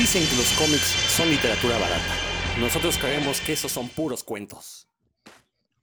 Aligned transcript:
Dicen 0.00 0.22
que 0.30 0.36
los 0.36 0.50
cómics 0.54 0.96
son 1.14 1.28
literatura 1.28 1.74
barata. 1.78 2.14
Nosotros 2.58 2.96
creemos 2.96 3.38
que 3.42 3.52
esos 3.52 3.70
son 3.70 3.86
puros 3.90 4.24
cuentos. 4.24 4.88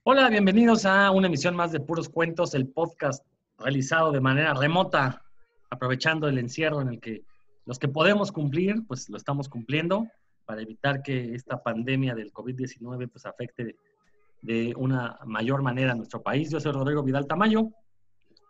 Hola, 0.02 0.28
bienvenidos 0.28 0.86
a 0.86 1.12
una 1.12 1.28
emisión 1.28 1.54
más 1.54 1.70
de 1.70 1.78
Puros 1.78 2.08
Cuentos, 2.08 2.52
el 2.54 2.66
podcast 2.66 3.24
realizado 3.58 4.10
de 4.10 4.20
manera 4.20 4.54
remota, 4.54 5.22
aprovechando 5.70 6.26
el 6.26 6.36
encierro 6.38 6.80
en 6.80 6.88
el 6.88 7.00
que 7.00 7.22
los 7.64 7.78
que 7.78 7.86
podemos 7.86 8.32
cumplir, 8.32 8.84
pues 8.88 9.08
lo 9.08 9.16
estamos 9.16 9.48
cumpliendo 9.48 10.08
para 10.46 10.62
evitar 10.62 11.00
que 11.00 11.36
esta 11.36 11.62
pandemia 11.62 12.16
del 12.16 12.32
COVID-19 12.32 13.08
pues 13.08 13.24
afecte 13.24 13.76
de 14.42 14.74
una 14.76 15.16
mayor 15.26 15.62
manera 15.62 15.92
a 15.92 15.94
nuestro 15.94 16.24
país. 16.24 16.50
Yo 16.50 16.58
soy 16.58 16.72
Rodrigo 16.72 17.04
Vidal 17.04 17.28
Tamayo, 17.28 17.68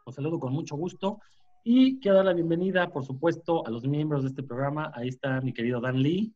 los 0.06 0.14
saludo 0.14 0.40
con 0.40 0.54
mucho 0.54 0.76
gusto 0.76 1.20
y 1.64 2.00
quiero 2.00 2.16
dar 2.16 2.26
la 2.26 2.32
bienvenida, 2.32 2.90
por 2.90 3.04
supuesto, 3.04 3.66
a 3.66 3.70
los 3.70 3.86
miembros 3.86 4.22
de 4.22 4.30
este 4.30 4.42
programa. 4.42 4.92
Ahí 4.94 5.08
está 5.08 5.40
mi 5.40 5.52
querido 5.52 5.80
Dan 5.80 6.02
Lee. 6.02 6.32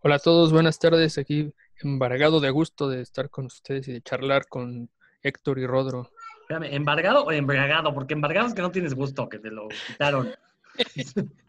Hola 0.00 0.16
a 0.16 0.18
todos, 0.18 0.52
buenas 0.52 0.78
tardes. 0.78 1.18
Aquí 1.18 1.52
embargado 1.80 2.40
de 2.40 2.50
gusto 2.50 2.88
de 2.88 3.00
estar 3.00 3.30
con 3.30 3.46
ustedes 3.46 3.88
y 3.88 3.92
de 3.92 4.02
charlar 4.02 4.46
con 4.48 4.90
Héctor 5.22 5.58
y 5.58 5.66
Rodro. 5.66 6.10
Espérame, 6.42 6.74
¿embargado 6.74 7.24
o 7.24 7.32
embriagado? 7.32 7.94
Porque 7.94 8.14
embargado 8.14 8.48
es 8.48 8.54
que 8.54 8.62
no 8.62 8.70
tienes 8.70 8.94
gusto, 8.94 9.28
que 9.28 9.38
te 9.38 9.50
lo 9.50 9.68
quitaron. 9.86 10.30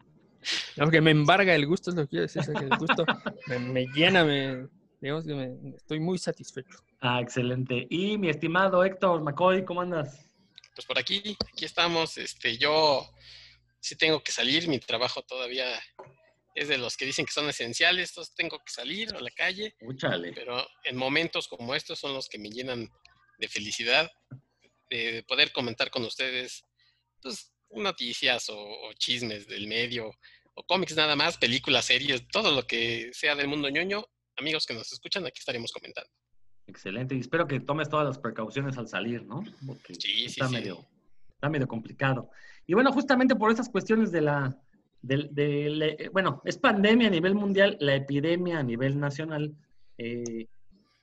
Aunque 0.78 1.00
me 1.00 1.10
embarga 1.10 1.54
el 1.54 1.66
gusto, 1.66 1.90
es 1.90 1.96
lo 1.96 2.02
que 2.02 2.08
quiero 2.08 2.22
decir. 2.22 2.42
que 2.42 2.64
el 2.64 2.78
gusto 2.78 3.04
me, 3.46 3.86
llena, 3.94 4.24
me, 4.24 4.68
digamos 5.00 5.24
que 5.24 5.34
me, 5.34 5.76
estoy 5.76 6.00
muy 6.00 6.18
satisfecho. 6.18 6.78
Ah, 7.00 7.20
excelente. 7.20 7.86
Y 7.90 8.18
mi 8.18 8.28
estimado 8.28 8.84
Héctor 8.84 9.22
McCoy, 9.22 9.64
¿cómo 9.64 9.80
andas? 9.80 10.23
Pues 10.74 10.86
por 10.86 10.98
aquí, 10.98 11.36
aquí 11.52 11.64
estamos. 11.64 12.18
Este, 12.18 12.56
yo 12.58 13.08
sí 13.80 13.96
tengo 13.96 14.22
que 14.22 14.32
salir, 14.32 14.68
mi 14.68 14.78
trabajo 14.78 15.22
todavía 15.22 15.68
es 16.54 16.68
de 16.68 16.78
los 16.78 16.96
que 16.96 17.04
dicen 17.04 17.26
que 17.26 17.32
son 17.32 17.48
esenciales, 17.48 18.10
entonces 18.10 18.34
tengo 18.34 18.58
que 18.58 18.72
salir 18.72 19.14
a 19.14 19.20
la 19.20 19.30
calle. 19.30 19.74
Pero 20.34 20.66
en 20.84 20.96
momentos 20.96 21.48
como 21.48 21.74
estos 21.74 21.98
son 21.98 22.14
los 22.14 22.28
que 22.28 22.38
me 22.38 22.50
llenan 22.50 22.88
de 23.38 23.48
felicidad, 23.48 24.10
de 24.90 25.24
poder 25.26 25.52
comentar 25.52 25.90
con 25.90 26.04
ustedes 26.04 26.64
pues, 27.20 27.52
noticias 27.70 28.46
o, 28.48 28.92
chismes 28.94 29.46
del 29.48 29.66
medio, 29.66 30.10
o 30.54 30.64
cómics 30.64 30.94
nada 30.94 31.16
más, 31.16 31.36
películas, 31.36 31.86
series, 31.86 32.26
todo 32.28 32.52
lo 32.52 32.66
que 32.66 33.10
sea 33.12 33.34
del 33.34 33.48
mundo 33.48 33.68
ñoño. 33.68 34.06
Amigos 34.36 34.66
que 34.66 34.74
nos 34.74 34.92
escuchan, 34.92 35.26
aquí 35.26 35.40
estaremos 35.40 35.72
comentando. 35.72 36.10
Excelente, 36.66 37.14
y 37.14 37.20
espero 37.20 37.46
que 37.46 37.60
tomes 37.60 37.88
todas 37.88 38.06
las 38.06 38.18
precauciones 38.18 38.78
al 38.78 38.88
salir, 38.88 39.24
¿no? 39.26 39.42
Porque 39.66 39.94
sí, 39.94 40.24
está 40.24 40.48
sí, 40.48 40.54
medio, 40.54 40.86
está 41.34 41.48
medio 41.48 41.68
complicado. 41.68 42.30
Y 42.66 42.74
bueno, 42.74 42.90
justamente 42.92 43.36
por 43.36 43.50
esas 43.50 43.68
cuestiones 43.68 44.10
de 44.10 44.22
la, 44.22 44.56
de, 45.02 46.10
bueno, 46.12 46.40
es 46.44 46.56
pandemia 46.56 47.08
a 47.08 47.10
nivel 47.10 47.34
mundial, 47.34 47.76
la 47.80 47.94
epidemia 47.94 48.60
a 48.60 48.62
nivel 48.62 48.98
nacional, 48.98 49.54
eh, 49.98 50.48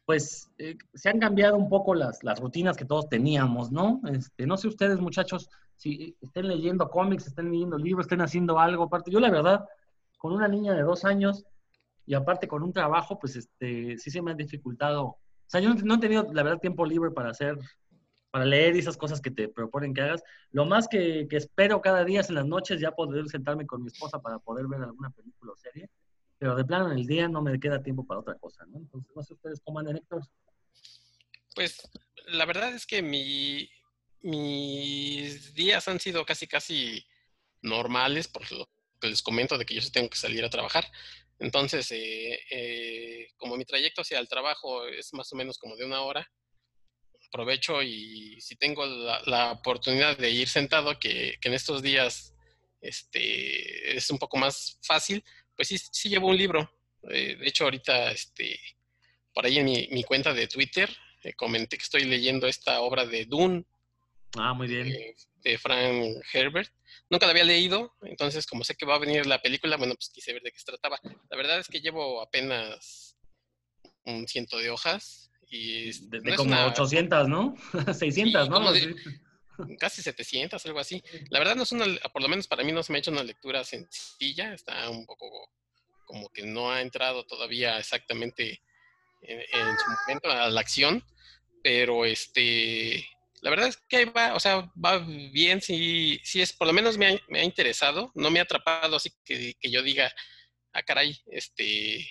pues 0.06 0.50
eh, 0.58 0.78
se 0.94 1.10
han 1.10 1.20
cambiado 1.20 1.56
un 1.56 1.70
poco 1.70 1.94
las, 1.94 2.24
las 2.24 2.40
rutinas 2.40 2.76
que 2.76 2.86
todos 2.86 3.08
teníamos, 3.08 3.72
¿no? 3.72 4.02
Este, 4.12 4.48
no 4.48 4.58
sé 4.58 4.68
ustedes, 4.68 5.00
muchachos, 5.00 5.50
si 5.76 6.16
estén 6.22 6.48
leyendo 6.48 6.90
cómics, 6.90 7.28
estén 7.28 7.52
leyendo 7.52 7.78
libros, 7.78 8.06
estén 8.06 8.22
haciendo 8.22 8.60
algo 8.60 8.84
aparte. 8.84 9.12
Yo, 9.12 9.20
la 9.20 9.30
verdad, 9.30 9.66
con 10.18 10.34
una 10.34 10.48
niña 10.48 10.74
de 10.74 10.82
dos 10.82 11.06
años 11.06 11.46
y 12.06 12.14
aparte 12.14 12.48
con 12.48 12.64
un 12.64 12.74
trabajo, 12.74 13.20
pues 13.20 13.36
este, 13.36 13.98
sí 13.98 14.10
se 14.10 14.22
me 14.22 14.32
ha 14.32 14.36
dificultado. 14.36 15.18
Sea, 15.52 15.60
yo 15.60 15.74
no, 15.74 15.96
he 15.96 16.00
tenido, 16.00 16.26
la 16.32 16.44
verdad, 16.44 16.60
tiempo 16.60 16.86
libre 16.86 17.12
para 17.12 17.32
hacer, 17.32 17.58
para 18.32 18.46
leer 18.46 18.78
esas 18.78 18.96
cosas 18.96 19.20
que 19.20 19.32
te 19.32 19.50
proponen 19.50 19.94
que 19.94 20.00
hagas. 20.00 20.24
Lo 20.52 20.66
más 20.66 20.88
que, 20.88 21.28
espero 21.30 21.82
cada 21.82 22.06
día 22.06 22.22
es 22.22 22.30
en 22.30 22.36
las 22.36 22.46
noches 22.46 22.80
ya 22.80 22.92
poder 22.92 23.28
sentarme 23.28 23.66
con 23.66 23.82
mi 23.82 23.88
esposa 23.88 24.22
para 24.22 24.40
poder 24.40 24.68
ver 24.68 24.82
alguna 24.82 25.10
película 25.10 25.52
o 25.52 25.58
serie 25.58 25.90
pero 26.40 26.56
de 26.56 26.66
plano 26.66 26.92
en 26.92 26.98
el 26.98 27.06
día 27.06 27.28
no 27.28 27.44
me 27.44 27.60
queda 27.60 27.84
tiempo 27.84 28.04
para 28.08 28.22
otra 28.22 28.34
cosa, 28.34 28.66
¿no? 28.66 28.80
Entonces, 28.80 29.12
no 29.16 29.22
sé 29.22 29.34
ustedes 29.34 29.62
cómo 29.64 29.78
andan, 29.78 29.98
Héctor. 29.98 30.28
Pues 31.54 31.88
la 32.30 32.46
verdad 32.46 32.74
es 32.74 32.88
que 32.88 33.04
mi, 33.04 33.70
mis 34.24 35.54
días 35.54 35.88
han 35.88 36.00
sido 36.00 36.26
casi, 36.26 36.48
casi 36.48 37.06
normales, 37.62 38.28
por 38.28 38.52
lo 38.52 38.68
que 39.00 39.10
les 39.10 39.22
comento 39.22 39.56
de 39.60 39.66
que 39.68 39.76
yo 39.76 39.82
sí 39.82 39.92
tengo 39.92 40.10
que 40.10 40.18
salir 40.18 40.44
a 40.44 40.50
trabajar. 40.50 40.86
Entonces, 41.42 41.92
eh, 41.92 42.40
eh, 42.52 43.28
como 43.38 43.58
mi 43.58 43.66
trayecto 43.66 44.02
hacia 44.02 44.20
el 44.20 44.30
trabajo 44.30 44.86
es 44.88 45.14
más 45.14 45.34
o 45.34 45.36
menos 45.36 45.58
como 45.58 45.76
de 45.76 45.86
una 45.86 46.02
hora, 46.02 46.32
aprovecho 47.28 47.82
y 47.82 48.40
si 48.42 48.56
tengo 48.56 48.86
la, 48.86 49.52
oportunidad 49.54 50.18
de 50.18 50.30
ir 50.30 50.48
sentado, 50.48 51.00
que, 51.00 51.36
en 51.42 51.54
estos 51.54 51.82
días 51.82 52.36
este, 52.82 53.98
es 53.98 54.10
un 54.12 54.20
poco 54.20 54.38
más 54.38 54.78
fácil, 54.84 55.24
pues 55.56 55.70
sí, 55.70 55.78
sí 55.78 56.10
llevo 56.10 56.28
un 56.28 56.38
libro. 56.38 56.72
Eh, 57.10 57.38
de 57.38 57.48
hecho, 57.48 57.64
ahorita, 57.64 58.12
este, 58.12 58.60
por 59.34 59.46
ahí 59.46 59.58
en 59.58 59.66
mi, 59.66 60.04
cuenta 60.04 60.34
de 60.34 60.48
Twitter, 60.48 60.96
eh, 61.24 61.34
comenté 61.34 61.78
que 61.78 61.84
estoy 61.84 62.04
leyendo 62.04 62.48
esta 62.48 62.82
obra 62.82 63.06
de 63.06 63.26
Dune. 63.26 63.66
Ah, 64.38 64.54
muy 64.54 64.68
bien. 64.68 64.94
de 65.44 65.58
Frank 65.58 66.16
Herbert. 66.34 66.72
Nunca 67.10 67.26
la 67.26 67.32
había 67.32 67.44
leído, 67.44 67.94
entonces 68.04 68.46
como 68.46 68.64
sé 68.64 68.76
que 68.76 68.86
va 68.86 68.96
a 68.96 69.00
venir 69.00 69.26
la 69.26 69.42
película, 69.42 69.76
bueno, 69.78 69.96
pues 69.96 70.10
quise 70.10 70.34
ver 70.34 70.42
de 70.42 70.52
qué 70.52 70.60
se 70.60 70.66
trataba. 70.66 71.00
La 71.30 71.38
verdad 71.38 71.60
es 71.60 71.68
que 71.68 71.82
llevo 71.82 72.22
apenas 72.22 73.18
un 74.06 74.28
ciento 74.28 74.58
de 74.58 74.70
hojas 74.70 75.30
y... 75.50 76.08
De, 76.08 76.36
como 76.36 76.56
800, 76.56 77.28
¿no? 77.28 77.56
600, 77.94 78.50
¿no? 78.50 78.62
casi 79.78 80.02
700, 80.02 80.66
algo 80.66 80.80
así. 80.80 81.04
La 81.30 81.40
verdad 81.40 81.56
no 81.56 81.64
es 81.64 81.72
una, 81.72 81.86
por 82.14 82.22
lo 82.22 82.30
menos 82.30 82.48
para 82.48 82.64
mí 82.64 82.72
no 82.72 82.84
se 82.84 82.92
me 82.92 82.98
ha 82.98 83.00
hecho 83.00 83.12
una 83.12 83.24
lectura 83.24 83.64
sencilla, 83.64 84.54
está 84.54 84.90
un 84.90 85.06
poco 85.06 85.52
como 86.06 86.30
que 86.30 86.44
no 86.44 86.72
ha 86.72 86.82
entrado 86.82 87.26
todavía 87.26 87.78
exactamente 87.78 88.62
en, 89.22 89.78
su 89.78 89.92
momento 89.92 90.30
a 90.30 90.50
la 90.50 90.62
acción, 90.62 91.04
pero 91.64 92.06
este, 92.06 93.06
la 93.42 93.50
verdad 93.50 93.68
es 93.68 93.78
que 93.90 94.06
va, 94.06 94.36
o 94.36 94.40
sea, 94.40 94.72
va 94.84 95.00
bien, 95.00 95.62
sí, 95.62 96.20
sí 96.24 96.42
es, 96.42 96.54
por 96.54 96.68
lo 96.68 96.74
menos 96.74 96.98
me 96.98 97.20
ha, 97.32 97.44
interesado, 97.44 98.12
no 98.16 98.30
me 98.30 98.40
ha 98.40 98.44
atrapado 98.44 98.96
así 98.96 99.12
que, 99.26 99.56
que 99.60 99.72
yo 99.72 99.82
diga, 99.82 100.12
ah, 100.74 100.84
caray, 100.84 101.20
este, 101.28 102.08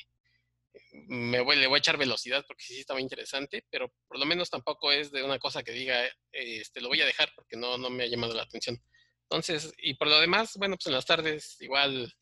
me 0.92 1.40
voy, 1.40 1.56
le 1.56 1.66
voy 1.66 1.76
a 1.76 1.78
echar 1.78 1.96
velocidad 1.96 2.44
porque 2.46 2.64
sí 2.64 2.80
está 2.80 2.94
muy 2.94 3.02
interesante, 3.02 3.64
pero 3.70 3.92
por 4.08 4.18
lo 4.18 4.26
menos 4.26 4.50
tampoco 4.50 4.92
es 4.92 5.10
de 5.12 5.22
una 5.22 5.38
cosa 5.38 5.62
que 5.62 5.72
diga, 5.72 6.00
este, 6.32 6.80
lo 6.80 6.88
voy 6.88 7.00
a 7.00 7.06
dejar 7.06 7.32
porque 7.34 7.56
no, 7.56 7.78
no 7.78 7.90
me 7.90 8.04
ha 8.04 8.08
llamado 8.08 8.34
la 8.34 8.42
atención. 8.42 8.82
Entonces, 9.22 9.72
y 9.78 9.94
por 9.94 10.08
lo 10.08 10.20
demás, 10.20 10.56
bueno, 10.56 10.76
pues 10.76 10.86
en 10.86 10.92
las 10.94 11.06
tardes 11.06 11.60
igual 11.60 12.12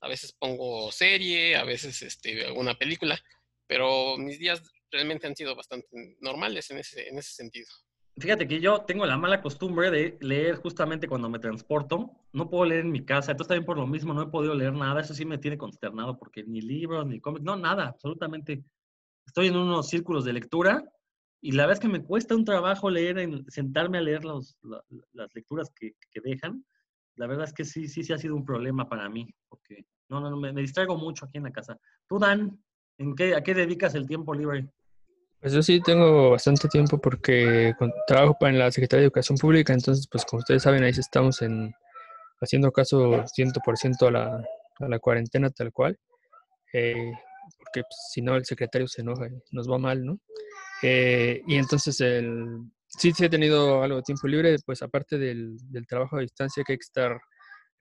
a 0.00 0.08
veces 0.08 0.32
pongo 0.32 0.90
serie, 0.92 1.56
a 1.56 1.64
veces 1.64 2.02
este, 2.02 2.44
alguna 2.44 2.74
película, 2.74 3.20
pero 3.66 4.16
mis 4.18 4.38
días 4.38 4.60
realmente 4.90 5.26
han 5.26 5.36
sido 5.36 5.54
bastante 5.54 5.88
normales 6.20 6.70
en 6.70 6.78
ese, 6.78 7.08
en 7.08 7.18
ese 7.18 7.32
sentido. 7.32 7.68
Fíjate 8.18 8.48
que 8.48 8.60
yo 8.60 8.80
tengo 8.80 9.04
la 9.04 9.18
mala 9.18 9.42
costumbre 9.42 9.90
de 9.90 10.16
leer 10.22 10.56
justamente 10.56 11.06
cuando 11.06 11.28
me 11.28 11.38
transporto. 11.38 12.12
No 12.32 12.48
puedo 12.48 12.64
leer 12.64 12.80
en 12.86 12.90
mi 12.90 13.04
casa, 13.04 13.32
entonces 13.32 13.48
también 13.48 13.66
por 13.66 13.76
lo 13.76 13.86
mismo 13.86 14.14
no 14.14 14.22
he 14.22 14.26
podido 14.28 14.54
leer 14.54 14.72
nada. 14.72 15.02
Eso 15.02 15.12
sí 15.12 15.26
me 15.26 15.36
tiene 15.36 15.58
consternado 15.58 16.18
porque 16.18 16.42
ni 16.42 16.62
libros, 16.62 17.06
ni 17.06 17.20
cómics, 17.20 17.44
no, 17.44 17.56
nada, 17.56 17.88
absolutamente. 17.88 18.64
Estoy 19.26 19.48
en 19.48 19.56
unos 19.56 19.88
círculos 19.88 20.24
de 20.24 20.32
lectura 20.32 20.82
y 21.42 21.52
la 21.52 21.64
verdad 21.64 21.74
es 21.74 21.80
que 21.80 21.92
me 21.92 22.02
cuesta 22.02 22.34
un 22.34 22.46
trabajo 22.46 22.88
leer, 22.88 23.44
sentarme 23.48 23.98
a 23.98 24.00
leer 24.00 24.24
los, 24.24 24.56
las 25.12 25.34
lecturas 25.34 25.70
que, 25.78 25.92
que, 26.10 26.20
dejan. 26.22 26.64
La 27.16 27.26
verdad 27.26 27.44
es 27.44 27.52
que 27.52 27.66
sí, 27.66 27.86
sí, 27.86 28.02
sí 28.02 28.14
ha 28.14 28.18
sido 28.18 28.34
un 28.34 28.46
problema 28.46 28.88
para 28.88 29.10
mí 29.10 29.28
porque 29.48 29.84
no, 30.08 30.20
no, 30.20 30.34
me, 30.38 30.54
me 30.54 30.62
distraigo 30.62 30.96
mucho 30.96 31.26
aquí 31.26 31.36
en 31.36 31.44
la 31.44 31.52
casa. 31.52 31.78
Tú, 32.08 32.18
Dan, 32.18 32.58
¿en 32.96 33.14
qué, 33.14 33.34
¿a 33.34 33.42
qué 33.42 33.52
dedicas 33.52 33.94
el 33.94 34.06
tiempo 34.06 34.32
libre? 34.34 34.70
Pues 35.40 35.52
yo 35.52 35.62
sí 35.62 35.80
tengo 35.80 36.30
bastante 36.30 36.68
tiempo 36.68 36.98
porque 36.98 37.74
trabajo 38.06 38.36
en 38.40 38.58
la 38.58 38.70
Secretaría 38.72 39.02
de 39.02 39.06
Educación 39.06 39.38
Pública, 39.38 39.72
entonces 39.72 40.08
pues 40.10 40.24
como 40.24 40.40
ustedes 40.40 40.62
saben 40.62 40.82
ahí 40.82 40.90
estamos 40.90 41.42
en, 41.42 41.72
haciendo 42.40 42.72
caso 42.72 43.24
100% 43.36 44.08
a 44.08 44.10
la, 44.10 44.44
a 44.80 44.88
la 44.88 44.98
cuarentena 44.98 45.50
tal 45.50 45.72
cual, 45.72 45.98
eh, 46.72 47.12
porque 47.58 47.82
pues, 47.82 47.96
si 48.12 48.22
no 48.22 48.34
el 48.34 48.44
secretario 48.44 48.88
se 48.88 49.02
enoja 49.02 49.28
y 49.28 49.38
nos 49.52 49.70
va 49.70 49.78
mal, 49.78 50.04
¿no? 50.04 50.18
Eh, 50.82 51.42
y 51.46 51.56
entonces 51.56 52.00
el, 52.00 52.58
sí, 52.86 53.12
sí 53.12 53.26
he 53.26 53.30
tenido 53.30 53.82
algo 53.82 53.96
de 53.96 54.02
tiempo 54.02 54.26
libre, 54.28 54.56
pues 54.64 54.82
aparte 54.82 55.18
del, 55.18 55.56
del 55.70 55.86
trabajo 55.86 56.16
a 56.16 56.20
distancia 56.20 56.64
que 56.64 56.72
hay 56.72 56.78
que 56.78 56.82
estar 56.82 57.20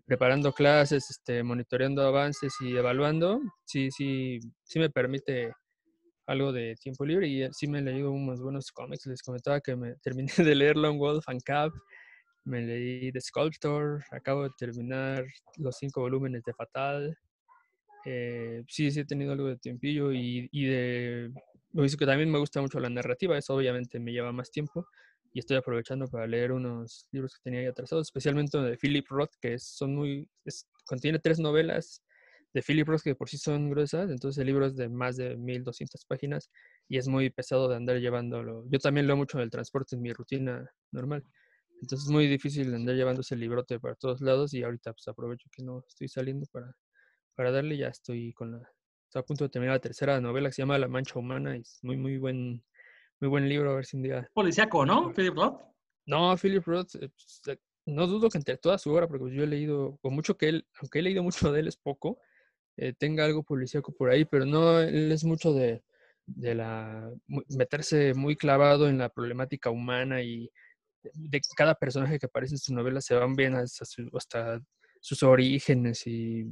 preparando 0.05 0.53
clases, 0.53 1.09
este, 1.09 1.41
monitoreando 1.41 2.03
avances 2.03 2.53
y 2.61 2.77
evaluando, 2.77 3.41
sí, 3.65 3.89
sí, 3.91 4.39
sí 4.63 4.79
me 4.79 4.89
permite 4.89 5.51
algo 6.27 6.51
de 6.51 6.75
tiempo 6.75 7.05
libre 7.05 7.27
y 7.27 7.47
sí 7.53 7.67
me 7.67 7.79
he 7.79 7.81
leído 7.81 8.11
unos 8.11 8.41
buenos 8.41 8.71
cómics. 8.71 9.05
Les 9.05 9.21
comentaba 9.21 9.61
que 9.61 9.75
me 9.75 9.95
terminé 10.03 10.31
de 10.37 10.55
leer 10.55 10.77
Long 10.77 10.97
Wolf 10.97 11.27
and 11.27 11.41
Cab, 11.43 11.71
me 12.45 12.61
leí 12.61 13.11
The 13.11 13.21
Sculptor, 13.21 14.03
acabo 14.11 14.43
de 14.43 14.51
terminar 14.57 15.25
los 15.57 15.77
cinco 15.77 16.01
volúmenes 16.01 16.43
de 16.43 16.53
Fatal. 16.53 17.17
Eh, 18.05 18.63
sí, 18.67 18.91
sí 18.91 18.99
he 18.99 19.05
tenido 19.05 19.31
algo 19.31 19.47
de 19.47 19.57
tiempillo 19.57 20.11
y, 20.11 20.47
y 20.51 20.65
de... 20.65 21.31
Lo 21.73 21.83
que 21.83 22.05
también 22.05 22.31
me 22.31 22.39
gusta 22.39 22.61
mucho 22.61 22.79
la 22.79 22.89
narrativa, 22.89 23.37
eso 23.37 23.53
obviamente 23.53 23.99
me 23.99 24.13
lleva 24.13 24.31
más 24.31 24.49
tiempo 24.49 24.87
y 25.33 25.39
estoy 25.39 25.57
aprovechando 25.57 26.07
para 26.07 26.25
leer 26.25 26.53
unos 26.53 27.09
libros 27.11 27.33
que 27.33 27.41
tenía 27.43 27.59
ahí 27.59 27.65
atrasados, 27.65 28.07
especialmente 28.07 28.57
de 28.57 28.77
Philip 28.77 29.05
Roth, 29.09 29.33
que 29.41 29.59
son 29.59 29.93
muy... 29.93 30.29
contiene 30.85 31.19
tres 31.19 31.39
novelas 31.39 32.04
de 32.55 32.61
Philip 32.61 32.87
Roth 32.87 33.01
que 33.03 33.15
por 33.15 33.27
sí 33.27 33.37
son 33.37 33.69
gruesas, 33.69 34.09
entonces 34.09 34.39
el 34.39 34.47
libro 34.47 34.65
es 34.65 34.77
de 34.77 34.87
más 34.87 35.17
de 35.17 35.35
1200 35.35 36.05
páginas 36.05 36.49
y 36.87 36.97
es 36.97 37.09
muy 37.09 37.29
pesado 37.29 37.67
de 37.67 37.75
andar 37.75 37.97
llevándolo. 37.97 38.63
Yo 38.71 38.79
también 38.79 39.07
leo 39.07 39.17
mucho 39.17 39.37
en 39.37 39.43
el 39.43 39.49
transporte 39.49 39.97
en 39.97 40.01
mi 40.01 40.13
rutina 40.13 40.65
normal. 40.91 41.21
Entonces 41.81 42.07
es 42.07 42.11
muy 42.11 42.27
difícil 42.27 42.73
andar 42.73 42.95
llevando 42.95 43.19
ese 43.19 43.35
librote 43.35 43.77
para 43.77 43.95
todos 43.95 44.21
lados 44.21 44.53
y 44.53 44.63
ahorita 44.63 44.93
pues 44.93 45.05
aprovecho 45.09 45.49
que 45.51 45.63
no 45.63 45.83
estoy 45.85 46.07
saliendo 46.07 46.45
para, 46.49 46.73
para 47.35 47.51
darle, 47.51 47.75
ya 47.75 47.89
estoy 47.89 48.31
con 48.31 48.53
la, 48.53 48.59
estoy 49.03 49.19
a 49.19 49.23
punto 49.23 49.43
de 49.43 49.49
terminar 49.49 49.75
la 49.75 49.81
tercera 49.81 50.21
novela 50.21 50.47
que 50.47 50.53
se 50.53 50.61
llama 50.61 50.79
La 50.79 50.87
Mancha 50.87 51.19
Humana 51.19 51.57
y 51.57 51.59
es 51.59 51.79
muy, 51.81 51.97
muy 51.97 52.17
buen, 52.17 52.63
muy 53.19 53.29
buen 53.29 53.49
libro, 53.49 53.71
a 53.71 53.75
ver 53.75 53.85
si 53.85 53.97
un 53.97 54.03
día... 54.03 54.29
Policiaco, 54.33 54.85
¿no? 54.85 55.11
Philip 55.13 55.35
Roth. 55.35 55.61
No, 56.05 56.37
Philip 56.37 56.65
Roth, 56.65 56.95
eh, 56.95 57.09
pues, 57.09 57.41
eh, 57.47 57.59
no 57.85 58.07
dudo 58.07 58.29
que 58.29 58.37
entre 58.37 58.55
toda 58.55 58.77
su 58.77 58.93
obra, 58.93 59.09
porque 59.09 59.23
pues, 59.23 59.33
yo 59.33 59.43
he 59.43 59.47
leído, 59.47 59.97
con 60.01 60.15
mucho 60.15 60.37
que 60.37 60.47
él, 60.47 60.65
aunque 60.79 60.99
he 60.99 61.01
leído 61.01 61.21
mucho 61.21 61.51
de 61.51 61.59
él, 61.59 61.67
es 61.67 61.75
poco, 61.75 62.17
eh, 62.77 62.93
tenga 62.97 63.25
algo 63.25 63.43
policíaco 63.43 63.93
por 63.93 64.09
ahí, 64.09 64.25
pero 64.25 64.45
no, 64.45 64.79
es 64.81 65.23
mucho 65.23 65.53
de, 65.53 65.83
de 66.25 66.55
meterse 67.49 68.13
muy 68.13 68.35
clavado 68.35 68.89
en 68.89 68.97
la 68.97 69.09
problemática 69.09 69.69
humana 69.69 70.21
y 70.21 70.49
de 71.13 71.41
cada 71.55 71.75
personaje 71.75 72.19
que 72.19 72.25
aparece 72.25 72.55
en 72.55 72.59
su 72.59 72.73
novela 72.73 73.01
se 73.01 73.15
van 73.15 73.35
bien 73.35 73.55
hasta, 73.55 73.85
hasta 74.13 74.59
sus 74.99 75.21
orígenes 75.23 76.05
y 76.07 76.45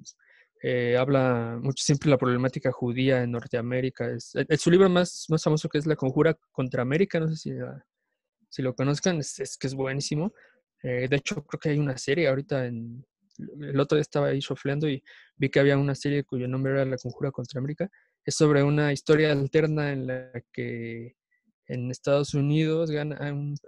eh, 0.62 0.96
habla 0.98 1.60
mucho 1.62 1.84
siempre 1.84 2.10
la 2.10 2.18
problemática 2.18 2.72
judía 2.72 3.22
en 3.24 3.31
Norteamérica. 3.31 4.10
Es, 4.10 4.31
es, 4.36 4.62
su 4.62 4.72
libro 4.72 4.90
más, 4.90 5.25
más 5.30 5.44
famoso 5.44 5.68
que 5.68 5.78
es 5.78 5.86
La 5.86 5.98
Conjura 5.98 6.38
contra 6.52 6.81
América, 6.81 7.20
no 7.20 7.28
sé 7.28 7.36
si, 7.36 7.52
si 8.50 8.62
lo 8.62 8.74
conozcan, 8.74 9.18
es, 9.18 9.58
que 9.60 9.68
es 9.68 9.74
buenísimo. 9.74 10.34
Eh, 10.81 11.08
de 11.10 11.16
hecho, 11.18 11.44
creo 11.44 11.60
que 11.60 11.70
hay 11.70 11.80
una 11.80 11.98
serie 11.98 12.28
ahorita 12.30 12.66
en... 12.66 13.06
El 13.38 13.80
otro 13.80 13.95
día 13.95 14.01
estaba 14.01 14.27
ahí 14.27 14.41
sofleando 14.41 14.88
y 14.88 15.03
vi 15.35 15.50
que 15.50 15.59
había 15.59 15.77
una 15.77 15.95
serie 15.95 16.24
cuyo 16.24 16.47
nombre 16.47 16.74
era 16.74 16.85
La 16.85 16.97
Conjura 16.97 17.31
contra 17.31 17.59
América. 17.59 17.89
Es 18.25 18.35
sobre 18.35 18.63
una 18.63 18.94
historia 18.94 19.31
alterna 19.31 19.91
en 19.91 20.07
la 20.07 20.31
que 20.51 21.15
en 21.68 21.91
Estados 21.91 22.33
Unidos 22.33 22.91
gana 22.91 23.18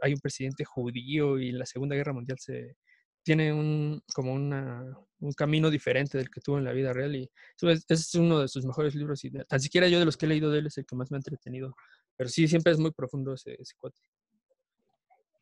hay 0.01 0.13
un 0.13 0.19
presidente 0.21 0.65
judío 0.65 1.39
y 1.39 1.51
la 1.51 1.65
Segunda 1.65 1.95
Guerra 1.95 2.13
Mundial 2.13 2.37
se 2.39 2.75
tiene 3.23 3.51
un 3.51 4.01
como 4.13 4.33
una, 4.33 4.85
un 5.19 5.33
camino 5.33 5.69
diferente 5.69 6.17
del 6.17 6.29
que 6.29 6.41
tuvo 6.41 6.59
en 6.59 6.63
la 6.63 6.71
vida 6.71 6.93
real 6.93 7.15
y 7.15 7.29
ese 7.59 7.83
es 7.89 8.15
uno 8.15 8.39
de 8.39 8.47
sus 8.47 8.65
mejores 8.65 8.93
libros 8.93 9.25
y 9.25 9.31
tan 9.31 9.59
siquiera 9.59 9.87
yo 9.87 9.99
de 9.99 10.05
los 10.05 10.15
que 10.15 10.27
he 10.27 10.29
leído 10.29 10.51
de 10.51 10.59
él 10.59 10.67
es 10.67 10.77
el 10.77 10.85
que 10.85 10.95
más 10.95 11.09
me 11.09 11.17
ha 11.17 11.19
entretenido 11.19 11.75
pero 12.15 12.29
sí 12.29 12.47
siempre 12.47 12.71
es 12.71 12.79
muy 12.79 12.91
profundo 12.91 13.33
ese, 13.33 13.59
ese 13.59 13.73
cuate 13.77 13.99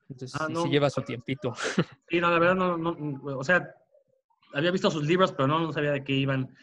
entonces 0.09 0.39
ah, 0.39 0.47
sí, 0.47 0.69
lleva 0.69 0.89
su 0.89 1.01
tiempito 1.01 1.53
sí 2.09 2.21
no 2.21 2.31
la 2.31 2.39
verdad 2.39 2.55
no, 2.55 2.77
no 2.77 3.37
o 3.37 3.43
sea 3.43 3.75
había 4.53 4.71
visto 4.71 4.89
sus 4.91 5.05
libros 5.05 5.31
pero 5.31 5.47
no, 5.47 5.59
no 5.59 5.73
sabía 5.73 5.91
de 5.91 6.03
qué 6.03 6.13
iban 6.13 6.53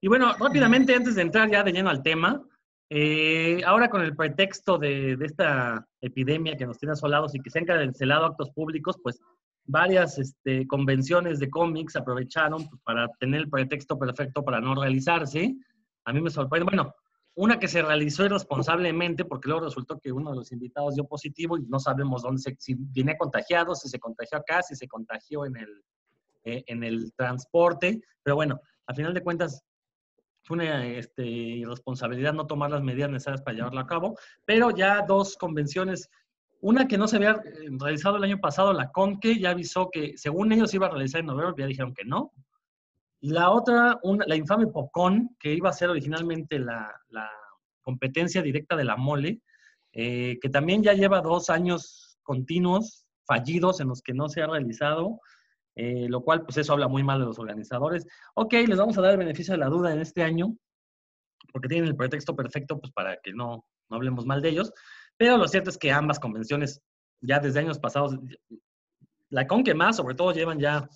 y 0.00 0.08
bueno 0.08 0.34
rápidamente 0.38 0.94
antes 0.94 1.14
de 1.14 1.22
entrar 1.22 1.50
ya 1.50 1.62
de 1.62 1.72
lleno 1.72 1.90
al 1.90 2.02
tema 2.02 2.44
eh, 2.88 3.62
ahora 3.64 3.90
con 3.90 4.02
el 4.02 4.14
pretexto 4.14 4.78
de, 4.78 5.18
esta 5.20 5.84
epidemia 6.00 6.56
que 6.56 6.66
nos 6.66 6.78
tiene 6.78 6.92
asolados 6.92 7.34
y 7.34 7.40
que 7.40 7.50
se 7.50 7.58
han 7.58 7.64
cancelado 7.64 8.26
actos 8.26 8.50
públicos, 8.50 8.96
pues 9.02 9.20
varias 9.64 10.18
este, 10.18 10.66
convenciones 10.68 11.40
de 11.40 11.50
cómics 11.50 11.96
aprovecharon 11.96 12.68
pues, 12.68 12.80
para 12.82 13.08
tener 13.18 13.40
el 13.40 13.50
pretexto 13.50 13.98
perfecto 13.98 14.44
para 14.44 14.60
no 14.60 14.80
realizarse. 14.80 15.56
A 16.04 16.12
mí 16.12 16.20
me 16.20 16.30
sorprende, 16.30 16.64
bueno, 16.64 16.94
una 17.34 17.58
que 17.58 17.66
se 17.66 17.82
realizó 17.82 18.24
irresponsablemente 18.24 19.24
porque 19.24 19.48
luego 19.48 19.64
resultó 19.64 19.98
que 19.98 20.12
uno 20.12 20.30
de 20.30 20.36
los 20.36 20.52
invitados 20.52 20.94
dio 20.94 21.04
positivo 21.06 21.58
y 21.58 21.66
no 21.66 21.80
sabemos 21.80 22.22
dónde 22.22 22.40
se, 22.40 22.56
si 22.60 22.76
viene 22.78 23.18
contagiado, 23.18 23.74
si 23.74 23.88
se 23.88 23.98
contagió 23.98 24.38
acá, 24.38 24.62
si 24.62 24.76
se 24.76 24.86
contagió 24.86 25.44
en 25.44 25.56
el, 25.56 25.82
eh, 26.46 26.64
en 26.66 26.82
el 26.84 27.12
transporte, 27.14 28.00
pero 28.22 28.36
bueno, 28.36 28.60
a 28.86 28.94
final 28.94 29.12
de 29.12 29.22
cuentas 29.22 29.62
fue 30.44 30.56
una 30.56 30.86
este, 30.86 31.26
irresponsabilidad 31.26 32.32
no 32.32 32.46
tomar 32.46 32.70
las 32.70 32.82
medidas 32.82 33.10
necesarias 33.10 33.42
para 33.42 33.56
llevarlo 33.56 33.80
a 33.80 33.86
cabo, 33.86 34.16
pero 34.44 34.70
ya 34.70 35.02
dos 35.02 35.36
convenciones, 35.36 36.08
una 36.60 36.86
que 36.86 36.96
no 36.96 37.08
se 37.08 37.16
había 37.16 37.32
eh, 37.32 37.68
realizado 37.78 38.16
el 38.16 38.24
año 38.24 38.38
pasado, 38.38 38.72
la 38.72 38.92
CONCE, 38.92 39.38
ya 39.38 39.50
avisó 39.50 39.90
que 39.90 40.16
según 40.16 40.52
ellos 40.52 40.72
iba 40.72 40.86
a 40.86 40.90
realizar 40.90 41.20
en 41.20 41.26
noviembre, 41.26 41.54
ya 41.58 41.66
dijeron 41.66 41.92
que 41.92 42.04
no. 42.04 42.32
Y 43.20 43.30
la 43.30 43.50
otra, 43.50 43.98
una, 44.02 44.24
la 44.26 44.36
infame 44.36 44.68
POCON, 44.68 45.36
que 45.40 45.52
iba 45.52 45.68
a 45.68 45.72
ser 45.72 45.90
originalmente 45.90 46.58
la, 46.58 46.94
la 47.08 47.28
competencia 47.82 48.40
directa 48.40 48.76
de 48.76 48.84
la 48.84 48.96
mole, 48.96 49.40
eh, 49.92 50.38
que 50.40 50.48
también 50.48 50.82
ya 50.82 50.92
lleva 50.92 51.22
dos 51.22 51.50
años 51.50 52.18
continuos 52.22 53.06
fallidos 53.26 53.80
en 53.80 53.88
los 53.88 54.02
que 54.02 54.12
no 54.12 54.28
se 54.28 54.42
ha 54.42 54.46
realizado. 54.46 55.20
Eh, 55.76 56.08
lo 56.08 56.22
cual, 56.22 56.42
pues 56.42 56.56
eso 56.56 56.72
habla 56.72 56.88
muy 56.88 57.04
mal 57.04 57.20
de 57.20 57.26
los 57.26 57.38
organizadores. 57.38 58.06
Ok, 58.34 58.54
les 58.54 58.78
vamos 58.78 58.96
a 58.96 59.02
dar 59.02 59.12
el 59.12 59.18
beneficio 59.18 59.52
de 59.52 59.58
la 59.58 59.68
duda 59.68 59.92
en 59.92 60.00
este 60.00 60.22
año, 60.22 60.56
porque 61.52 61.68
tienen 61.68 61.88
el 61.88 61.96
pretexto 61.96 62.34
perfecto, 62.34 62.80
pues 62.80 62.92
para 62.92 63.18
que 63.18 63.32
no, 63.32 63.66
no 63.90 63.96
hablemos 63.96 64.24
mal 64.24 64.40
de 64.40 64.48
ellos, 64.48 64.72
pero 65.16 65.36
lo 65.36 65.46
cierto 65.48 65.70
es 65.70 65.78
que 65.78 65.92
ambas 65.92 66.18
convenciones, 66.18 66.80
ya 67.20 67.38
desde 67.40 67.60
años 67.60 67.78
pasados, 67.78 68.18
la 69.28 69.46
con 69.46 69.62
que 69.62 69.74
más, 69.74 69.96
sobre 69.96 70.14
todo, 70.14 70.32
llevan 70.32 70.58
ya 70.58 70.88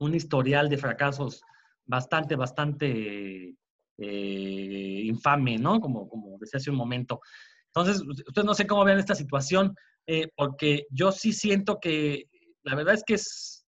un 0.00 0.14
historial 0.14 0.68
de 0.68 0.78
fracasos 0.78 1.42
bastante, 1.84 2.34
bastante 2.34 3.54
eh, 3.98 5.02
infame, 5.04 5.58
¿no? 5.58 5.80
Como, 5.80 6.08
como 6.08 6.38
decía 6.38 6.58
hace 6.58 6.70
un 6.70 6.76
momento. 6.76 7.20
Entonces, 7.66 8.02
ustedes 8.02 8.44
no 8.44 8.54
sé 8.54 8.66
cómo 8.66 8.84
vean 8.84 8.98
esta 8.98 9.14
situación, 9.14 9.74
eh, 10.06 10.30
porque 10.34 10.86
yo 10.90 11.12
sí 11.12 11.32
siento 11.32 11.78
que 11.78 12.28
la 12.62 12.74
verdad 12.74 12.94
es 12.94 13.04
que 13.04 13.14
es, 13.14 13.59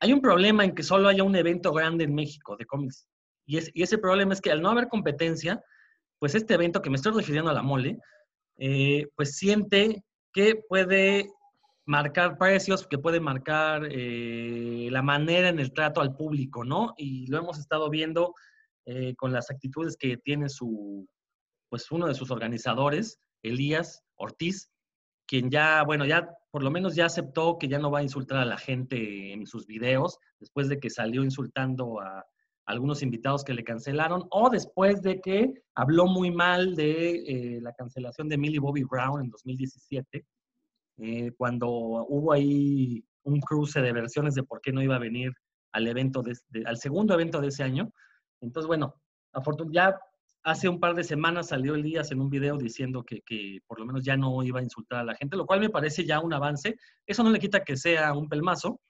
hay 0.00 0.12
un 0.12 0.20
problema 0.20 0.64
en 0.64 0.74
que 0.74 0.82
solo 0.82 1.08
haya 1.08 1.24
un 1.24 1.36
evento 1.36 1.72
grande 1.72 2.04
en 2.04 2.14
México 2.14 2.56
de 2.56 2.66
cómics. 2.66 3.08
Y, 3.46 3.82
ese 3.82 3.98
problema 3.98 4.34
es 4.34 4.40
que 4.40 4.50
al 4.50 4.62
no 4.62 4.70
haber 4.70 4.88
competencia, 4.88 5.62
pues 6.18 6.34
este 6.34 6.54
evento 6.54 6.82
que 6.82 6.90
me 6.90 6.96
estoy 6.96 7.12
refiriendo 7.12 7.50
a 7.50 7.54
la 7.54 7.62
mole, 7.62 7.98
eh, 8.58 9.08
pues 9.16 9.36
siente 9.36 10.04
que 10.32 10.56
puede 10.68 11.30
marcar 11.86 12.36
precios, 12.36 12.86
que 12.86 12.98
puede 12.98 13.20
marcar 13.20 13.88
eh, 13.90 14.88
la 14.90 15.00
manera 15.00 15.48
en 15.48 15.58
el 15.58 15.72
trato 15.72 16.02
al 16.02 16.14
público, 16.14 16.62
¿no? 16.62 16.92
Y 16.98 17.26
lo 17.28 17.38
hemos 17.38 17.58
estado 17.58 17.88
viendo 17.88 18.34
eh, 18.84 19.14
con 19.16 19.32
las 19.32 19.50
actitudes 19.50 19.96
que 19.96 20.18
tiene 20.18 20.50
su, 20.50 21.08
pues 21.70 21.90
uno 21.90 22.06
de 22.06 22.14
sus 22.14 22.30
organizadores, 22.30 23.18
Elías 23.42 24.02
Ortiz, 24.16 24.70
quien 25.28 25.50
ya, 25.50 25.84
bueno, 25.84 26.06
ya 26.06 26.28
por 26.50 26.62
lo 26.62 26.70
menos 26.70 26.96
ya 26.96 27.04
aceptó 27.04 27.58
que 27.58 27.68
ya 27.68 27.78
no 27.78 27.90
va 27.90 27.98
a 27.98 28.02
insultar 28.02 28.38
a 28.38 28.46
la 28.46 28.56
gente 28.56 29.32
en 29.32 29.46
sus 29.46 29.66
videos, 29.66 30.18
después 30.40 30.68
de 30.68 30.80
que 30.80 30.88
salió 30.88 31.22
insultando 31.22 32.00
a 32.00 32.24
algunos 32.64 33.02
invitados 33.02 33.44
que 33.44 33.52
le 33.52 33.62
cancelaron, 33.62 34.26
o 34.30 34.48
después 34.48 35.02
de 35.02 35.20
que 35.20 35.52
habló 35.74 36.06
muy 36.06 36.30
mal 36.30 36.74
de 36.74 37.16
eh, 37.26 37.60
la 37.60 37.72
cancelación 37.74 38.28
de 38.28 38.38
Millie 38.38 38.58
Bobby 38.58 38.84
Brown 38.84 39.20
en 39.20 39.28
2017, 39.28 40.26
eh, 41.00 41.32
cuando 41.36 41.68
hubo 41.68 42.32
ahí 42.32 43.04
un 43.24 43.40
cruce 43.40 43.80
de 43.82 43.92
versiones 43.92 44.34
de 44.34 44.42
por 44.42 44.60
qué 44.62 44.72
no 44.72 44.82
iba 44.82 44.96
a 44.96 45.00
venir 45.00 45.32
al 45.72 45.86
evento, 45.86 46.22
al 46.64 46.76
segundo 46.78 47.14
evento 47.14 47.40
de 47.40 47.48
ese 47.48 47.62
año. 47.62 47.92
Entonces, 48.40 48.66
bueno, 48.66 48.94
ya 49.70 49.98
hace 50.42 50.68
un 50.68 50.80
par 50.80 50.94
de 50.94 51.04
semanas 51.04 51.48
salió 51.48 51.74
Elías 51.74 52.10
en 52.10 52.20
un 52.20 52.30
video 52.30 52.56
diciendo 52.56 53.04
que, 53.04 53.60
por 53.66 53.78
lo 53.78 53.86
menos 53.86 54.04
ya 54.04 54.16
no 54.16 54.42
iba 54.42 54.60
a 54.60 54.62
insultar 54.62 55.00
a 55.00 55.04
la 55.04 55.14
gente, 55.14 55.36
lo 55.36 55.46
cual 55.46 55.60
me 55.60 55.70
parece 55.70 56.04
ya 56.04 56.20
un 56.20 56.32
avance. 56.32 56.76
Eso 57.06 57.22
no 57.22 57.30
le 57.30 57.38
quita 57.38 57.64
que 57.64 57.76
sea 57.76 58.12
un 58.14 58.28
pelmazo, 58.28 58.80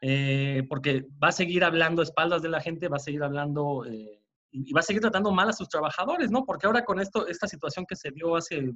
eh, 0.00 0.64
porque 0.68 1.06
va 1.22 1.28
a 1.28 1.32
seguir 1.32 1.64
hablando 1.64 2.02
a 2.02 2.04
espaldas 2.04 2.42
de 2.42 2.48
la 2.48 2.60
gente, 2.60 2.88
va 2.88 2.96
a 2.96 3.00
seguir 3.00 3.22
hablando 3.22 3.84
eh, 3.86 4.20
y 4.50 4.72
va 4.72 4.80
a 4.80 4.84
seguir 4.84 5.00
tratando 5.00 5.30
mal 5.30 5.48
a 5.48 5.52
sus 5.52 5.68
trabajadores, 5.68 6.30
¿no? 6.30 6.44
Porque 6.44 6.66
ahora 6.66 6.84
con 6.84 7.00
esto, 7.00 7.26
esta 7.26 7.46
situación 7.46 7.86
que 7.86 7.96
se 7.96 8.10
dio 8.10 8.36
hace, 8.36 8.72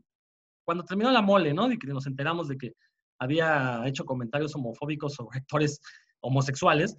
cuando 0.64 0.84
terminó 0.84 1.10
la 1.10 1.22
mole, 1.22 1.52
¿no? 1.52 1.70
Y 1.70 1.78
que 1.78 1.88
nos 1.88 2.06
enteramos 2.06 2.48
de 2.48 2.56
que 2.56 2.72
había 3.18 3.82
hecho 3.86 4.04
comentarios 4.04 4.54
homofóbicos 4.54 5.14
sobre 5.14 5.38
actores 5.38 5.80
homosexuales, 6.20 6.96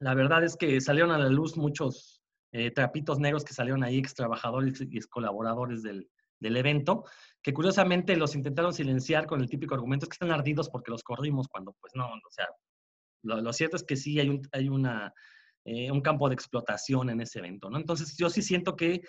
la 0.00 0.14
verdad 0.14 0.44
es 0.44 0.56
que 0.56 0.80
salieron 0.80 1.10
a 1.10 1.18
la 1.18 1.28
luz 1.28 1.56
muchos 1.56 2.17
eh, 2.52 2.70
trapitos 2.70 3.18
negros 3.18 3.44
que 3.44 3.54
salieron 3.54 3.84
ahí, 3.84 3.98
ex 3.98 4.14
trabajadores 4.14 4.80
y 4.80 4.96
ex 4.96 5.06
colaboradores 5.06 5.82
del, 5.82 6.08
del, 6.40 6.56
evento, 6.56 7.04
que 7.42 7.52
curiosamente 7.52 8.16
los 8.16 8.34
intentaron 8.34 8.72
silenciar 8.72 9.26
con 9.26 9.40
el 9.40 9.48
típico 9.48 9.74
argumento 9.74 10.04
es 10.04 10.08
que 10.08 10.14
están 10.14 10.30
ardidos 10.30 10.70
porque 10.70 10.90
los 10.90 11.02
corrimos, 11.02 11.48
cuando 11.48 11.74
pues 11.80 11.92
no, 11.94 12.06
o 12.06 12.30
sea, 12.30 12.46
lo, 13.22 13.52
cierto 13.52 13.76
es 13.76 13.84
que 13.84 13.96
sí 13.96 14.18
hay 14.18 14.28
un, 14.28 14.42
hay 14.52 14.68
una, 14.68 15.12
eh, 15.64 15.90
un 15.90 16.00
campo 16.00 16.28
de 16.28 16.34
explotación 16.34 17.10
en 17.10 17.20
ese 17.20 17.40
evento, 17.40 17.68
¿no? 17.68 17.78
Entonces 17.78 18.16
yo 18.16 18.30
sí 18.30 18.42
siento 18.42 18.76
que 18.76 19.02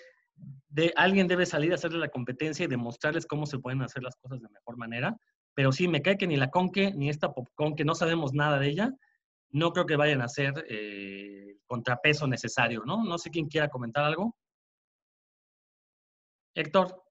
de, 0.69 0.93
alguien 0.96 1.27
debe 1.27 1.46
salir 1.46 1.72
a 1.72 1.75
hacerle 1.75 2.00
la 2.00 2.10
competencia 2.10 2.65
y 2.65 2.67
demostrarles 2.67 3.25
cómo 3.25 3.46
se 3.46 3.60
pueden 3.60 3.81
hacer 3.81 4.03
las 4.03 4.15
cosas 4.17 4.41
de 4.41 4.50
mejor 4.50 4.77
manera, 4.77 5.15
pero 5.53 5.72
sí, 5.72 5.88
me 5.88 6.01
cae 6.01 6.17
que 6.17 6.27
ni 6.27 6.38
la 6.38 6.50
Conque 6.50 6.93
ni 6.93 7.10
esta 7.10 7.34
Popcon, 7.34 7.75
que 7.75 7.86
no 7.86 7.96
sabemos 7.96 8.34
nada 8.34 8.60
de 8.60 8.67
ella, 8.67 8.93
no 9.51 9.71
creo 9.71 9.85
que 9.85 9.95
vayan 9.95 10.21
a 10.21 10.29
ser 10.29 10.65
eh, 10.69 11.57
contrapeso 11.65 12.27
necesario, 12.27 12.83
¿no? 12.85 13.03
No 13.03 13.17
sé 13.17 13.31
quién 13.31 13.47
quiera 13.47 13.69
comentar 13.69 14.03
algo. 14.03 14.35
Héctor. 16.53 17.03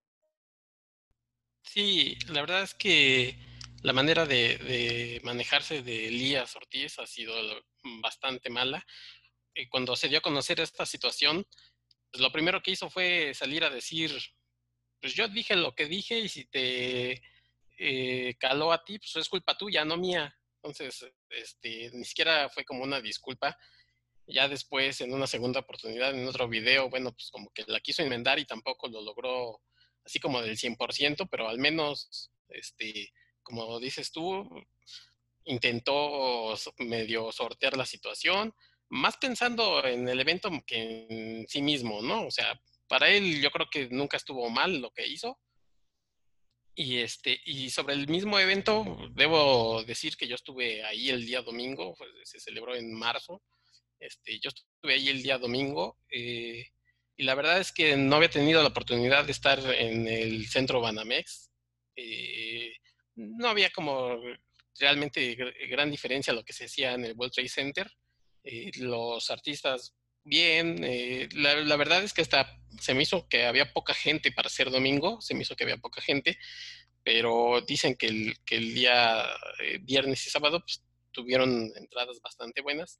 Sí, 1.63 2.17
la 2.27 2.41
verdad 2.41 2.63
es 2.63 2.73
que 2.73 3.37
la 3.83 3.93
manera 3.93 4.25
de, 4.25 5.21
manejarse 5.23 5.81
de 5.83 6.07
Elías 6.07 6.55
Ortiz 6.55 6.99
ha 6.99 7.05
sido 7.05 7.33
bastante 8.01 8.49
mala. 8.49 8.85
eh, 9.55 9.67
cuando 9.69 9.95
se 9.95 10.07
dio 10.09 10.19
a 10.19 10.21
conocer 10.21 10.59
esta 10.59 10.85
situación, 10.85 11.45
pues 12.11 12.21
lo 12.21 12.31
primero 12.31 12.61
que 12.61 12.71
hizo 12.71 12.89
fue 12.89 13.33
salir 13.33 13.63
a 13.63 13.69
decir, 13.69 14.11
pues 15.01 15.13
yo 15.13 15.27
dije 15.27 15.55
lo 15.55 15.73
que 15.75 15.85
dije 15.85 16.19
y 16.19 16.29
si 16.29 16.45
te 16.45 17.21
eh, 17.77 18.35
caló 18.39 18.71
a 18.71 18.83
ti, 18.83 18.99
pues 18.99 19.15
es 19.15 19.29
culpa 19.29 19.57
tuya, 19.57 19.85
no 19.85 19.97
mía. 19.97 20.35
Entonces, 20.61 21.05
este, 21.29 21.89
ni 21.93 22.03
siquiera 22.03 22.49
fue 22.49 22.65
como 22.65 22.83
una 22.83 23.01
disculpa. 23.01 23.57
Ya 24.27 24.47
después, 24.47 25.01
en 25.01 25.13
una 25.13 25.25
segunda 25.25 25.61
oportunidad, 25.61 26.13
en 26.13 26.27
otro 26.27 26.47
video, 26.47 26.89
bueno, 26.89 27.11
pues 27.11 27.29
como 27.31 27.49
que 27.51 27.63
la 27.67 27.79
quiso 27.79 28.03
enmendar 28.03 28.39
y 28.39 28.45
tampoco 28.45 28.87
lo 28.87 29.01
logró 29.01 29.61
así 30.05 30.19
como 30.19 30.41
del 30.41 30.57
100%, 30.57 31.27
pero 31.29 31.47
al 31.47 31.57
menos, 31.57 32.31
este, 32.49 33.11
como 33.41 33.79
dices 33.79 34.11
tú, 34.11 34.47
intentó 35.45 36.53
medio 36.77 37.31
sortear 37.31 37.75
la 37.77 37.85
situación, 37.85 38.53
más 38.89 39.17
pensando 39.17 39.85
en 39.85 40.07
el 40.07 40.19
evento 40.19 40.49
que 40.65 41.07
en 41.09 41.47
sí 41.47 41.61
mismo, 41.61 42.01
¿no? 42.01 42.27
O 42.27 42.31
sea, 42.31 42.61
para 42.87 43.09
él 43.09 43.41
yo 43.41 43.51
creo 43.51 43.69
que 43.69 43.87
nunca 43.89 44.17
estuvo 44.17 44.49
mal 44.49 44.81
lo 44.81 44.91
que 44.91 45.07
hizo. 45.07 45.39
Y, 46.81 46.99
este, 46.99 47.41
y 47.43 47.69
sobre 47.71 47.93
el 47.93 48.07
mismo 48.07 48.39
evento, 48.39 48.97
debo 49.11 49.83
decir 49.83 50.15
que 50.15 50.29
yo 50.29 50.35
estuve 50.35 50.81
ahí 50.85 51.09
el 51.09 51.25
día 51.25 51.41
domingo, 51.41 51.93
se 52.23 52.39
celebró 52.39 52.73
en 52.73 52.93
marzo. 52.93 53.41
Este, 53.99 54.39
yo 54.39 54.47
estuve 54.47 54.93
ahí 54.93 55.09
el 55.09 55.21
día 55.21 55.37
domingo 55.37 55.97
eh, 56.09 56.69
y 57.17 57.23
la 57.23 57.35
verdad 57.35 57.59
es 57.59 57.73
que 57.73 57.97
no 57.97 58.15
había 58.15 58.29
tenido 58.29 58.61
la 58.61 58.69
oportunidad 58.69 59.25
de 59.25 59.33
estar 59.33 59.59
en 59.59 60.07
el 60.07 60.47
centro 60.47 60.79
Banamex. 60.79 61.51
Eh, 61.97 62.77
no 63.15 63.49
había 63.49 63.71
como 63.71 64.17
realmente 64.79 65.35
gran 65.69 65.91
diferencia 65.91 66.31
a 66.31 66.35
lo 66.37 66.45
que 66.45 66.53
se 66.53 66.63
hacía 66.63 66.93
en 66.93 67.03
el 67.03 67.13
World 67.13 67.33
Trade 67.33 67.49
Center. 67.49 67.91
Eh, 68.41 68.71
los 68.77 69.29
artistas 69.29 69.93
bien, 70.29 70.83
eh, 70.83 71.27
la, 71.33 71.75
verdad 71.75 72.03
es 72.03 72.13
que 72.13 72.21
hasta 72.21 72.57
se 72.79 72.93
me 72.93 73.03
hizo 73.03 73.27
que 73.27 73.45
había 73.45 73.73
poca 73.73 73.93
gente 73.93 74.31
para 74.31 74.49
ser 74.49 74.69
domingo, 74.69 75.19
se 75.21 75.33
me 75.33 75.41
hizo 75.41 75.55
que 75.55 75.63
había 75.63 75.77
poca 75.77 76.01
gente, 76.01 76.37
pero 77.03 77.61
dicen 77.61 77.95
que 77.95 78.07
el, 78.07 78.35
que 78.45 78.57
el 78.57 78.73
día 78.73 79.25
eh, 79.59 79.79
viernes 79.81 80.25
y 80.27 80.29
sábado 80.29 80.61
pues, 80.61 80.83
tuvieron 81.11 81.71
entradas 81.75 82.21
bastante 82.21 82.61
buenas. 82.61 82.99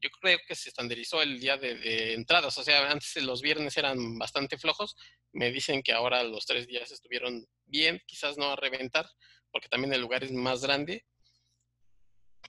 Yo 0.00 0.10
creo 0.20 0.38
que 0.46 0.54
se 0.54 0.68
estandarizó 0.68 1.22
el 1.22 1.40
día 1.40 1.56
de, 1.56 1.74
de, 1.74 2.14
entradas, 2.14 2.56
o 2.58 2.62
sea, 2.62 2.90
antes 2.90 3.16
los 3.22 3.42
viernes 3.42 3.76
eran 3.76 4.18
bastante 4.18 4.58
flojos, 4.58 4.96
me 5.32 5.50
dicen 5.50 5.82
que 5.82 5.92
ahora 5.92 6.22
los 6.24 6.46
tres 6.46 6.66
días 6.66 6.90
estuvieron 6.90 7.46
bien, 7.66 8.00
quizás 8.06 8.36
no 8.36 8.50
a 8.50 8.56
reventar, 8.56 9.08
porque 9.50 9.68
también 9.68 9.92
el 9.92 10.00
lugar 10.00 10.24
es 10.24 10.32
más 10.32 10.62
grande, 10.62 11.04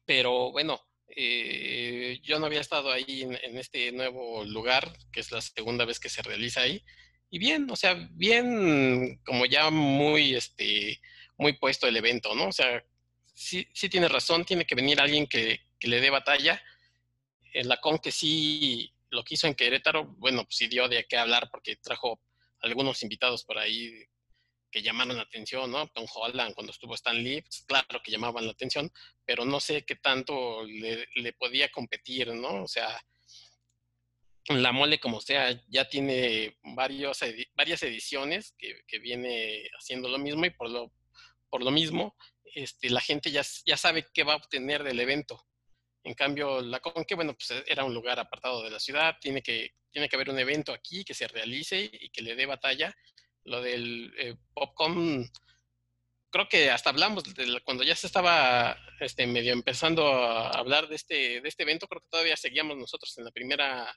pero 0.05 0.51
bueno, 0.51 0.81
eh, 1.09 2.19
yo 2.23 2.39
no 2.39 2.47
había 2.47 2.61
estado 2.61 2.91
ahí 2.91 3.21
en, 3.23 3.57
este 3.57 3.91
nuevo 3.91 4.43
lugar, 4.43 4.97
que 5.11 5.19
es 5.19 5.31
la 5.31 5.41
segunda 5.41 5.85
vez 5.85 5.99
que 5.99 6.09
se 6.09 6.21
realiza 6.21 6.61
ahí. 6.61 6.83
Y 7.29 7.39
bien, 7.39 7.69
o 7.69 7.75
sea, 7.75 7.93
bien 8.11 9.19
como 9.25 9.45
ya 9.45 9.69
muy, 9.69 10.35
este, 10.35 10.99
muy 11.37 11.53
puesto 11.53 11.87
el 11.87 11.97
evento, 11.97 12.35
¿no? 12.35 12.47
O 12.47 12.51
sea, 12.51 12.83
sí, 13.33 13.67
sí 13.73 13.89
tiene 13.89 14.07
razón, 14.07 14.45
tiene 14.45 14.65
que 14.65 14.75
venir 14.75 14.99
alguien 14.99 15.27
que, 15.27 15.61
que 15.79 15.87
le 15.87 16.01
dé 16.01 16.09
batalla. 16.09 16.61
En 17.53 17.67
la 17.67 17.77
con 17.77 17.99
que 17.99 18.11
sí 18.11 18.93
lo 19.09 19.23
quiso 19.23 19.47
en 19.47 19.55
Querétaro, 19.55 20.05
bueno, 20.17 20.43
pues 20.43 20.57
sí 20.57 20.67
dio 20.67 20.87
de 20.87 21.05
qué 21.05 21.17
hablar 21.17 21.49
porque 21.51 21.75
trajo 21.77 22.19
algunos 22.61 23.03
invitados 23.03 23.43
por 23.43 23.59
ahí 23.59 24.05
que 24.73 24.81
llamaron 24.81 25.15
la 25.15 25.23
atención, 25.23 25.71
¿no? 25.71 25.87
Tom 25.89 26.07
Holland, 26.11 26.55
cuando 26.55 26.71
estuvo 26.71 26.95
Stan 26.95 27.15
Lee, 27.15 27.43
pues, 27.43 27.63
claro 27.67 28.01
que 28.03 28.11
llamaban 28.11 28.45
la 28.45 28.53
atención, 28.53 28.91
pero 29.23 29.45
no 29.45 29.59
sé 29.59 29.85
qué 29.85 29.95
tanto 29.95 30.63
le, 30.65 31.33
podía 31.33 31.69
competir, 31.69 32.33
¿no? 32.33 32.63
O 32.63 32.67
sea, 32.67 32.99
la 34.47 34.71
mole 34.71 34.99
como 34.99 35.21
sea 35.21 35.61
ya 35.69 35.87
tiene 35.87 36.57
varios, 36.75 37.19
varias 37.55 37.83
ediciones 37.83 38.55
que, 38.57 38.99
viene 38.99 39.69
haciendo 39.79 40.09
lo 40.09 40.17
mismo 40.17 40.45
y 40.45 40.49
por 40.49 40.69
lo, 40.69 40.91
por 41.49 41.63
lo 41.63 41.69
mismo 41.69 42.15
este, 42.55 42.89
la 42.89 42.99
gente 42.99 43.31
ya, 43.31 43.43
ya 43.65 43.77
sabe 43.77 44.07
qué 44.11 44.23
va 44.23 44.33
a 44.33 44.37
obtener 44.37 44.83
del 44.83 44.99
evento. 44.99 45.45
En 46.03 46.15
cambio, 46.15 46.61
la 46.61 46.79
Conque, 46.79 47.15
bueno, 47.15 47.35
pues 47.35 47.63
era 47.67 47.85
un 47.85 47.93
lugar 47.93 48.19
apartado 48.19 48.63
de 48.63 48.71
la 48.71 48.79
ciudad, 48.79 49.17
tiene 49.21 49.41
que, 49.41 49.71
tiene 49.91 50.09
que 50.09 50.15
haber 50.15 50.31
un 50.31 50.39
evento 50.39 50.73
aquí 50.73 51.05
que 51.05 51.13
se 51.13 51.27
realice 51.27 51.89
y 51.91 52.09
que 52.09 52.23
le 52.23 52.35
dé 52.35 52.45
batalla 52.47 52.93
lo 53.45 53.61
del 53.61 54.13
eh, 54.17 54.35
Popcom, 54.53 55.27
creo 56.29 56.49
que 56.49 56.71
hasta 56.71 56.89
hablamos 56.89 57.23
de 57.35 57.61
cuando 57.63 57.83
ya 57.83 57.95
se 57.95 58.07
estaba 58.07 58.77
este, 58.99 59.27
medio 59.27 59.53
empezando 59.53 60.07
a 60.07 60.49
hablar 60.49 60.87
de 60.87 60.95
este, 60.95 61.41
de 61.41 61.47
este 61.47 61.63
evento, 61.63 61.87
creo 61.87 62.01
que 62.01 62.09
todavía 62.09 62.35
seguíamos 62.35 62.77
nosotros 62.77 63.17
en 63.17 63.25
la 63.25 63.31
primera, 63.31 63.95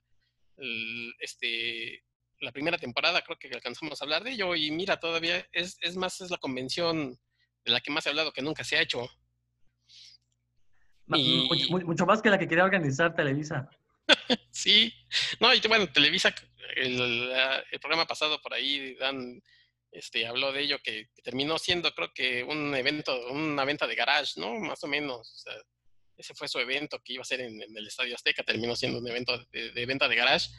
este, 1.19 2.05
la 2.41 2.53
primera 2.53 2.79
temporada, 2.79 3.23
creo 3.23 3.39
que 3.39 3.49
alcanzamos 3.49 4.01
a 4.01 4.05
hablar 4.05 4.23
de 4.25 4.33
ello 4.33 4.55
y 4.55 4.71
mira, 4.71 5.01
todavía 5.01 5.47
es, 5.53 5.79
es 5.81 5.97
más, 5.97 6.21
es 6.21 6.31
la 6.31 6.39
convención 6.39 7.19
de 7.65 7.73
la 7.73 7.81
que 7.81 7.91
más 7.91 8.07
he 8.07 8.11
hablado 8.11 8.33
que 8.33 8.43
nunca 8.43 8.65
se 8.65 8.77
ha 8.77 8.83
hecho. 8.83 9.09
Mucho, 11.07 12.05
más 12.05 12.21
que 12.21 12.31
la 12.31 12.39
que 12.39 12.49
quería 12.49 12.65
organizar 12.65 13.15
Televisa. 13.15 13.71
sí, 14.51 14.93
no, 15.41 15.53
y 15.55 15.61
bueno, 15.61 15.89
Televisa 15.93 16.35
el, 16.77 17.31
programa 17.81 18.07
pasado 18.07 18.41
por 18.41 18.55
ahí 18.55 18.95
Dan 18.97 19.41
este, 19.93 20.27
habló 20.27 20.53
de 20.53 20.63
ello, 20.63 20.79
que, 20.83 21.09
terminó 21.23 21.59
siendo 21.59 21.93
creo 21.95 22.13
que 22.13 22.45
un 22.45 22.75
evento, 22.75 23.29
una 23.31 23.65
venta 23.65 23.87
de 23.87 23.95
garage, 23.95 24.33
¿no? 24.37 24.55
Más 24.61 24.83
o 24.85 24.89
menos. 24.89 25.45
ese 26.17 26.35
fue 26.35 26.49
su 26.49 26.59
evento 26.59 27.01
que 27.03 27.15
iba 27.15 27.23
a 27.23 27.25
ser 27.25 27.41
en, 27.41 27.61
el 27.61 27.87
Estadio 27.87 28.15
Azteca, 28.15 28.43
terminó 28.43 28.77
siendo 28.77 28.99
un 28.99 29.09
evento 29.09 29.39
de, 29.53 29.87
venta 29.87 30.09
de 30.09 30.17
garage. 30.17 30.51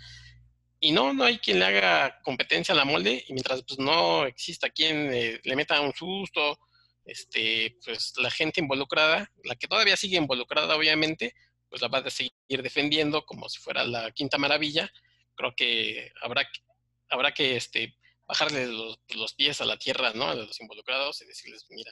Y 0.80 0.92
no, 0.92 1.14
no 1.14 1.24
hay 1.24 1.40
quien 1.40 1.60
le 1.60 1.66
haga 1.66 2.20
competencia 2.24 2.74
a 2.74 2.78
la 2.78 2.86
molde, 2.86 3.24
y 3.28 3.34
mientras 3.34 3.64
pues, 3.64 3.80
no 3.80 4.26
exista 4.26 4.70
quien 4.70 5.12
eh, 5.14 5.40
le 5.44 5.56
meta 5.56 5.82
un 5.82 5.94
susto, 5.94 6.60
este, 7.06 7.78
pues 7.84 8.14
la 8.18 8.30
gente 8.30 8.60
involucrada, 8.60 9.32
la 9.44 9.56
que 9.56 9.68
todavía 9.68 9.98
sigue 9.98 10.18
involucrada 10.18 10.76
obviamente, 10.76 11.34
pues 11.70 11.82
la 11.82 11.88
va 11.88 12.00
a 12.00 12.10
seguir 12.10 12.32
defendiendo 12.50 13.26
como 13.26 13.50
si 13.50 13.60
fuera 13.60 13.84
la 13.84 14.12
quinta 14.12 14.38
maravilla, 14.38 14.92
creo 15.36 15.54
que 15.56 16.12
habrá 16.22 16.44
que, 16.44 16.60
habrá 17.10 17.34
que 17.34 17.56
este, 17.56 17.96
bajarle 18.28 18.68
los, 18.68 19.34
pies 19.36 19.62
a 19.62 19.66
la 19.66 19.78
tierra, 19.78 20.14
¿no? 20.14 20.30
A 20.30 20.36
los 20.36 20.60
involucrados 20.60 21.22
y 21.22 21.26
decirles, 21.26 21.66
mira, 21.70 21.92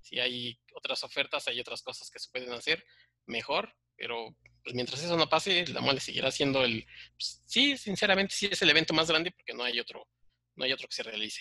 si 0.00 0.18
hay 0.18 0.58
otras 0.74 1.04
ofertas, 1.04 1.46
hay 1.48 1.60
otras 1.60 1.82
cosas 1.82 2.10
que 2.10 2.18
se 2.18 2.30
pueden 2.30 2.52
hacer 2.52 2.84
mejor, 3.26 3.74
pero 3.96 4.34
pues 4.62 4.74
mientras 4.74 5.02
eso 5.02 5.16
no 5.16 5.28
pase, 5.28 5.66
la 5.68 5.80
mole 5.80 6.00
seguirá 6.00 6.30
siendo 6.30 6.64
el, 6.64 6.84
pues, 7.16 7.42
sí, 7.46 7.76
sinceramente 7.76 8.34
sí 8.34 8.46
es 8.50 8.60
el 8.62 8.70
evento 8.70 8.94
más 8.94 9.08
grande 9.08 9.30
porque 9.30 9.54
no 9.54 9.64
hay 9.64 9.78
otro, 9.80 10.08
no 10.56 10.64
hay 10.64 10.72
otro 10.72 10.88
que 10.88 10.94
se 10.94 11.02
realice. 11.02 11.40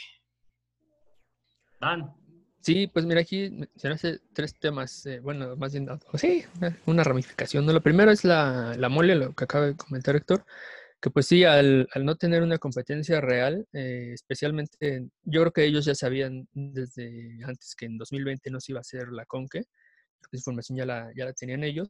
Dan. 1.80 2.27
Sí, 2.68 2.88
pues 2.88 3.06
mira, 3.06 3.22
aquí 3.22 3.50
se 3.78 3.88
hace 3.88 4.20
tres 4.34 4.60
temas, 4.60 5.06
eh, 5.06 5.22
bueno, 5.22 5.56
más 5.56 5.72
bien, 5.72 5.88
sí, 6.16 6.44
una 6.86 7.02
ramificación. 7.02 7.66
¿no? 7.66 7.72
Lo 7.72 7.82
primero 7.82 8.12
es 8.12 8.26
la, 8.26 8.76
la 8.78 8.90
mole, 8.90 9.16
lo 9.16 9.34
que 9.34 9.46
acaba 9.46 9.68
de 9.68 9.78
comentar 9.78 10.18
Héctor 10.18 10.44
que 11.00 11.10
pues 11.10 11.28
sí, 11.28 11.46
al, 11.46 11.88
no 12.02 12.18
tener 12.18 12.44
una 12.44 12.58
competencia 12.58 13.22
real, 13.22 13.66
eh, 13.72 14.12
especialmente, 14.14 15.08
yo 15.24 15.42
creo 15.44 15.54
que 15.54 15.64
ellos 15.64 15.86
ya 15.86 15.96
sabían 15.96 16.50
desde 16.52 17.40
antes 17.46 17.74
que 17.74 17.86
en 17.86 17.98
2020 17.98 18.52
no 18.52 18.60
se 18.60 18.74
iba 18.74 18.80
a 18.80 18.82
hacer 18.82 19.14
la 19.14 19.26
Conque, 19.26 19.60
esa 19.60 20.30
información 20.34 20.78
ya 20.78 20.86
la, 20.86 21.10
ya 21.16 21.24
la 21.24 21.32
tenían 21.32 21.64
ellos, 21.64 21.88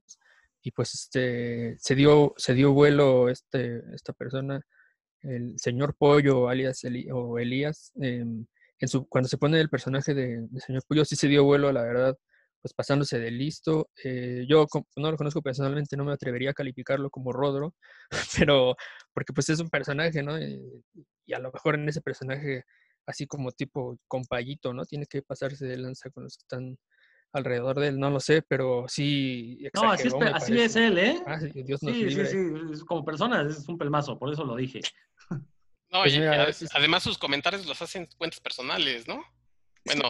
y 0.62 0.70
pues 0.70 0.94
este, 0.94 1.76
se, 1.80 1.96
dio, 1.96 2.36
se 2.38 2.54
dio 2.54 2.72
vuelo 2.74 3.30
este, 3.30 3.82
esta 3.96 4.14
persona, 4.14 4.62
el 5.24 5.58
señor 5.58 5.96
Pollo, 5.98 6.50
alias 6.50 6.84
o 7.12 7.40
Elías, 7.40 7.94
em, 7.96 8.46
en 8.80 8.88
su, 8.88 9.08
cuando 9.08 9.28
se 9.28 9.38
pone 9.38 9.60
el 9.60 9.70
personaje 9.70 10.14
de, 10.14 10.48
de 10.50 10.60
señor 10.62 10.84
Pollo, 10.88 11.06
sí 11.06 11.16
se 11.16 11.28
dio 11.28 11.44
vuelo, 11.44 11.72
la 11.72 11.84
verdad, 11.84 12.18
pues 12.62 12.74
pasándose 12.74 13.20
de 13.20 13.32
listo. 13.32 13.90
Eh, 14.04 14.46
yo 14.48 14.66
no 14.96 15.12
lo 15.12 15.18
conozco 15.18 15.42
personalmente, 15.42 15.98
no 15.98 16.06
me 16.06 16.14
atrevería 16.14 16.52
a 16.52 16.54
calificarlo 16.54 17.10
como 17.10 17.32
Rodro, 17.32 17.76
pero 18.48 18.76
porque 19.14 19.34
pues 19.34 19.50
es 19.50 19.60
un 19.60 19.70
personaje, 19.70 20.24
¿no? 20.24 20.38
Eh, 20.38 20.62
y 21.26 21.34
a 21.34 21.40
lo 21.40 21.52
mejor 21.52 21.76
en 21.76 21.88
ese 21.90 22.02
personaje, 22.02 22.64
así 23.06 23.28
como 23.28 23.52
tipo 23.52 23.98
compayito, 24.08 24.74
¿no? 24.74 24.86
Tiene 24.86 25.06
que 25.06 25.22
pasarse 25.22 25.66
de 25.66 25.78
lanza 25.78 26.10
con 26.10 26.24
los 26.24 26.38
que 26.38 26.44
están 26.44 26.78
alrededor 27.34 27.80
de 27.80 27.90
él, 27.90 28.00
no 28.00 28.10
lo 28.10 28.20
sé, 28.20 28.42
pero 28.42 28.86
sí. 28.88 29.60
no, 29.74 29.92
así, 29.92 30.08
es, 30.60 30.76
él, 30.76 30.98
¿eh? 30.98 31.22
Ah, 31.26 31.40
sí, 31.40 31.52
Dios 31.54 31.84
nos 31.84 31.94
sí, 31.94 32.10
sí, 32.10 32.26
sí, 32.26 32.86
como 32.86 33.04
persona 33.04 33.42
es 33.42 33.68
un 33.68 33.78
pelmazo, 33.78 34.18
por 34.18 34.32
eso 34.32 34.44
lo 34.46 34.56
dije. 34.56 34.80
No, 35.90 36.02
pues 36.02 36.16
y 36.16 36.22
además 36.74 37.04
sus 37.04 37.18
comentarios 37.18 37.66
los 37.66 37.82
hacen 37.82 38.08
cuentas 38.18 38.40
personales, 38.40 39.08
¿no? 39.08 39.24
Bueno 39.86 40.10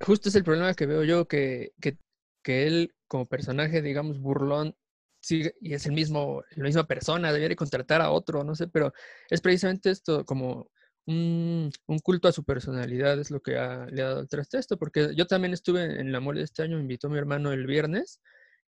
justo 0.00 0.28
es 0.28 0.34
el 0.34 0.44
problema 0.44 0.74
que 0.74 0.86
veo 0.86 1.04
yo, 1.04 1.26
que, 1.26 1.72
que, 1.80 1.98
que 2.42 2.66
él 2.66 2.94
como 3.08 3.26
personaje, 3.26 3.82
digamos, 3.82 4.20
burlón, 4.20 4.76
sigue, 5.20 5.54
y 5.60 5.74
es 5.74 5.86
el 5.86 5.92
mismo, 5.92 6.42
la 6.54 6.64
misma 6.64 6.86
persona, 6.86 7.32
debería 7.32 7.56
contratar 7.56 8.00
a 8.00 8.10
otro, 8.10 8.44
no 8.44 8.54
sé, 8.54 8.68
pero 8.68 8.92
es 9.30 9.40
precisamente 9.40 9.90
esto, 9.90 10.24
como 10.24 10.70
un, 11.06 11.70
un 11.86 11.98
culto 12.00 12.28
a 12.28 12.32
su 12.32 12.44
personalidad, 12.44 13.18
es 13.18 13.30
lo 13.30 13.40
que 13.40 13.52
le 13.52 13.58
ha 14.02 14.06
dado 14.06 14.20
el 14.20 14.28
traste 14.28 14.58
esto, 14.58 14.76
porque 14.76 15.14
yo 15.16 15.26
también 15.26 15.52
estuve 15.52 16.00
en 16.00 16.12
la 16.12 16.20
mole 16.20 16.40
de 16.40 16.44
este 16.44 16.62
año, 16.62 16.76
me 16.76 16.82
invitó 16.82 17.08
mi 17.08 17.18
hermano 17.18 17.52
el 17.52 17.66
viernes, 17.66 18.20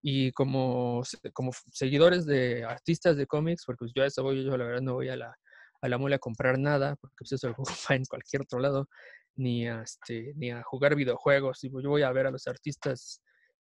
y 0.01 0.31
como, 0.31 1.03
como 1.33 1.51
seguidores 1.73 2.25
de 2.25 2.63
artistas 2.63 3.17
de 3.17 3.25
cómics, 3.25 3.63
porque 3.65 3.79
pues, 3.79 3.91
yo 3.95 4.03
a 4.03 4.07
eso 4.07 4.23
voy, 4.23 4.43
yo 4.43 4.55
la 4.55 4.65
verdad 4.65 4.81
no 4.81 4.93
voy 4.93 5.09
a 5.09 5.17
la, 5.17 5.35
a 5.81 5.87
la 5.89 5.97
mole 5.97 6.15
a 6.15 6.19
comprar 6.19 6.57
nada, 6.57 6.95
porque 6.95 7.15
pues 7.19 7.31
eso 7.33 7.47
lo 7.49 7.55
juego 7.55 7.71
en 7.89 8.05
cualquier 8.05 8.43
otro 8.43 8.59
lado, 8.59 8.89
ni 9.35 9.67
a, 9.67 9.81
este, 9.81 10.33
ni 10.35 10.51
a 10.51 10.63
jugar 10.63 10.95
videojuegos. 10.95 11.59
Yo 11.61 11.89
voy 11.89 12.01
a 12.03 12.11
ver 12.11 12.27
a 12.27 12.31
los 12.31 12.47
artistas 12.47 13.21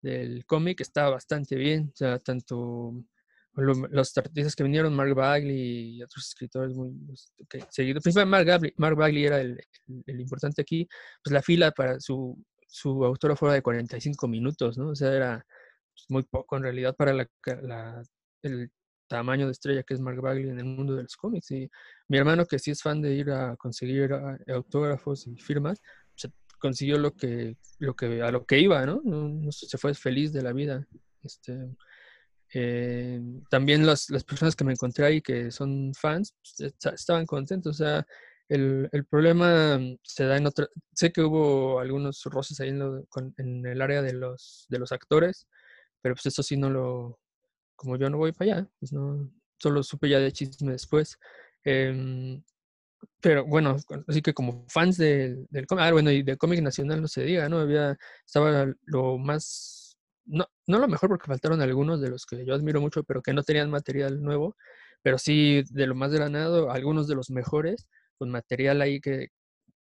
del 0.02 0.46
cómic, 0.46 0.82
está 0.82 1.10
bastante 1.10 1.56
bien. 1.56 1.94
O 2.02 2.20
tanto 2.20 2.94
los 3.56 4.18
artistas 4.18 4.56
que 4.56 4.64
vinieron, 4.64 4.96
Mark 4.96 5.14
Bagley 5.14 5.98
y 5.98 6.04
otros 6.04 6.28
escritores 6.28 6.76
muy 6.76 6.92
este, 7.12 7.66
seguidos. 7.70 8.04
Principalmente 8.04 8.52
Mark 8.52 8.74
Mark 8.78 8.96
Bagley 8.98 9.26
era 9.26 9.42
el, 9.42 9.58
importante 10.08 10.62
aquí. 10.62 10.88
Pues 11.24 11.34
la 11.34 11.42
fila 11.42 11.72
para 11.72 12.00
su, 12.00 12.38
su 12.68 13.06
autora 13.06 13.36
fuera 13.36 13.56
de 13.56 13.62
45 13.62 14.28
minutos, 14.28 14.78
¿no? 14.78 14.90
O 14.90 14.96
sea, 14.96 15.14
era 15.14 15.46
pues, 15.94 16.06
muy 16.10 16.24
poco 16.24 16.58
en 16.58 16.64
realidad 16.64 16.96
para 16.96 17.14
la, 17.14 17.30
la, 17.62 18.04
el 18.42 18.72
tamaño 19.08 19.46
de 19.46 19.52
estrella 19.52 19.84
que 19.84 19.94
es 19.94 20.02
Mark 20.02 20.20
Bagley 20.20 20.50
en 20.50 20.60
el 20.60 20.66
mundo 20.66 20.96
de 20.96 21.04
los 21.04 21.16
cómics. 21.16 21.52
Mi 22.08 22.18
hermano, 22.18 22.46
que 22.46 22.60
sí 22.60 22.72
es 22.72 22.82
fan 22.82 23.02
de 23.02 23.14
ir 23.14 23.32
a 23.32 23.56
conseguir 23.56 24.14
ah, 24.14 24.38
autógrafos 24.48 25.28
y 25.28 25.38
firmas, 25.38 25.82
consiguió 26.64 26.98
lo 26.98 27.14
que, 27.14 27.58
a 28.24 28.32
lo 28.32 28.46
que 28.46 28.60
iba, 28.60 28.86
¿no? 28.86 29.02
se 29.52 29.78
fue 29.78 29.94
feliz 29.94 30.32
de 30.32 30.42
la 30.42 30.54
vida. 30.54 30.88
Este, 31.22 31.58
eh, 32.54 33.20
también 33.50 33.86
las, 33.86 34.10
las, 34.10 34.24
personas 34.24 34.56
que 34.56 34.64
me 34.64 34.72
encontré 34.72 35.06
ahí 35.06 35.22
que 35.22 35.52
son 35.52 35.92
fans 35.94 36.36
pues, 36.42 36.74
estaban 36.94 37.26
contentos. 37.26 37.82
O 37.82 37.84
sea, 37.84 38.08
el, 38.48 38.88
el, 38.94 39.06
problema 39.06 39.78
se 40.04 40.26
da 40.26 40.38
en 40.38 40.48
otra. 40.48 40.68
Sé 40.94 41.12
que 41.12 41.22
hubo 41.22 41.80
algunos 41.80 42.24
roces 42.26 42.60
ahí 42.62 42.70
en, 42.70 43.06
en, 43.38 43.66
el 43.66 43.82
área 43.82 44.02
de 44.02 44.14
los, 44.14 44.66
de 44.70 44.80
los 44.80 44.94
actores, 44.94 45.48
pero 46.02 46.16
pues 46.16 46.28
eso 46.28 46.44
sí 46.44 46.56
no 46.56 46.70
lo. 46.70 47.20
Como 47.76 47.98
yo 47.98 48.10
no 48.10 48.18
voy 48.18 48.32
para 48.32 48.54
allá, 48.54 48.70
pues 48.80 48.94
no. 48.94 49.30
Solo 49.58 49.84
supe 49.84 50.08
ya 50.10 50.20
de 50.20 50.32
chisme 50.32 50.74
después. 50.74 51.18
Eh, 51.66 52.42
pero 53.22 53.46
bueno, 53.46 53.78
así 54.08 54.22
que 54.22 54.34
como 54.34 54.66
fans 54.68 54.98
del, 54.98 55.48
del 55.50 55.66
cómic, 55.66 55.86
ah, 55.86 55.92
bueno, 55.94 56.12
y 56.12 56.24
del 56.24 56.38
cómic 56.38 56.62
nacional 56.62 57.02
no 57.02 57.08
se 57.08 57.24
diga, 57.24 57.48
¿no? 57.50 57.60
Había, 57.60 57.98
estaba 58.26 58.68
lo 58.86 59.18
más, 59.18 59.98
no, 60.26 60.46
no 60.68 60.80
lo 60.80 60.88
mejor 60.88 61.10
porque 61.10 61.28
faltaron 61.28 61.62
algunos 61.62 62.02
de 62.02 62.10
los 62.10 62.26
que 62.26 62.46
yo 62.46 62.54
admiro 62.54 62.82
mucho, 62.82 63.04
pero 63.04 63.22
que 63.22 63.34
no 63.34 63.44
tenían 63.44 63.70
material 63.72 64.22
nuevo, 64.22 64.58
pero 65.02 65.18
sí 65.18 65.64
de 65.70 65.88
lo 65.88 65.96
más 65.96 66.12
granado, 66.12 66.72
algunos 66.72 67.08
de 67.08 67.16
los 67.16 67.30
mejores, 67.30 67.88
con 68.18 68.30
material 68.30 68.82
ahí 68.82 69.00
que, 69.00 69.30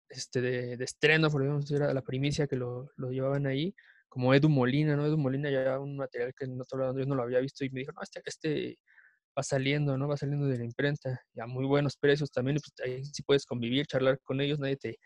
este, 0.09 0.41
de, 0.41 0.77
de 0.77 0.85
estreno, 0.85 1.29
por 1.29 1.43
ejemplo, 1.43 1.75
era 1.75 1.93
la 1.93 2.01
primicia 2.01 2.47
que 2.47 2.55
lo, 2.55 2.91
lo, 2.97 3.11
llevaban 3.11 3.45
ahí, 3.47 3.75
como 4.09 4.33
Edu 4.33 4.49
Molina, 4.49 4.95
¿no? 4.95 5.05
Edu 5.05 5.17
Molina 5.17 5.49
ya 5.49 5.79
un 5.79 5.97
material 5.97 6.33
que 6.37 6.45
lado 6.47 6.99
yo 6.99 7.05
no 7.05 7.15
lo 7.15 7.23
había 7.23 7.39
visto 7.39 7.65
y 7.65 7.69
me 7.71 7.81
dijo, 7.81 7.91
no, 7.93 8.01
este, 8.01 8.21
este 8.25 8.79
va 9.37 9.43
saliendo, 9.43 9.97
¿no? 9.97 10.07
Va 10.07 10.17
saliendo 10.17 10.47
de 10.47 10.57
la 10.57 10.65
imprenta, 10.65 11.21
ya 11.33 11.45
muy 11.47 11.65
buenos 11.65 11.97
precios 11.97 12.31
también, 12.31 12.57
pues 12.57 12.73
ahí 12.87 13.03
sí 13.05 13.23
puedes 13.23 13.45
convivir, 13.45 13.85
charlar 13.87 14.19
con 14.23 14.41
ellos, 14.41 14.59
nadie 14.59 14.77
te, 14.77 14.99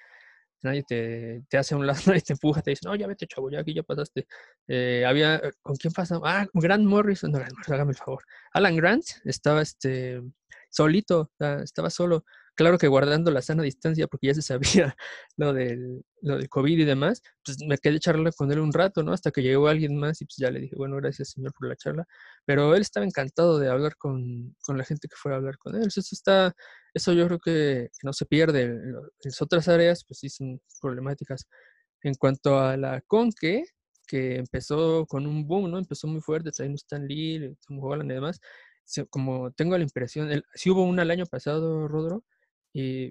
nadie 0.62 0.84
te, 0.88 1.44
te 1.50 1.58
hace 1.58 1.76
a 1.76 1.78
un 1.78 1.88
lado, 1.88 2.00
nadie 2.08 2.22
te 2.22 2.34
empuja, 2.34 2.62
te 2.62 2.72
dice, 2.72 2.82
no, 2.86 2.96
ya 2.96 3.08
vete, 3.08 3.28
chavo, 3.28 3.50
ya 3.50 3.60
aquí 3.60 3.74
ya 3.74 3.84
pasaste. 3.84 4.28
Eh, 4.68 5.06
había, 5.06 5.42
¿con 5.62 5.76
quién 5.76 5.94
pasa? 5.94 6.20
Ah, 6.24 6.48
Grant 6.54 6.86
Morrison, 6.86 7.32
no, 7.32 7.40
hágame 7.68 7.92
el 7.92 7.98
favor. 7.98 8.24
Alan 8.54 8.76
Grant 8.76 9.06
estaba 9.26 9.62
este, 9.62 10.22
solito, 10.70 11.32
estaba 11.64 11.90
solo 11.90 12.26
claro 12.58 12.78
que 12.78 12.88
guardando 12.88 13.32
la 13.32 13.42
sana 13.42 13.64
distancia, 13.64 14.08
porque 14.08 14.28
ya 14.28 14.34
se 14.34 14.42
sabía 14.42 14.96
lo 15.38 15.54
del, 15.54 16.04
lo 16.22 16.38
del 16.38 16.50
COVID 16.50 16.80
y 16.80 16.84
demás, 16.84 17.22
pues 17.46 17.60
me 17.66 17.78
quedé 17.78 18.00
charlar 18.00 18.34
con 18.36 18.52
él 18.52 18.60
un 18.60 18.74
rato, 18.74 19.04
¿no? 19.04 19.14
Hasta 19.14 19.32
que 19.32 19.42
llegó 19.44 19.68
alguien 19.70 19.96
más 19.98 20.22
y 20.22 20.26
pues 20.26 20.38
ya 20.38 20.52
le 20.52 20.60
dije, 20.62 20.76
bueno, 20.76 20.98
gracias 20.98 21.30
señor 21.32 21.54
por 21.54 21.70
la 21.70 21.76
charla. 21.76 22.06
Pero 22.46 22.76
él 22.76 22.82
estaba 22.82 23.06
encantado 23.06 23.60
de 23.60 23.70
hablar 23.70 23.96
con, 23.98 24.56
con 24.62 24.78
la 24.78 24.84
gente 24.84 25.08
que 25.08 25.16
fuera 25.16 25.36
a 25.36 25.40
hablar 25.40 25.58
con 25.58 25.76
él. 25.76 25.88
Eso 25.88 26.02
está, 26.02 26.54
eso 26.94 27.14
yo 27.14 27.28
creo 27.28 27.40
que, 27.40 27.90
no 28.04 28.12
se 28.14 28.26
pierde. 28.26 28.64
En 28.64 28.94
las 29.24 29.42
otras 29.42 29.68
áreas, 29.68 30.04
pues 30.06 30.20
sí 30.20 30.30
son 30.30 30.60
problemáticas. 30.82 31.48
En 32.04 32.16
cuanto 32.16 32.60
a 32.60 32.76
la 32.78 33.02
Conque, 33.02 33.64
que 34.08 34.38
empezó 34.38 35.06
con 35.06 35.28
un 35.28 35.48
boom, 35.48 35.70
¿no? 35.72 35.78
Empezó 35.78 36.08
muy 36.08 36.22
fuerte, 36.22 36.52
también 36.52 36.76
Stan 36.76 37.06
Lee, 37.08 37.56
Tom 37.68 37.84
Holland 37.84 38.12
y 38.12 38.16
demás. 38.16 38.40
Como 39.10 39.52
tengo 39.52 39.78
la 39.78 39.84
impresión, 39.84 40.32
el, 40.32 40.44
sí 40.56 40.70
hubo 40.70 40.84
una 40.84 41.04
el 41.04 41.12
año 41.12 41.26
pasado, 41.26 41.88
Rodro, 41.88 42.24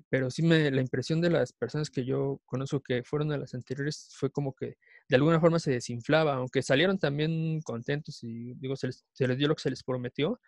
pero 0.09 0.31
sí 0.31 0.43
me, 0.43 0.71
la 0.71 0.81
impresión 0.81 1.21
de 1.21 1.31
las 1.31 1.53
personas 1.53 1.91
que 1.91 2.05
yo 2.05 2.41
conozco 2.47 2.81
que 2.81 3.03
fueron 3.03 3.33
a 3.33 3.39
las 3.39 3.53
anteriores 3.55 4.11
fue 4.13 4.31
como 4.31 4.55
que 4.55 4.77
de 5.09 5.17
alguna 5.17 5.41
forma 5.41 5.59
se 5.59 5.73
desinflaba, 5.73 6.35
aunque 6.35 6.63
salieron 6.63 6.99
también 6.99 7.61
contentos 7.63 8.23
y 8.23 8.55
digo, 8.55 8.77
se 8.77 8.87
les, 8.87 9.05
dio 9.37 9.49
lo 9.49 9.57
que 9.57 9.63
se 9.63 9.71
les 9.71 9.83
prometió, 9.83 10.41